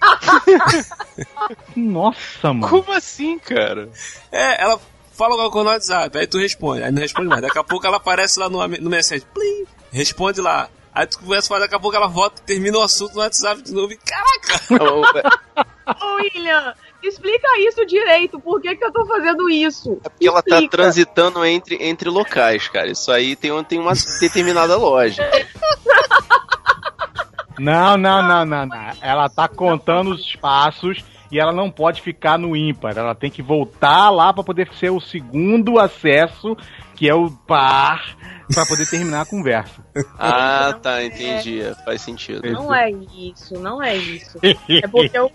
Nossa, 1.76 2.54
mano. 2.54 2.70
Como 2.70 2.94
assim, 2.94 3.38
cara? 3.38 3.90
É, 4.32 4.64
ela 4.64 4.80
fala 5.12 5.34
alguma 5.34 5.52
coisa 5.52 5.66
no 5.66 5.72
WhatsApp, 5.72 6.18
aí 6.18 6.26
tu 6.26 6.38
responde, 6.38 6.84
aí 6.84 6.92
não 6.92 7.02
responde 7.02 7.28
mais. 7.28 7.42
Daqui 7.42 7.60
a 7.60 7.64
pouco 7.66 7.86
ela 7.86 7.98
aparece 7.98 8.40
lá 8.40 8.48
no, 8.48 8.66
no 8.66 8.90
Messenger, 8.90 9.28
plim, 9.34 9.66
responde 9.92 10.40
lá. 10.40 10.70
Aí 10.94 11.06
tu 11.06 11.20
conversa, 11.20 11.50
mas 11.52 11.62
daqui 11.62 11.76
a 11.76 11.80
pouco 11.80 11.98
ela 11.98 12.08
volta, 12.08 12.42
termina 12.46 12.78
o 12.78 12.82
assunto 12.82 13.16
no 13.16 13.20
WhatsApp 13.20 13.62
de 13.62 13.74
novo 13.74 13.92
e 13.92 13.98
caraca! 13.98 14.84
Ô, 16.02 16.16
William, 16.16 16.74
explica 17.04 17.48
isso 17.60 17.86
direito. 17.86 18.40
Por 18.40 18.62
que, 18.62 18.76
que 18.76 18.84
eu 18.84 18.92
tô 18.92 19.06
fazendo 19.06 19.50
isso? 19.50 19.96
Porque 20.04 20.28
ela 20.28 20.42
tá 20.42 20.56
Explica. 20.56 20.78
transitando 20.78 21.46
entre, 21.46 21.76
entre 21.84 22.10
locais, 22.10 22.68
cara. 22.68 22.90
Isso 22.92 23.12
aí 23.12 23.36
tem, 23.36 23.52
um- 23.52 23.64
tem 23.64 23.80
uma 23.80 23.94
determinada 24.20 24.76
lógica. 24.78 25.24
Não, 27.58 27.98
não, 27.98 28.24
não, 28.26 28.46
não, 28.46 28.66
não. 28.66 28.92
Ela 29.02 29.28
tá 29.28 29.46
contando 29.46 30.12
os 30.12 30.34
passos 30.38 31.04
e 31.30 31.38
ela 31.38 31.52
não 31.52 31.70
pode 31.70 32.02
ficar 32.02 32.40
no 32.40 32.56
ímpar. 32.56 32.98
Ela 32.98 33.14
tem 33.14 33.30
que 33.30 33.42
voltar 33.42 34.10
lá 34.10 34.32
pra 34.32 34.44
poder 34.46 34.70
ser 34.76 34.92
o 34.92 35.02
segundo 35.02 35.78
acesso, 35.78 36.56
que 36.96 37.10
é 37.10 37.14
o 37.14 37.30
par, 37.30 38.16
pra 38.54 38.66
poder 38.66 38.90
terminar 38.90 39.22
a 39.22 39.26
conversa. 39.26 39.84
Ah, 40.18 40.74
tá, 40.82 41.04
entendi. 41.04 41.60
Faz 41.84 42.02
sentido. 42.02 42.50
Não 42.50 42.74
é 42.74 42.90
isso, 42.92 43.56
não 43.60 43.84
é 43.84 43.96
isso. 43.98 44.40
É 44.70 44.88
porque 44.88 45.18
eu. 45.18 45.30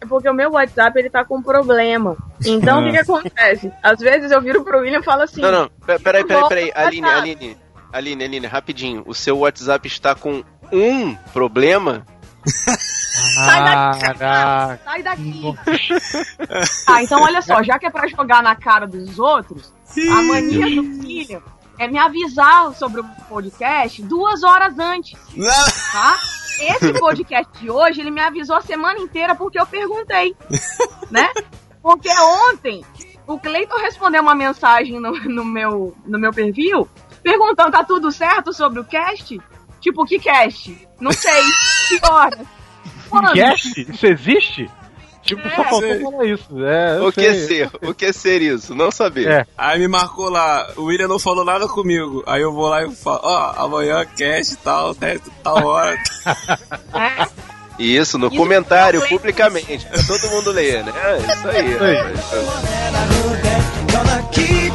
É 0.00 0.06
porque 0.06 0.28
o 0.30 0.34
meu 0.34 0.52
WhatsApp 0.52 0.98
ele 0.98 1.10
tá 1.10 1.24
com 1.24 1.42
problema. 1.42 2.16
Então 2.44 2.80
o 2.80 2.84
que, 2.84 2.92
que 2.92 2.98
acontece? 2.98 3.70
Às 3.82 3.98
vezes 4.00 4.30
eu 4.30 4.40
viro 4.40 4.64
pro 4.64 4.78
William 4.80 5.00
e 5.00 5.04
falo 5.04 5.22
assim. 5.22 5.40
Não, 5.42 5.52
não, 5.52 5.68
pe- 5.86 5.98
peraí, 5.98 6.24
peraí, 6.24 6.48
peraí. 6.48 6.72
Aline. 6.74 7.08
Aline, 7.08 7.56
Aline, 7.92 8.24
Aline, 8.24 8.46
rapidinho. 8.46 9.02
O 9.06 9.14
seu 9.14 9.38
WhatsApp 9.38 9.86
está 9.86 10.14
com 10.14 10.42
um 10.72 11.14
problema? 11.34 12.06
Caraca. 13.36 14.80
Sai 14.84 15.02
daqui. 15.02 15.42
Ah, 16.86 17.02
então 17.02 17.22
olha 17.22 17.40
só, 17.42 17.62
já 17.62 17.78
que 17.78 17.86
é 17.86 17.90
pra 17.90 18.06
jogar 18.08 18.42
na 18.42 18.54
cara 18.56 18.86
dos 18.86 19.18
outros, 19.18 19.72
a 20.10 20.22
mania 20.22 20.66
do 20.66 20.82
William 20.82 21.40
é 21.78 21.86
me 21.88 21.98
avisar 21.98 22.72
sobre 22.74 23.00
o 23.00 23.04
podcast 23.28 24.02
duas 24.02 24.42
horas 24.42 24.78
antes. 24.78 25.18
Tá? 25.92 26.18
Esse 26.60 26.92
podcast 26.98 27.58
de 27.60 27.70
hoje, 27.70 28.00
ele 28.00 28.10
me 28.10 28.20
avisou 28.20 28.56
a 28.56 28.60
semana 28.60 28.98
inteira 28.98 29.34
porque 29.34 29.60
eu 29.60 29.66
perguntei. 29.66 30.36
Né? 31.10 31.28
Porque 31.82 32.08
ontem 32.52 32.84
o 33.26 33.36
Cleiton 33.36 33.78
respondeu 33.78 34.22
uma 34.22 34.32
mensagem 34.32 35.00
no, 35.00 35.10
no 35.10 35.44
meu, 35.44 35.92
no 36.06 36.20
meu 36.20 36.32
perfil 36.32 36.88
perguntando: 37.22 37.72
tá 37.72 37.84
tudo 37.84 38.10
certo 38.10 38.52
sobre 38.52 38.80
o 38.80 38.84
cast? 38.84 39.40
Tipo, 39.80 40.04
que 40.04 40.18
cast? 40.18 40.88
Não 41.00 41.12
sei. 41.12 41.42
Que 41.90 42.06
horas? 42.06 42.46
Quando? 43.08 43.32
Cast? 43.32 43.80
Isso 43.80 44.06
existe? 44.06 44.70
Tipo, 45.22 45.42
só 45.42 45.48
É, 45.62 45.64
faltou 45.64 45.80
sei. 45.80 46.00
falar 46.00 46.24
isso. 46.24 46.64
É, 46.64 47.00
O 47.02 47.12
que 47.12 47.20
sei. 47.34 47.46
ser? 47.46 47.70
O 47.82 47.94
que 47.94 48.12
ser 48.12 48.42
isso? 48.42 48.74
Não 48.74 48.90
saber. 48.90 49.28
É. 49.28 49.46
Aí 49.56 49.78
me 49.78 49.86
marcou 49.86 50.28
lá, 50.30 50.66
o 50.76 50.84
William 50.84 51.08
não 51.08 51.18
falou 51.18 51.44
nada 51.44 51.68
comigo. 51.68 52.22
Aí 52.26 52.40
eu 52.42 52.52
vou 52.52 52.68
lá 52.68 52.82
e 52.84 52.90
falo, 52.94 53.20
ó, 53.22 53.54
amanhã 53.64 54.04
cast 54.16 54.54
e 54.54 54.56
tal, 54.56 54.96
né, 55.00 55.18
tal 55.42 55.64
hora. 55.66 55.96
Isso, 57.78 58.18
no 58.18 58.26
Isso 58.28 58.36
comentário, 58.36 59.02
é- 59.02 59.08
publicamente, 59.08 59.86
pra 59.86 60.02
todo 60.02 60.28
mundo 60.30 60.50
ler, 60.50 60.84
né? 60.84 60.92
É 61.02 61.16
isso 61.16 61.48
aí. 61.48 61.74
Isso 61.74 61.84
aí. 61.84 61.96
Gonna 63.90 64.22
keep 64.32 64.70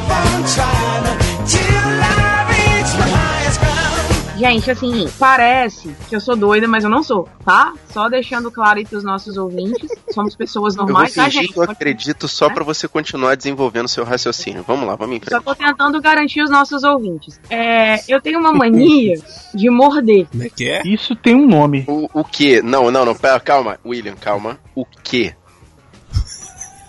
Gente, 4.38 4.70
assim, 4.70 5.08
parece 5.18 5.96
que 6.10 6.16
eu 6.16 6.20
sou 6.20 6.36
doida, 6.36 6.68
mas 6.68 6.84
eu 6.84 6.90
não 6.90 7.02
sou, 7.02 7.28
tá? 7.44 7.74
Só 7.92 8.10
deixando 8.10 8.52
claro 8.52 8.80
aí 8.80 8.86
pros 8.86 9.04
nossos 9.04 9.38
ouvintes. 9.38 9.90
Somos 10.14 10.36
pessoas 10.36 10.76
Eu 10.76 10.80
vou 10.84 10.88
normais, 10.88 11.14
tá, 11.14 11.26
fingir 11.26 11.52
que 11.54 11.58
eu 11.58 11.64
acredito 11.64 12.28
só 12.28 12.50
pra 12.50 12.64
você 12.64 12.88
continuar 12.88 13.36
desenvolvendo 13.36 13.88
seu 13.88 14.04
raciocínio. 14.04 14.64
Vamos 14.68 14.86
lá, 14.88 14.96
vamos 14.96 15.16
em 15.18 15.20
Só 15.20 15.26
frente. 15.26 15.44
tô 15.44 15.56
tentando 15.56 16.02
garantir 16.02 16.42
os 16.42 16.50
nossos 16.50 16.84
ouvintes. 16.84 17.40
É, 17.50 18.00
eu 18.12 18.22
tenho 18.22 18.40
uma 18.40 18.52
mania 18.52 19.16
de 19.54 19.70
morder. 19.70 20.28
Como 20.30 20.44
é 20.44 20.50
que 20.50 20.70
é? 20.70 20.82
Isso 20.86 21.16
tem 21.16 21.36
um 21.36 21.48
nome. 21.48 21.86
O, 21.88 22.10
o 22.14 22.24
que? 22.24 22.62
Não, 22.62 22.92
não, 22.92 23.06
não, 23.06 23.16
pera, 23.16 23.40
calma, 23.40 23.80
William, 23.86 24.16
calma. 24.16 24.60
O 24.76 24.86
que? 24.86 25.34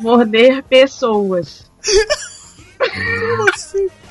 Morder 0.00 0.62
pessoas. 0.64 1.70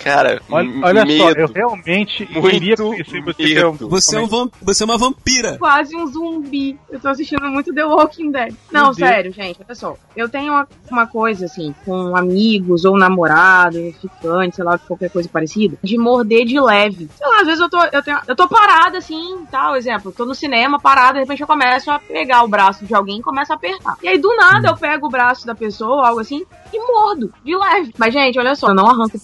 Cara, 0.04 0.42
Olha, 0.50 0.70
olha 0.84 1.02
só, 1.02 1.28
medo. 1.28 1.40
eu 1.42 1.48
realmente 1.48 2.28
Muito 2.32 2.50
queria 2.50 2.76
conhecer 2.76 3.22
você. 3.22 3.56
Você 3.90 4.16
é, 4.16 4.20
um 4.20 4.50
você 4.62 4.84
é 4.84 4.86
uma 4.86 4.98
vampira. 4.98 5.58
Quase 5.58 5.96
um 5.96 6.06
zumbi. 6.08 6.78
Eu 6.90 7.00
tô 7.00 7.08
assistindo 7.10 7.46
muito 7.50 7.74
The 7.74 7.86
Walking 7.86 8.32
Dead. 8.32 8.54
Não, 8.72 8.86
Meu 8.88 8.96
Deus. 8.96 9.10
sério, 9.10 9.34
gente, 9.34 9.60
olha 9.66 9.76
só. 9.76 9.96
Eu 10.16 10.30
tenho 10.30 10.52
uma, 10.54 10.68
uma 10.90 11.08
coisa, 11.08 11.46
assim, 11.46 11.74
com 11.86 12.16
amigos 12.16 12.86
ou 12.86 12.98
namorado, 12.98 13.78
ficante, 14.02 14.56
sei 14.56 14.66
lá, 14.66 14.78
qualquer 14.78 15.10
coisa 15.10 15.28
parecida, 15.30 15.78
de 15.84 15.98
morder 15.98 16.46
de 16.46 16.60
leve. 16.60 17.10
Sei 17.16 17.28
lá, 17.28 17.42
às 17.42 17.46
vezes 17.48 17.62
eu 17.62 17.70
tô, 17.70 17.84
eu 17.92 18.04
tenho, 18.04 18.20
eu 18.28 18.36
tô 18.36 18.48
parada, 18.48 18.98
assim, 18.98 19.46
tal, 19.52 19.76
exemplo, 19.76 20.12
tô 20.12 20.26
no 20.26 20.36
cinema, 20.36 20.80
parada, 20.80 21.14
de 21.14 21.20
repente 21.20 21.42
eu 21.42 21.48
começo 21.48 21.90
a 21.92 22.00
pegar 22.00 22.44
o 22.44 22.48
braço 22.48 22.86
de 22.86 22.94
alguém 22.94 23.20
e 23.20 23.22
começo 23.22 23.52
a 23.52 23.56
apertar. 23.56 23.96
E 24.02 24.08
aí, 24.08 24.18
do 24.18 24.36
nada, 24.36 24.70
eu 24.70 24.78
pego 24.78 25.08
o 25.08 25.10
braço 25.10 25.46
da 25.46 25.56
pessoa, 25.56 26.08
algo 26.08 26.20
assim, 26.22 26.46
e 26.74 26.80
mordo, 26.80 27.34
de 27.44 27.56
leve. 27.56 27.94
Mas, 27.98 28.14
gente, 28.14 28.38
olha 28.40 28.56
só, 28.56 28.70
eu 28.70 28.76
não 28.76 28.88
arranco 28.88 29.18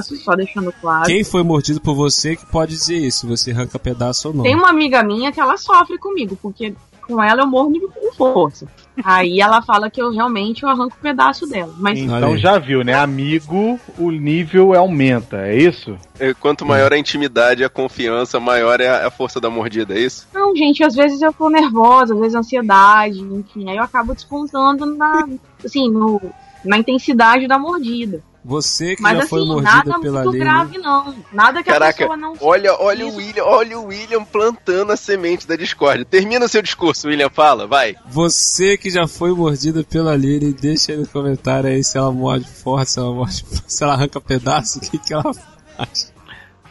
só 0.00 0.34
deixando 0.34 0.72
claro. 0.72 1.06
Quem 1.06 1.24
foi 1.24 1.42
mordido 1.42 1.80
por 1.80 1.94
você 1.94 2.36
que 2.36 2.46
pode 2.46 2.72
dizer 2.72 2.96
isso, 2.96 3.26
você 3.26 3.50
arranca 3.50 3.78
pedaço 3.78 4.28
ou 4.28 4.34
não. 4.34 4.44
Tem 4.44 4.54
uma 4.54 4.70
amiga 4.70 5.02
minha 5.02 5.32
que 5.32 5.40
ela 5.40 5.56
sofre 5.56 5.98
comigo, 5.98 6.38
porque 6.40 6.74
com 7.06 7.22
ela 7.22 7.42
eu 7.42 7.46
morro 7.46 7.72
com 7.90 8.12
força. 8.14 8.66
Aí 9.04 9.40
ela 9.40 9.62
fala 9.62 9.90
que 9.90 10.00
eu 10.00 10.10
realmente 10.10 10.62
eu 10.62 10.68
arranco 10.68 10.96
um 10.98 11.02
pedaço 11.02 11.46
dela. 11.46 11.74
Mas 11.78 11.98
Então 11.98 12.36
já 12.36 12.58
viu, 12.58 12.84
né? 12.84 12.92
Amigo, 12.94 13.80
o 13.98 14.10
nível 14.10 14.74
aumenta, 14.74 15.46
é 15.46 15.56
isso? 15.56 15.96
É, 16.20 16.34
Quanto 16.34 16.66
maior 16.66 16.92
a 16.92 16.98
intimidade 16.98 17.62
e 17.62 17.64
a 17.64 17.70
confiança, 17.70 18.38
maior 18.38 18.80
é 18.80 18.88
a 18.88 19.02
a 19.02 19.10
força 19.10 19.40
da 19.40 19.50
mordida, 19.50 19.94
é 19.94 20.00
isso? 20.00 20.28
não, 20.32 20.54
gente, 20.54 20.84
às 20.84 20.94
vezes 20.94 21.20
eu 21.20 21.32
tô 21.32 21.50
nervosa, 21.50 22.14
às 22.14 22.20
vezes 22.20 22.34
ansiedade, 22.36 23.20
enfim, 23.20 23.68
aí 23.68 23.76
eu 23.76 23.82
acabo 23.82 24.14
descontando 24.14 24.86
na, 24.86 25.28
assim, 25.64 25.90
no, 25.90 26.20
na 26.64 26.78
intensidade 26.78 27.48
da 27.48 27.58
mordida. 27.58 28.22
Você 28.44 28.96
que 28.96 29.02
Mas 29.02 29.12
já 29.12 29.18
assim, 29.20 29.28
foi 29.28 29.44
mordida 29.44 29.72
nada 29.72 30.00
pela 30.00 30.18
muito 30.22 30.30
lei. 30.32 30.40
grave 30.40 30.78
não. 30.78 31.14
Nada 31.32 31.62
que 31.62 31.70
a 31.70 31.72
Caraca, 31.74 31.98
pessoa 31.98 32.16
não 32.16 32.34
olha, 32.40 32.74
olha 32.80 33.06
o 33.06 33.14
William, 33.16 33.44
olha 33.44 33.78
o 33.78 33.84
William 33.86 34.24
plantando 34.24 34.90
a 34.92 34.96
semente 34.96 35.46
da 35.46 35.54
discórdia. 35.54 36.04
Termina 36.04 36.44
o 36.44 36.48
seu 36.48 36.60
discurso, 36.60 37.06
William, 37.06 37.30
fala, 37.30 37.66
vai. 37.68 37.94
Você 38.08 38.76
que 38.76 38.90
já 38.90 39.06
foi 39.06 39.32
mordida 39.32 39.84
pela 39.84 40.16
Lily, 40.16 40.52
deixa 40.52 40.92
aí 40.92 40.98
no 40.98 41.06
comentário 41.06 41.70
aí 41.70 41.84
se 41.84 41.96
ela 41.96 42.10
morde 42.10 42.48
forte, 42.48 42.90
se 42.90 42.98
ela 42.98 43.14
morde, 43.14 43.44
se 43.66 43.84
ela 43.84 43.92
arranca 43.94 44.20
pedaço, 44.20 44.78
o 44.78 44.80
que, 44.82 44.98
que 44.98 45.14
ela 45.14 45.32
faz. 45.76 46.11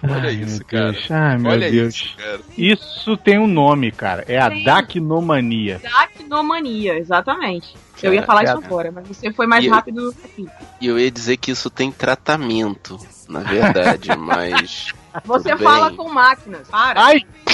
Olha 0.03 0.29
Ai, 0.29 0.33
isso, 0.35 0.65
cara. 0.65 0.91
Deus. 0.91 1.11
Ai, 1.11 1.37
meu 1.37 1.51
Olha 1.51 1.71
Deus. 1.71 1.95
isso, 1.95 2.17
cara. 2.17 2.39
Isso 2.57 3.17
tem 3.17 3.37
um 3.39 3.47
nome, 3.47 3.91
cara. 3.91 4.25
É 4.27 4.39
a 4.39 4.49
Tem. 4.49 4.63
dacnomania. 4.63 5.79
Dacnomania, 5.83 6.97
exatamente. 6.97 7.75
Eu 8.01 8.11
ia 8.11 8.21
Cara, 8.21 8.27
falar 8.27 8.43
cara. 8.45 8.57
isso 8.57 8.65
agora, 8.67 8.91
mas 8.91 9.07
você 9.07 9.31
foi 9.31 9.45
mais 9.45 9.63
E- 9.63 9.69
rápido 9.69 10.15
aqui. 10.23 10.47
E 10.81 10.87
eu 10.87 10.97
ia 10.97 11.11
dizer 11.11 11.37
que 11.37 11.51
isso 11.51 11.69
tem 11.69 11.91
tratamento, 11.91 12.97
na 13.29 13.41
verdade, 13.41 14.09
mas. 14.17 14.91
Você 15.25 15.51
tudo 15.51 15.63
fala 15.63 15.89
bem. 15.89 15.97
com 15.97 16.09
máquinas, 16.09 16.67
para. 16.67 16.99
Ai! 17.03 17.21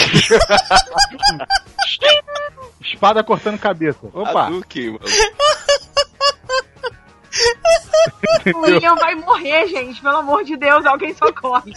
Espada 2.81 3.23
cortando 3.23 3.57
cabeça. 3.59 3.99
Opa! 4.13 4.45
Hadouken, 4.47 4.91
mano. 4.91 4.99
O 8.53 8.59
William 8.61 8.95
vai 8.95 9.15
morrer, 9.15 9.67
gente. 9.67 10.01
Pelo 10.01 10.17
amor 10.17 10.43
de 10.43 10.55
Deus, 10.57 10.85
alguém 10.85 11.13
socorre. 11.15 11.73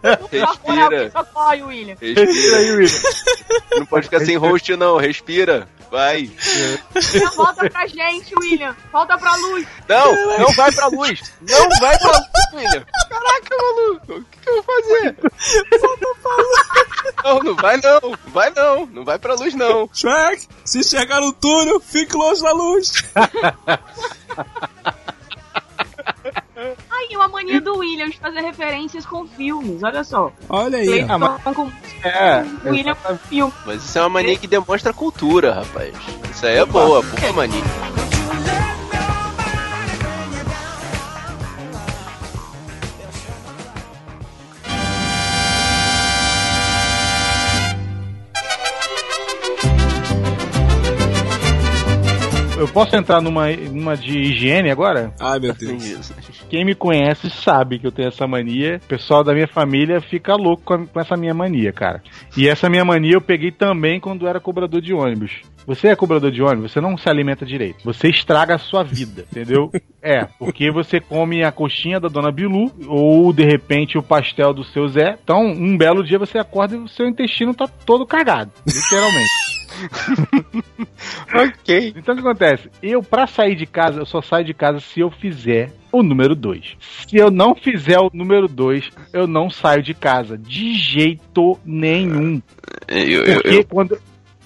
Favor, 0.00 0.28
alguém 0.46 0.78
Respira. 0.78 1.10
socorre, 1.10 1.62
William. 1.62 1.96
Respira 2.00 2.56
aí, 2.56 2.70
William. 2.72 3.00
Não 3.78 3.86
pode 3.86 4.04
ficar 4.04 4.20
sem 4.20 4.36
host, 4.36 4.76
não. 4.76 4.96
Respira. 4.96 5.68
Vai. 5.90 6.30
William, 6.94 7.30
volta 7.36 7.68
pra 7.68 7.86
gente, 7.86 8.34
William. 8.40 8.74
Volta 8.90 9.18
pra 9.18 9.36
luz. 9.36 9.66
Não, 9.86 10.38
não 10.38 10.52
vai 10.52 10.72
pra 10.72 10.86
luz. 10.86 11.20
Não 11.42 11.68
vai 11.80 11.98
pra 11.98 12.12
luz, 12.12 12.26
William. 12.54 12.86
Caraca, 13.10 13.56
maluco. 13.58 14.12
O 14.14 14.24
que, 14.24 14.38
que 14.40 14.48
eu 14.48 14.54
vou 14.54 14.62
fazer? 14.62 15.16
Não, 17.24 17.38
não 17.40 17.54
vai 17.56 17.76
não. 17.76 18.18
Vai 18.28 18.50
não. 18.50 18.86
Não 18.86 19.04
vai 19.04 19.18
pra 19.18 19.34
luz, 19.34 19.54
não. 19.54 19.88
Shrek, 19.92 20.48
se 20.64 20.82
chegar 20.82 21.20
no 21.20 21.32
túnel, 21.32 21.78
fique 21.80 22.16
longe 22.16 22.42
da 22.42 22.52
luz. 22.52 22.92
Aí, 26.90 27.16
uma 27.16 27.26
mania 27.28 27.60
do 27.60 27.76
William 27.78 28.08
de 28.08 28.18
fazer 28.18 28.40
referências 28.40 29.04
com 29.04 29.26
filmes, 29.26 29.82
olha 29.82 30.04
só. 30.04 30.30
Olha 30.48 30.78
aí. 30.78 30.86
Clayton 30.86 31.12
Ah, 31.12 31.18
mas- 31.18 31.42
com 31.54 31.70
É, 32.04 32.44
William 32.64 32.94
filme. 33.18 33.52
Mas 33.66 33.84
isso 33.84 33.98
é 33.98 34.02
uma 34.02 34.08
mania 34.10 34.36
que 34.36 34.46
demonstra 34.46 34.92
cultura, 34.92 35.52
rapaz. 35.54 35.92
Isso 36.30 36.46
aí 36.46 36.56
é 36.58 36.64
boa, 36.64 37.02
boa 37.02 37.32
mania. 37.32 37.62
Eu 52.62 52.68
posso 52.68 52.94
entrar 52.94 53.20
numa, 53.20 53.50
numa 53.50 53.96
de 53.96 54.16
higiene 54.16 54.70
agora? 54.70 55.12
Ai, 55.18 55.40
meu 55.40 55.52
Deus. 55.52 56.12
Quem 56.52 56.66
me 56.66 56.74
conhece 56.74 57.30
sabe 57.30 57.78
que 57.78 57.86
eu 57.86 57.90
tenho 57.90 58.08
essa 58.08 58.26
mania. 58.26 58.78
O 58.84 58.86
pessoal 58.86 59.24
da 59.24 59.32
minha 59.32 59.48
família 59.48 60.02
fica 60.02 60.34
louco 60.36 60.62
com, 60.62 60.74
a- 60.74 60.86
com 60.86 61.00
essa 61.00 61.16
minha 61.16 61.32
mania, 61.32 61.72
cara. 61.72 62.02
E 62.36 62.46
essa 62.46 62.68
minha 62.68 62.84
mania 62.84 63.14
eu 63.14 63.22
peguei 63.22 63.50
também 63.50 63.98
quando 63.98 64.28
era 64.28 64.38
cobrador 64.38 64.82
de 64.82 64.92
ônibus. 64.92 65.40
Você 65.66 65.88
é 65.88 65.96
cobrador 65.96 66.30
de 66.30 66.42
ônibus, 66.42 66.72
você 66.72 66.78
não 66.78 66.98
se 66.98 67.08
alimenta 67.08 67.46
direito. 67.46 67.82
Você 67.84 68.08
estraga 68.10 68.56
a 68.56 68.58
sua 68.58 68.82
vida, 68.84 69.24
entendeu? 69.32 69.70
É, 70.04 70.24
porque 70.36 70.68
você 70.68 70.98
come 70.98 71.44
a 71.44 71.52
coxinha 71.52 72.00
da 72.00 72.08
dona 72.08 72.32
Bilu 72.32 72.72
ou 72.88 73.32
de 73.32 73.44
repente 73.44 73.96
o 73.96 74.02
pastel 74.02 74.52
do 74.52 74.64
seu 74.64 74.88
Zé. 74.88 75.16
Então, 75.22 75.46
um 75.46 75.76
belo 75.78 76.02
dia 76.02 76.18
você 76.18 76.38
acorda 76.38 76.74
e 76.74 76.78
o 76.80 76.88
seu 76.88 77.06
intestino 77.06 77.54
tá 77.54 77.68
todo 77.68 78.04
cagado, 78.04 78.50
literalmente. 78.66 79.30
ok. 81.32 81.94
Então 81.96 82.14
o 82.14 82.18
que 82.18 82.26
acontece? 82.26 82.68
Eu, 82.82 83.00
pra 83.00 83.28
sair 83.28 83.54
de 83.54 83.64
casa, 83.64 84.00
eu 84.00 84.06
só 84.06 84.20
saio 84.20 84.44
de 84.44 84.52
casa 84.52 84.80
se 84.80 84.98
eu 84.98 85.08
fizer 85.08 85.70
o 85.92 86.02
número 86.02 86.34
2. 86.34 86.76
Se 87.06 87.16
eu 87.16 87.30
não 87.30 87.54
fizer 87.54 87.98
o 87.98 88.10
número 88.12 88.48
2, 88.48 88.90
eu 89.12 89.26
não 89.26 89.50
saio 89.50 89.82
de 89.82 89.94
casa. 89.94 90.36
De 90.38 90.74
jeito 90.74 91.58
nenhum. 91.64 92.40
Eu, 92.88 93.24
eu, 93.24 93.34
Porque 93.42 93.56
eu- 93.56 93.64
quando. 93.64 93.98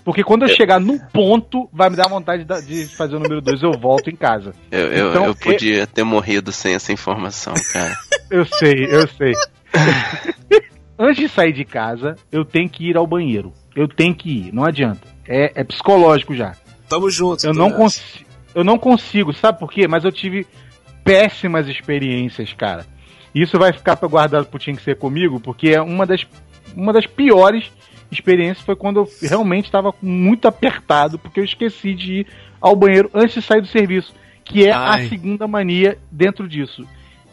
Porque 0.04 0.22
quando 0.22 0.42
eu 0.44 0.48
chegar 0.48 0.78
no 0.78 1.00
ponto, 1.12 1.68
vai 1.72 1.90
me 1.90 1.96
dar 1.96 2.08
vontade 2.08 2.44
de 2.64 2.86
fazer 2.86 3.16
o 3.16 3.18
número 3.18 3.40
2, 3.40 3.60
eu 3.62 3.72
volto 3.72 4.08
em 4.08 4.14
casa. 4.14 4.54
eu, 4.70 4.86
eu, 4.92 5.10
Então, 5.10 5.24
eu 5.26 5.34
podia 5.34 5.84
ter 5.84 6.04
morrido 6.04 6.52
sem 6.52 6.74
essa 6.74 6.92
informação, 6.92 7.52
cara. 7.72 7.92
Eu 8.30 8.44
sei, 8.44 8.86
eu 8.90 9.06
sei. 9.06 9.34
Antes 10.98 11.18
de 11.18 11.28
sair 11.28 11.52
de 11.52 11.64
casa, 11.64 12.16
eu 12.32 12.44
tenho 12.44 12.68
que 12.68 12.88
ir 12.88 12.96
ao 12.96 13.06
banheiro. 13.06 13.52
Eu 13.74 13.86
tenho 13.86 14.14
que 14.14 14.28
ir, 14.30 14.52
não 14.52 14.64
adianta. 14.64 15.06
É, 15.28 15.52
é 15.60 15.62
psicológico 15.64 16.34
já. 16.34 16.54
Tamo 16.88 17.10
junto. 17.10 17.46
Eu 17.46 17.52
não, 17.54 17.70
consigo, 17.70 18.26
eu 18.54 18.64
não 18.64 18.78
consigo, 18.78 19.32
sabe 19.32 19.58
por 19.58 19.70
quê? 19.70 19.86
Mas 19.86 20.04
eu 20.04 20.10
tive 20.10 20.46
péssimas 21.06 21.68
experiências, 21.68 22.52
cara. 22.52 22.84
Isso 23.32 23.56
vai 23.58 23.72
ficar 23.72 23.94
guardado 23.94 24.46
pro 24.46 24.58
Tinha 24.58 24.74
que 24.74 24.82
Ser 24.82 24.96
comigo, 24.96 25.38
porque 25.38 25.68
é 25.68 25.80
uma 25.80 26.04
das, 26.04 26.26
uma 26.74 26.92
das 26.92 27.06
piores 27.06 27.70
experiências 28.10 28.64
foi 28.64 28.74
quando 28.74 29.00
eu 29.00 29.08
realmente 29.22 29.66
estava 29.66 29.94
muito 30.02 30.48
apertado, 30.48 31.18
porque 31.18 31.38
eu 31.38 31.44
esqueci 31.44 31.94
de 31.94 32.12
ir 32.20 32.26
ao 32.60 32.74
banheiro 32.74 33.08
antes 33.14 33.34
de 33.34 33.42
sair 33.42 33.60
do 33.60 33.68
serviço. 33.68 34.12
Que 34.44 34.66
é 34.66 34.72
Ai. 34.72 35.06
a 35.06 35.08
segunda 35.08 35.46
mania 35.46 35.98
dentro 36.10 36.48
disso. 36.48 36.86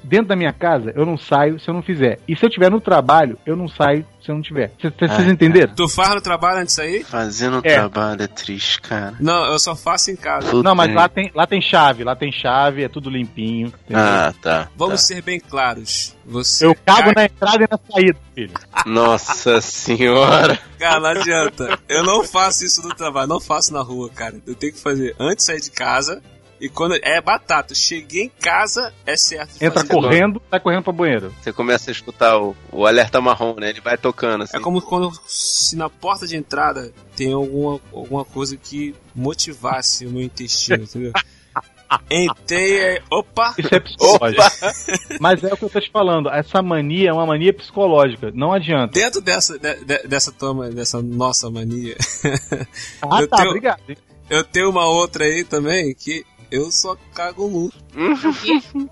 Dentro 0.04 0.28
da 0.28 0.36
minha 0.36 0.52
casa, 0.54 0.92
eu 0.96 1.06
não 1.06 1.18
saio 1.18 1.60
se 1.60 1.70
eu 1.70 1.74
não 1.74 1.82
fizer. 1.82 2.20
E 2.28 2.36
se 2.36 2.44
eu 2.44 2.50
estiver 2.50 2.70
no 2.70 2.82
trabalho, 2.82 3.38
eu 3.46 3.56
não 3.56 3.68
saio 3.68 4.06
se 4.24 4.30
eu 4.32 4.36
não 4.36 4.42
tiver. 4.42 4.72
Vocês 4.80 5.28
entenderam? 5.28 5.74
Tu 5.76 5.88
faz 5.90 6.14
no 6.16 6.22
trabalho 6.22 6.60
antes 6.60 6.76
de 6.76 6.82
sair? 6.82 7.04
Fazendo 7.06 7.60
É. 7.64 7.74
trabalho 7.76 8.22
é 8.22 8.28
triste, 8.28 8.80
cara. 8.82 9.16
Não, 9.20 9.46
eu 9.46 9.60
só 9.60 9.76
faço 9.76 10.12
em 10.12 10.16
casa. 10.16 10.50
Puta 10.50 10.64
Não, 10.64 10.76
mas 10.76 10.90
aí. 10.90 10.96
lá 10.96 11.10
tem, 11.10 11.32
lá 11.36 11.46
tem 11.48 11.62
chave, 11.62 12.04
lá 12.04 12.16
tem 12.16 12.32
chave, 12.32 12.84
é 12.84 12.88
tudo 12.90 13.10
limpinho. 13.10 13.68
entendeu? 13.68 14.02
Ah, 14.04 14.34
tá. 14.42 14.70
Vamos 14.76 15.02
tá. 15.02 15.08
ser 15.08 15.22
bem 15.22 15.40
claros. 15.40 16.16
Você 16.26 16.66
Eu 16.66 16.74
cago 16.76 17.00
caga- 17.00 17.14
na 17.16 17.26
entrada 17.26 17.64
e 17.64 17.68
na 17.70 17.80
saída, 17.92 18.20
filho. 18.34 18.54
Nossa 18.86 19.60
senhora. 19.94 20.58
Cara, 20.80 21.00
não 21.00 21.08
adianta. 21.22 21.80
Eu 21.90 22.04
não 22.04 22.24
faço 22.24 22.64
isso 22.66 22.82
no 22.88 22.94
trabalho, 22.96 23.28
não 23.28 23.40
faço 23.42 23.74
na 23.74 23.82
rua, 23.82 24.10
cara. 24.10 24.36
Eu 24.48 24.56
tenho 24.56 24.72
que 24.74 24.80
fazer 24.80 25.16
antes 25.20 25.46
de 25.46 25.52
sair 25.52 25.62
de 25.62 25.72
casa. 25.72 26.22
E 26.64 26.70
quando. 26.70 26.96
É 27.02 27.20
batata. 27.22 27.76
Cheguei 27.76 28.24
em 28.24 28.30
casa, 28.30 28.94
é 29.06 29.16
certo. 29.18 29.62
Entra 29.62 29.86
correndo, 29.86 30.42
sai 30.50 30.60
correndo 30.60 30.84
pro 30.84 30.94
banheiro. 30.94 31.34
Você 31.42 31.52
começa 31.52 31.90
a 31.90 31.94
escutar 31.94 32.38
o, 32.40 32.56
o 32.72 32.86
alerta 32.88 33.20
marrom, 33.20 33.56
né? 33.60 33.70
Ele 33.70 33.82
vai 33.82 33.98
tocando 33.98 34.44
assim. 34.46 34.56
É 34.56 34.60
como 34.60 34.82
quando 34.82 35.12
se 35.28 35.76
na 35.76 35.90
porta 35.90 36.26
de 36.26 36.38
entrada 36.38 36.94
tem 37.16 37.34
alguma, 37.34 37.80
alguma 37.92 38.24
coisa 38.24 38.56
que 38.56 38.96
motivasse 39.14 40.06
o 40.06 40.10
meu 40.12 40.22
intestino, 40.24 40.84
entendeu? 40.86 41.12
Entrei, 42.10 42.80
é, 42.80 43.02
opa! 43.12 43.54
Isso 43.58 43.76
é 43.76 43.80
psicológico. 43.80 44.42
Mas 45.22 45.44
é 45.44 45.54
o 45.54 45.58
que 45.58 45.64
eu 45.66 45.70
tô 45.70 45.80
te 45.80 45.92
falando. 45.92 46.28
Essa 46.30 46.60
mania 46.62 47.10
é 47.10 47.14
uma 47.14 47.26
mania 47.26 47.54
psicológica. 47.54 48.32
Não 48.34 48.52
adianta. 48.52 48.94
Dentro 49.00 49.22
dessa, 49.22 49.60
de- 49.60 49.84
de- 49.86 50.08
dessa 50.08 50.32
toma, 50.32 50.70
dessa 50.72 51.02
nossa 51.04 51.52
mania, 51.52 51.96
Ah, 53.02 53.22
eu 53.22 53.28
tá, 53.28 53.38
tenho- 53.38 53.50
obrigado. 53.50 53.82
eu 54.28 54.44
tenho 54.44 54.70
uma 54.72 54.88
outra 54.88 55.26
aí 55.26 55.44
também 55.44 55.94
que 55.94 56.26
Eu 56.54 56.72
só 56.72 56.96
cago 57.16 57.48
nu. 57.50 57.72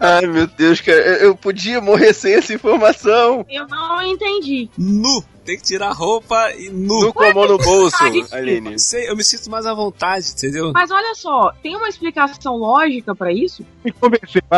Ai, 0.00 0.26
meu 0.26 0.46
Deus, 0.46 0.80
cara, 0.80 0.98
eu 0.98 1.36
podia 1.36 1.80
morrer 1.82 2.14
sem 2.14 2.32
essa 2.34 2.54
informação. 2.54 3.44
Eu 3.50 3.66
não 3.68 4.02
entendi. 4.02 4.70
Nu! 4.78 5.22
Tem 5.44 5.56
que 5.56 5.62
tirar 5.64 5.88
a 5.88 5.92
roupa 5.94 6.52
e 6.58 6.68
nu. 6.68 7.00
Nu 7.00 7.12
com 7.12 7.22
a 7.24 7.32
mão 7.32 7.46
no 7.48 7.56
bolso. 7.56 7.96
Aline. 8.32 8.78
Sei, 8.78 9.08
eu 9.08 9.16
me 9.16 9.24
sinto 9.24 9.50
mais 9.50 9.64
à 9.64 9.72
vontade, 9.72 10.26
entendeu? 10.36 10.72
Mas 10.74 10.90
olha 10.90 11.14
só, 11.14 11.52
tem 11.62 11.74
uma 11.74 11.88
explicação 11.88 12.54
lógica 12.56 13.14
pra 13.14 13.32
isso? 13.32 13.64
Me. 13.82 13.92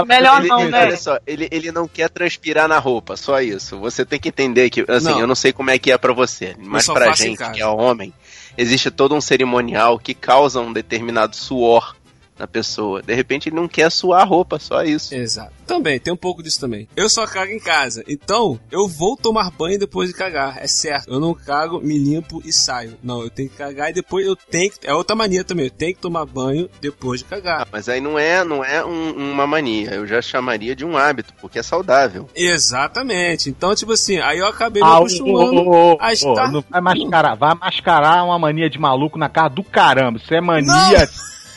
Melhor 0.05 0.41
Ele- 0.41 0.49
não, 0.49 0.61
ele- 0.63 0.71
né? 0.71 0.83
Olha 0.87 0.97
só, 0.97 1.19
ele, 1.25 1.47
ele 1.53 1.71
não 1.71 1.87
quer 1.87 2.11
transpirar 2.11 2.67
na 2.67 2.79
roupa, 2.81 3.17
só 3.17 3.41
isso. 3.41 3.79
Você 3.79 4.05
tem 4.05 4.19
que 4.19 4.29
entender 4.31 4.69
que, 4.69 4.85
assim, 4.89 5.11
Não. 5.11 5.21
eu 5.21 5.27
não 5.29 5.37
sei 5.37 5.53
como 5.53 5.71
é 5.71 5.79
que 5.79 5.93
é 5.93 5.99
pra 5.99 6.13
você, 6.13 6.57
mas 6.59 6.87
pra 6.87 7.13
gente 7.13 7.39
que 7.53 7.61
é 7.61 7.67
homem, 7.69 8.13
existe 8.59 8.91
todo 8.91 9.15
um 9.15 9.21
cerimonial 9.21 9.97
que 9.97 10.13
causa 10.13 10.61
um 10.61 10.73
determinado 10.73 11.37
suor 11.37 11.95
na 12.41 12.47
pessoa. 12.47 13.03
De 13.03 13.15
repente 13.15 13.49
ele 13.49 13.57
não 13.57 13.69
quer 13.69 13.91
suar 13.91 14.23
a 14.23 14.25
roupa, 14.25 14.59
só 14.59 14.83
isso. 14.83 15.15
Exato. 15.15 15.53
Também, 15.67 16.01
tem 16.01 16.13
um 16.13 16.17
pouco 16.17 16.43
disso 16.43 16.59
também. 16.59 16.89
Eu 16.97 17.09
só 17.09 17.27
cago 17.27 17.53
em 17.53 17.61
casa. 17.61 18.03
Então, 18.09 18.59
eu 18.73 18.89
vou 18.89 19.17
tomar 19.17 19.51
banho 19.53 19.79
depois 19.79 20.09
de 20.09 20.15
cagar. 20.17 20.59
É 20.59 20.67
certo. 20.67 21.09
Eu 21.13 21.21
não 21.21 21.33
cago, 21.35 21.81
me 21.81 21.97
limpo 21.97 22.43
e 22.45 22.53
saio. 22.53 22.97
Não, 23.03 23.23
eu 23.23 23.31
tenho 23.31 23.49
que 23.49 23.57
cagar 23.57 23.91
e 23.91 23.93
depois 23.93 24.27
eu 24.27 24.35
tenho 24.35 24.71
que. 24.73 24.79
É 24.85 24.93
outra 24.95 25.15
mania 25.15 25.45
também. 25.45 25.67
Eu 25.67 25.71
tenho 25.71 25.95
que 25.95 26.01
tomar 26.01 26.25
banho 26.27 26.69
depois 26.81 27.21
de 27.21 27.27
cagar. 27.27 27.69
Mas 27.71 27.89
aí 27.89 28.01
não 28.01 28.19
é, 28.19 28.43
não 28.43 28.65
é 28.65 28.85
um- 28.85 29.31
uma 29.33 29.47
mania, 29.47 29.91
eu 29.95 30.07
já 30.07 30.21
chamaria 30.21 30.75
de 30.75 30.85
um 30.85 30.97
hábito, 30.97 31.33
porque 31.41 31.59
é 31.59 31.63
saudável. 31.63 32.29
Exatamente. 32.35 33.49
Então, 33.51 33.75
tipo 33.75 33.93
assim, 33.93 34.19
aí 34.19 34.39
eu 34.39 34.47
acabei 34.47 34.83
me 34.83 34.89
Ah, 34.89 34.97
acostumando 34.99 35.69
ô, 35.69 35.99
estar. 36.11 36.51
não 36.51 36.65
vai 36.69 36.81
mascarar, 36.81 37.35
vai 37.37 37.55
mascarar 37.55 38.25
uma 38.25 38.39
mania 38.39 38.69
de 38.71 38.79
maluco 38.79 39.19
na 39.19 39.29
cara 39.29 39.49
do 39.49 39.63
caramba. 39.63 40.19
Isso 40.19 40.33
é 40.35 40.41
mania, 40.41 41.09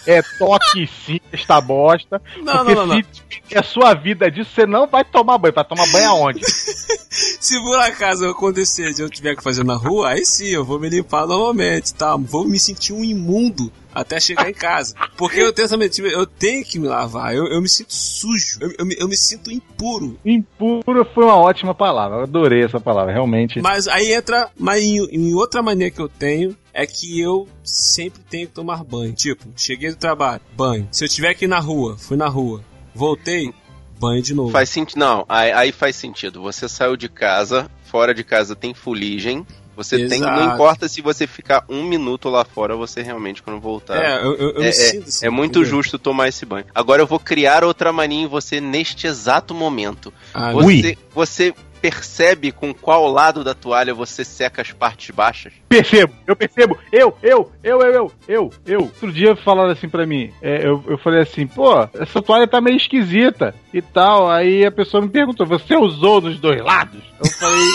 é 0.06 0.22
toque 0.38 0.88
sim, 1.06 1.20
esta 1.32 1.60
bosta. 1.62 2.22
Não, 2.42 2.58
porque 2.58 2.76
não, 2.76 2.86
não, 2.86 3.02
se 3.48 3.58
a 3.58 3.64
sua 3.64 3.94
vida 3.94 4.30
disso, 4.30 4.52
você 4.54 4.66
não 4.66 4.88
vai 4.88 5.04
tomar 5.04 5.38
banho. 5.38 5.54
Vai 5.54 5.66
tomar 5.66 5.88
banho 5.92 6.10
aonde? 6.10 6.42
Se 7.14 7.60
por 7.62 7.80
acaso 7.80 8.28
acontecer 8.28 8.94
de 8.94 9.02
eu 9.02 9.10
tiver 9.10 9.36
que 9.36 9.44
fazer 9.44 9.64
na 9.64 9.76
rua, 9.76 10.10
aí 10.10 10.26
sim, 10.26 10.48
eu 10.48 10.66
vou 10.66 10.80
me 10.80 10.90
limpar 10.90 11.28
normalmente, 11.28 11.94
tá? 11.94 12.16
Vou 12.18 12.48
me 12.48 12.60
sentir 12.60 12.92
um 12.92 13.04
imundo 13.04 13.72
até 13.94 14.20
chegar 14.20 14.50
em 14.50 14.54
casa. 14.54 14.96
Porque 15.16 15.40
eu 15.40 15.54
tenho 15.54 15.70
também, 15.70 15.90
tipo, 15.90 16.08
eu 16.08 16.26
tenho 16.26 16.66
que 16.66 16.80
me 16.80 16.88
lavar, 16.88 17.36
eu, 17.36 17.46
eu 17.46 17.62
me 17.62 17.70
sinto 17.70 17.94
sujo, 17.94 18.58
eu, 18.62 18.74
eu 18.80 18.86
me, 18.86 18.96
eu 18.98 19.08
me 19.08 19.16
sinto 19.16 19.52
impuro. 19.52 20.18
Impuro 20.26 21.06
foi 21.14 21.26
uma 21.26 21.38
ótima 21.38 21.76
palavra. 21.76 22.18
Eu 22.18 22.24
adorei 22.24 22.64
essa 22.64 22.80
palavra, 22.80 23.14
realmente. 23.14 23.62
Mas 23.62 23.88
aí 23.88 24.12
entra, 24.12 24.50
mas 24.58 24.82
em, 24.84 24.98
em 25.12 25.36
outra 25.36 25.62
mania 25.62 25.92
que 25.92 26.02
eu 26.02 26.10
tenho 26.10 26.56
é 26.74 26.86
que 26.88 27.20
eu 27.20 27.48
sempre 27.64 28.22
tenho 28.30 28.48
que 28.48 28.54
tomar 28.54 28.84
banho. 28.84 29.14
Tipo, 29.14 29.46
cheguei 29.56 29.90
do 29.92 29.96
trabalho, 29.96 30.42
banho. 30.56 30.88
Se 30.92 31.06
eu 31.06 31.10
tiver 31.10 31.34
que 31.36 31.46
ir 31.46 31.48
na 31.48 31.60
rua, 31.60 31.98
fui 31.98 32.18
na 32.18 32.28
rua, 32.28 32.64
voltei, 32.94 33.54
banho 34.00 34.22
de 34.22 34.34
novo. 34.34 34.52
Faz 34.52 34.70
sentido. 34.70 34.98
Não, 35.00 35.26
aí, 35.30 35.52
aí 35.52 35.72
faz 35.72 35.96
sentido. 35.96 36.42
Você 36.42 36.68
saiu 36.68 36.96
de 36.98 37.08
casa, 37.10 37.70
fora 37.86 38.14
de 38.14 38.24
casa 38.24 38.56
tem 38.56 38.74
fuligem. 38.74 39.46
Você 39.76 40.08
tem. 40.08 40.20
Não 40.20 40.36
Exato. 40.36 40.54
importa 40.54 40.88
se 40.88 41.02
você 41.02 41.26
ficar 41.26 41.66
um 41.68 41.84
minuto 41.84 42.30
lá 42.30 42.46
fora, 42.46 42.76
você 42.76 43.02
realmente, 43.02 43.42
quando 43.42 43.60
voltar. 43.60 43.98
É, 44.04 44.24
eu- 44.24 44.36
eu- 44.36 44.50
eu 44.52 44.60
me 44.62 44.68
é, 44.68 44.72
sinto 44.72 45.06
é, 45.06 45.08
assim, 45.08 45.26
é 45.26 45.30
muito 45.32 45.58
entendeu? 45.60 45.70
justo 45.78 45.98
tomar 45.98 46.28
esse 46.28 46.46
banho. 46.46 46.66
Agora 46.76 47.02
eu 47.02 47.08
vou 47.08 47.18
criar 47.20 47.64
outra 47.64 47.92
mania 47.92 48.22
em 48.22 48.28
você 48.28 48.62
neste 48.62 49.08
exato 49.08 49.52
momento. 49.56 50.14
Ah, 50.32 50.52
você, 50.54 50.66
ui. 50.66 50.98
você 51.16 51.56
percebe 51.84 52.54
com 52.54 52.74
qual 52.74 53.12
lado 53.12 53.44
da 53.44 53.54
toalha 53.54 53.94
você 53.94 54.24
seca 54.24 54.62
as 54.62 54.72
partes 54.72 55.14
baixas? 55.14 55.52
Percebo, 55.68 56.14
eu 56.26 56.34
percebo. 56.34 56.78
Eu, 56.90 57.14
eu, 57.22 57.52
eu, 57.62 57.82
eu, 57.82 57.92
eu, 57.92 58.12
eu, 58.26 58.54
eu. 58.66 58.80
Outro 58.84 59.12
dia 59.12 59.36
falaram 59.36 59.72
assim 59.72 59.90
pra 59.90 60.08
mim, 60.08 60.32
é, 60.42 60.66
eu, 60.66 60.82
eu 60.88 60.98
falei 60.98 61.24
assim, 61.24 61.46
pô, 61.46 61.82
essa 62.00 62.22
toalha 62.22 62.48
tá 62.48 62.62
meio 62.62 62.78
esquisita 62.78 63.54
e 63.74 63.82
tal. 63.82 64.32
Aí 64.32 64.66
a 64.66 64.72
pessoa 64.72 65.04
me 65.04 65.10
perguntou, 65.10 65.46
você 65.46 65.76
usou 65.76 66.22
dos 66.22 66.40
dois 66.40 66.64
lados? 66.64 67.04
Eu 67.20 67.30
falei, 67.32 67.66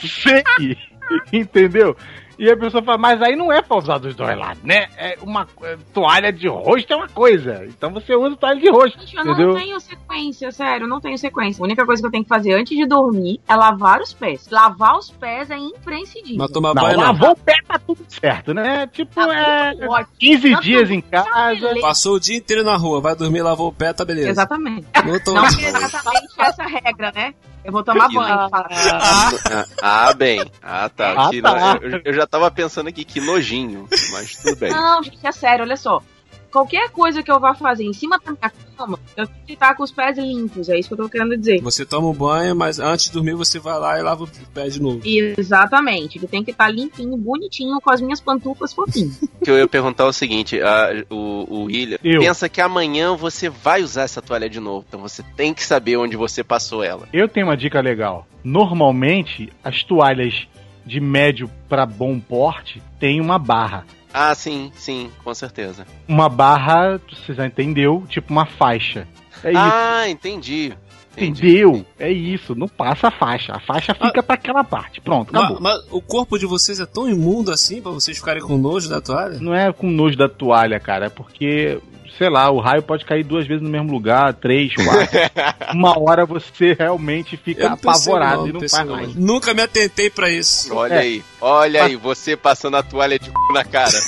sei, 0.08 0.78
entendeu? 1.30 1.94
E 2.42 2.50
a 2.50 2.56
pessoa 2.56 2.82
fala, 2.82 2.96
mas 2.96 3.20
aí 3.20 3.36
não 3.36 3.52
é 3.52 3.60
pra 3.60 3.76
usar 3.76 3.98
dos 3.98 4.14
dois 4.14 4.34
lados, 4.34 4.62
né? 4.62 4.86
É 4.96 5.18
uma 5.20 5.46
é, 5.62 5.76
toalha 5.92 6.32
de 6.32 6.48
rosto 6.48 6.90
é 6.90 6.96
uma 6.96 7.06
coisa. 7.08 7.66
Então 7.66 7.92
você 7.92 8.14
usa 8.16 8.34
toalha 8.34 8.58
de 8.58 8.70
rosto, 8.70 8.98
Eu 9.14 9.22
entendeu? 9.24 9.48
não 9.48 9.56
tenho 9.56 9.78
sequência, 9.78 10.50
sério, 10.50 10.84
eu 10.84 10.88
não 10.88 11.00
tenho 11.02 11.18
sequência. 11.18 11.60
A 11.62 11.64
única 11.66 11.84
coisa 11.84 12.00
que 12.00 12.06
eu 12.06 12.10
tenho 12.10 12.22
que 12.24 12.28
fazer 12.30 12.54
antes 12.54 12.74
de 12.74 12.86
dormir 12.86 13.42
é 13.46 13.54
lavar 13.54 14.00
os 14.00 14.14
pés. 14.14 14.48
Lavar 14.50 14.96
os 14.96 15.10
pés 15.10 15.50
é 15.50 15.58
imprescindível. 15.58 16.38
Mas 16.38 16.50
tomar 16.50 16.74
Não, 16.74 16.82
banho 16.82 16.96
lavou 16.98 17.32
o 17.32 17.36
pé, 17.36 17.56
tá 17.68 17.78
tudo 17.78 18.02
certo, 18.08 18.54
né? 18.54 18.86
Tipo, 18.86 19.20
é 19.20 19.72
tudo 19.74 19.90
ótimo. 19.90 20.16
15 20.18 20.50
Tá 20.52 20.60
dias 20.60 20.90
em 20.90 21.00
casa. 21.02 21.74
Passou 21.82 22.14
o 22.14 22.20
dia 22.20 22.38
inteiro 22.38 22.64
na 22.64 22.74
rua, 22.78 23.02
vai 23.02 23.14
dormir, 23.14 23.42
lavou 23.42 23.68
o 23.68 23.72
pé, 23.72 23.92
tá 23.92 24.02
beleza. 24.02 24.30
Exatamente. 24.30 24.86
Não 25.04 25.20
tô- 25.22 25.34
Não 25.34 25.44
é 25.44 25.48
exatamente 25.48 26.26
essa 26.38 26.62
regra, 26.64 27.12
né? 27.14 27.34
Eu 27.64 27.72
vou 27.72 27.82
tomar 27.82 28.08
banho. 28.08 28.20
Ah, 28.22 29.66
ah, 29.82 30.14
bem. 30.14 30.40
Ah, 30.62 30.88
tá. 30.88 31.12
Ah, 31.12 31.30
tá. 31.42 31.78
eu, 31.82 32.00
eu 32.04 32.12
já 32.12 32.26
tava 32.26 32.50
pensando 32.50 32.88
aqui 32.88 33.04
que 33.04 33.20
nojinho, 33.20 33.88
mas 34.12 34.36
tudo 34.36 34.56
bem. 34.56 34.72
Não, 34.72 35.02
gente, 35.02 35.26
é 35.26 35.32
sério, 35.32 35.64
olha 35.64 35.76
só. 35.76 36.02
Qualquer 36.50 36.90
coisa 36.90 37.22
que 37.22 37.30
eu 37.30 37.38
vá 37.38 37.54
fazer 37.54 37.84
em 37.84 37.92
cima 37.92 38.18
da 38.24 38.32
minha 38.32 38.52
cama, 38.76 38.98
eu 39.16 39.26
tenho 39.26 39.38
que 39.46 39.52
estar 39.52 39.74
com 39.74 39.82
os 39.82 39.92
pés 39.92 40.18
limpos. 40.18 40.68
É 40.68 40.78
isso 40.78 40.88
que 40.88 40.94
eu 40.94 40.98
tô 41.04 41.08
querendo 41.08 41.36
dizer. 41.36 41.60
Você 41.62 41.84
toma 41.86 42.08
um 42.08 42.12
banho, 42.14 42.56
mas 42.56 42.78
antes 42.78 43.06
de 43.06 43.12
dormir 43.12 43.34
você 43.34 43.58
vai 43.58 43.78
lá 43.78 43.98
e 43.98 44.02
lava 44.02 44.24
o 44.24 44.28
pé 44.52 44.68
de 44.68 44.80
novo. 44.82 45.00
Exatamente. 45.04 46.20
Eu 46.22 46.28
tenho 46.28 46.44
que 46.44 46.50
estar 46.50 46.68
limpinho, 46.68 47.16
bonitinho, 47.16 47.80
com 47.80 47.90
as 47.90 48.00
minhas 48.00 48.20
pantufas 48.20 48.72
fofinhas. 48.72 49.20
O 49.40 49.44
que 49.44 49.50
eu 49.50 49.56
ia 49.56 49.66
perguntar 49.66 50.04
é 50.04 50.06
o 50.08 50.12
seguinte: 50.12 50.60
a- 50.60 51.04
o, 51.08 51.46
o 51.48 51.62
William 51.64 51.98
Eu. 52.04 52.20
pensa 52.20 52.46
que 52.46 52.60
amanhã 52.60 53.16
você 53.16 53.48
vai 53.48 53.82
usar 53.82 54.02
essa 54.02 54.20
toalha 54.20 54.50
de 54.50 54.60
novo. 54.60 54.84
Então 54.86 55.00
você 55.00 55.22
tem 55.34 55.54
que 55.54 55.64
saber 55.64 55.96
onde 55.96 56.14
você 56.16 56.44
passou 56.44 56.82
ela. 56.84 57.08
Eu 57.12 57.26
tenho 57.26 57.46
uma 57.46 57.56
dica 57.56 57.80
legal. 57.80 58.26
Normalmente, 58.44 59.50
as 59.64 59.82
toalhas 59.82 60.46
de 60.84 61.00
médio 61.00 61.50
pra 61.68 61.86
bom 61.86 62.18
porte 62.20 62.82
têm 62.98 63.20
uma 63.20 63.38
barra. 63.38 63.86
Ah, 64.12 64.34
sim, 64.34 64.72
sim, 64.74 65.10
com 65.22 65.32
certeza. 65.34 65.86
Uma 66.08 66.28
barra, 66.28 67.00
você 67.10 67.32
já 67.32 67.46
entendeu? 67.46 68.04
Tipo 68.08 68.32
uma 68.32 68.46
faixa. 68.46 69.06
É 69.44 69.50
isso. 69.52 69.60
ah, 69.60 70.08
entendi. 70.08 70.72
entendi. 71.16 71.40
Entendeu? 71.48 71.86
É 71.98 72.10
isso. 72.10 72.54
Não 72.54 72.68
passa 72.68 73.08
a 73.08 73.10
faixa. 73.10 73.52
A 73.54 73.60
faixa 73.60 73.94
fica 73.94 74.22
pra 74.22 74.34
aquela 74.34 74.64
parte. 74.64 75.00
Pronto, 75.00 75.32
Mas, 75.32 75.42
acabou. 75.44 75.60
mas 75.62 75.80
o 75.90 76.00
corpo 76.02 76.38
de 76.38 76.44
vocês 76.46 76.80
é 76.80 76.86
tão 76.86 77.08
imundo 77.08 77.52
assim 77.52 77.80
pra 77.80 77.90
vocês 77.92 78.18
ficarem 78.18 78.42
com 78.42 78.58
nojo 78.58 78.88
da 78.88 79.00
toalha? 79.00 79.38
Não 79.40 79.54
é 79.54 79.72
com 79.72 79.88
nojo 79.88 80.16
da 80.16 80.28
toalha, 80.28 80.78
cara. 80.80 81.06
É 81.06 81.08
porque, 81.10 81.78
sei 82.16 82.28
lá, 82.28 82.50
o 82.50 82.60
raio 82.60 82.82
pode 82.82 83.04
cair 83.04 83.22
duas 83.24 83.46
vezes 83.46 83.62
no 83.62 83.68
mesmo 83.68 83.90
lugar, 83.92 84.34
três, 84.34 84.74
quatro. 84.74 85.08
Uma 85.74 85.98
hora 85.98 86.26
você 86.26 86.74
realmente 86.78 87.36
fica 87.36 87.66
não 87.66 87.74
apavorado 87.74 88.42
não, 88.42 88.48
e 88.48 88.52
não 88.52 88.60
faz 88.68 88.88
mais. 88.88 89.14
Nunca 89.14 89.54
me 89.54 89.62
atentei 89.62 90.10
pra 90.10 90.30
isso. 90.30 90.74
Olha 90.74 90.94
É. 90.94 90.98
aí, 90.98 91.24
olha 91.40 91.84
aí, 91.84 91.96
você 91.96 92.36
passando 92.36 92.76
a 92.76 92.82
toalha 92.82 93.18
de 93.18 93.26
c... 93.26 93.32
na 93.52 93.64
cara. 93.64 93.98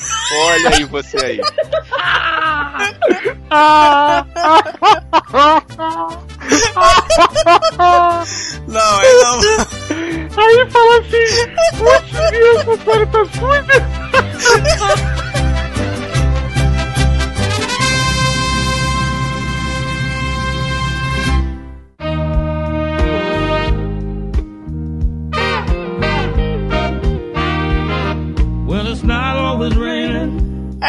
Olha 0.51 0.69
aí 0.71 0.85
você 0.85 1.17
aí. 1.19 1.41
Não, 8.69 8.99
aí 8.99 9.13
não. 9.23 9.41
Aí 10.39 10.71
fala 10.71 10.99
assim, 10.99 11.27
putz, 11.77 12.13
meu, 12.67 12.79
toalha 12.79 13.07
tá 13.07 13.25
suja. 13.27 15.03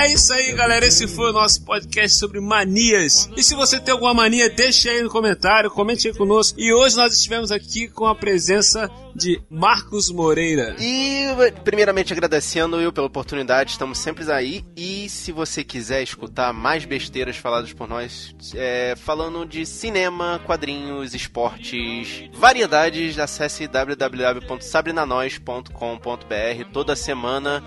É 0.03 0.07
isso 0.07 0.33
aí, 0.33 0.51
galera. 0.51 0.85
Esse 0.85 1.07
foi 1.07 1.29
o 1.29 1.33
nosso 1.33 1.63
podcast 1.63 2.17
sobre 2.17 2.41
manias. 2.41 3.29
E 3.37 3.43
se 3.43 3.55
você 3.55 3.79
tem 3.79 3.93
alguma 3.93 4.13
mania, 4.13 4.49
deixe 4.49 4.89
aí 4.89 5.01
no 5.01 5.09
comentário, 5.09 5.71
comente 5.71 6.09
aí 6.09 6.13
conosco. 6.13 6.59
E 6.59 6.73
hoje 6.73 6.97
nós 6.97 7.13
estivemos 7.13 7.53
aqui 7.53 7.87
com 7.87 8.05
a 8.05 8.13
presença 8.13 8.91
de 9.15 9.41
Marcos 9.49 10.11
Moreira. 10.11 10.75
E 10.77 11.27
primeiramente 11.63 12.11
agradecendo 12.11 12.81
eu 12.81 12.91
pela 12.91 13.07
oportunidade, 13.07 13.71
estamos 13.71 13.97
sempre 13.97 14.29
aí. 14.29 14.65
E 14.75 15.07
se 15.07 15.31
você 15.31 15.63
quiser 15.63 16.03
escutar 16.03 16.51
mais 16.51 16.83
besteiras 16.83 17.37
faladas 17.37 17.71
por 17.71 17.87
nós, 17.87 18.35
é, 18.55 18.95
falando 18.97 19.45
de 19.45 19.65
cinema, 19.65 20.41
quadrinhos, 20.45 21.13
esportes, 21.13 22.29
variedades, 22.33 23.17
acesse 23.17 23.67
www.sabrinanois.com.br 23.67 26.65
toda 26.73 26.93
semana. 26.93 27.63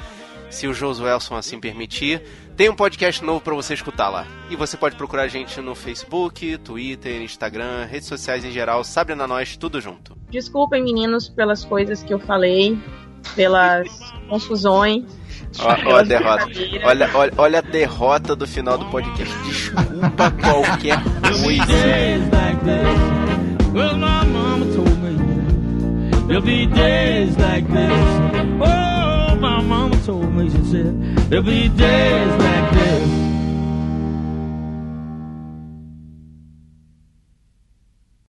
Se 0.51 0.67
o 0.67 0.75
Josuelson 0.75 1.37
assim 1.37 1.61
permitir, 1.61 2.23
tem 2.57 2.69
um 2.69 2.75
podcast 2.75 3.23
novo 3.23 3.41
para 3.41 3.55
você 3.55 3.75
escutar 3.75 4.09
lá. 4.09 4.27
E 4.49 4.57
você 4.57 4.77
pode 4.77 4.97
procurar 4.97 5.23
a 5.23 5.29
gente 5.29 5.61
no 5.61 5.75
Facebook, 5.75 6.57
Twitter, 6.59 7.21
Instagram, 7.21 7.85
redes 7.85 8.09
sociais 8.09 8.45
em 8.45 8.51
geral, 8.51 8.83
Sabrina 8.85 9.27
Nós, 9.27 9.57
tudo 9.57 9.81
junto. 9.81 10.17
Desculpem, 10.31 10.83
meninos, 10.83 11.29
pelas 11.29 11.65
coisas 11.65 12.03
que 12.03 12.15
eu 12.15 12.19
falei, 12.19 12.79
pelas 13.35 13.89
confusões. 14.29 15.05
Ó, 15.59 15.93
ó 15.93 15.97
a 15.97 16.03
derrota. 16.03 16.47
Olha, 16.85 17.11
olha, 17.15 17.33
olha 17.37 17.59
a 17.59 17.63
derrota 17.63 18.35
do 18.35 18.47
final 18.47 18.79
do 18.79 18.87
podcast. 18.87 19.35
Desculpa 19.45 20.31
qualquer 20.31 21.03
coisa. 21.43 21.77
Said, 30.67 31.17
there'll 31.31 31.45
be 31.45 31.69
days 31.69 32.33
like 32.39 32.73
this. 32.73 33.26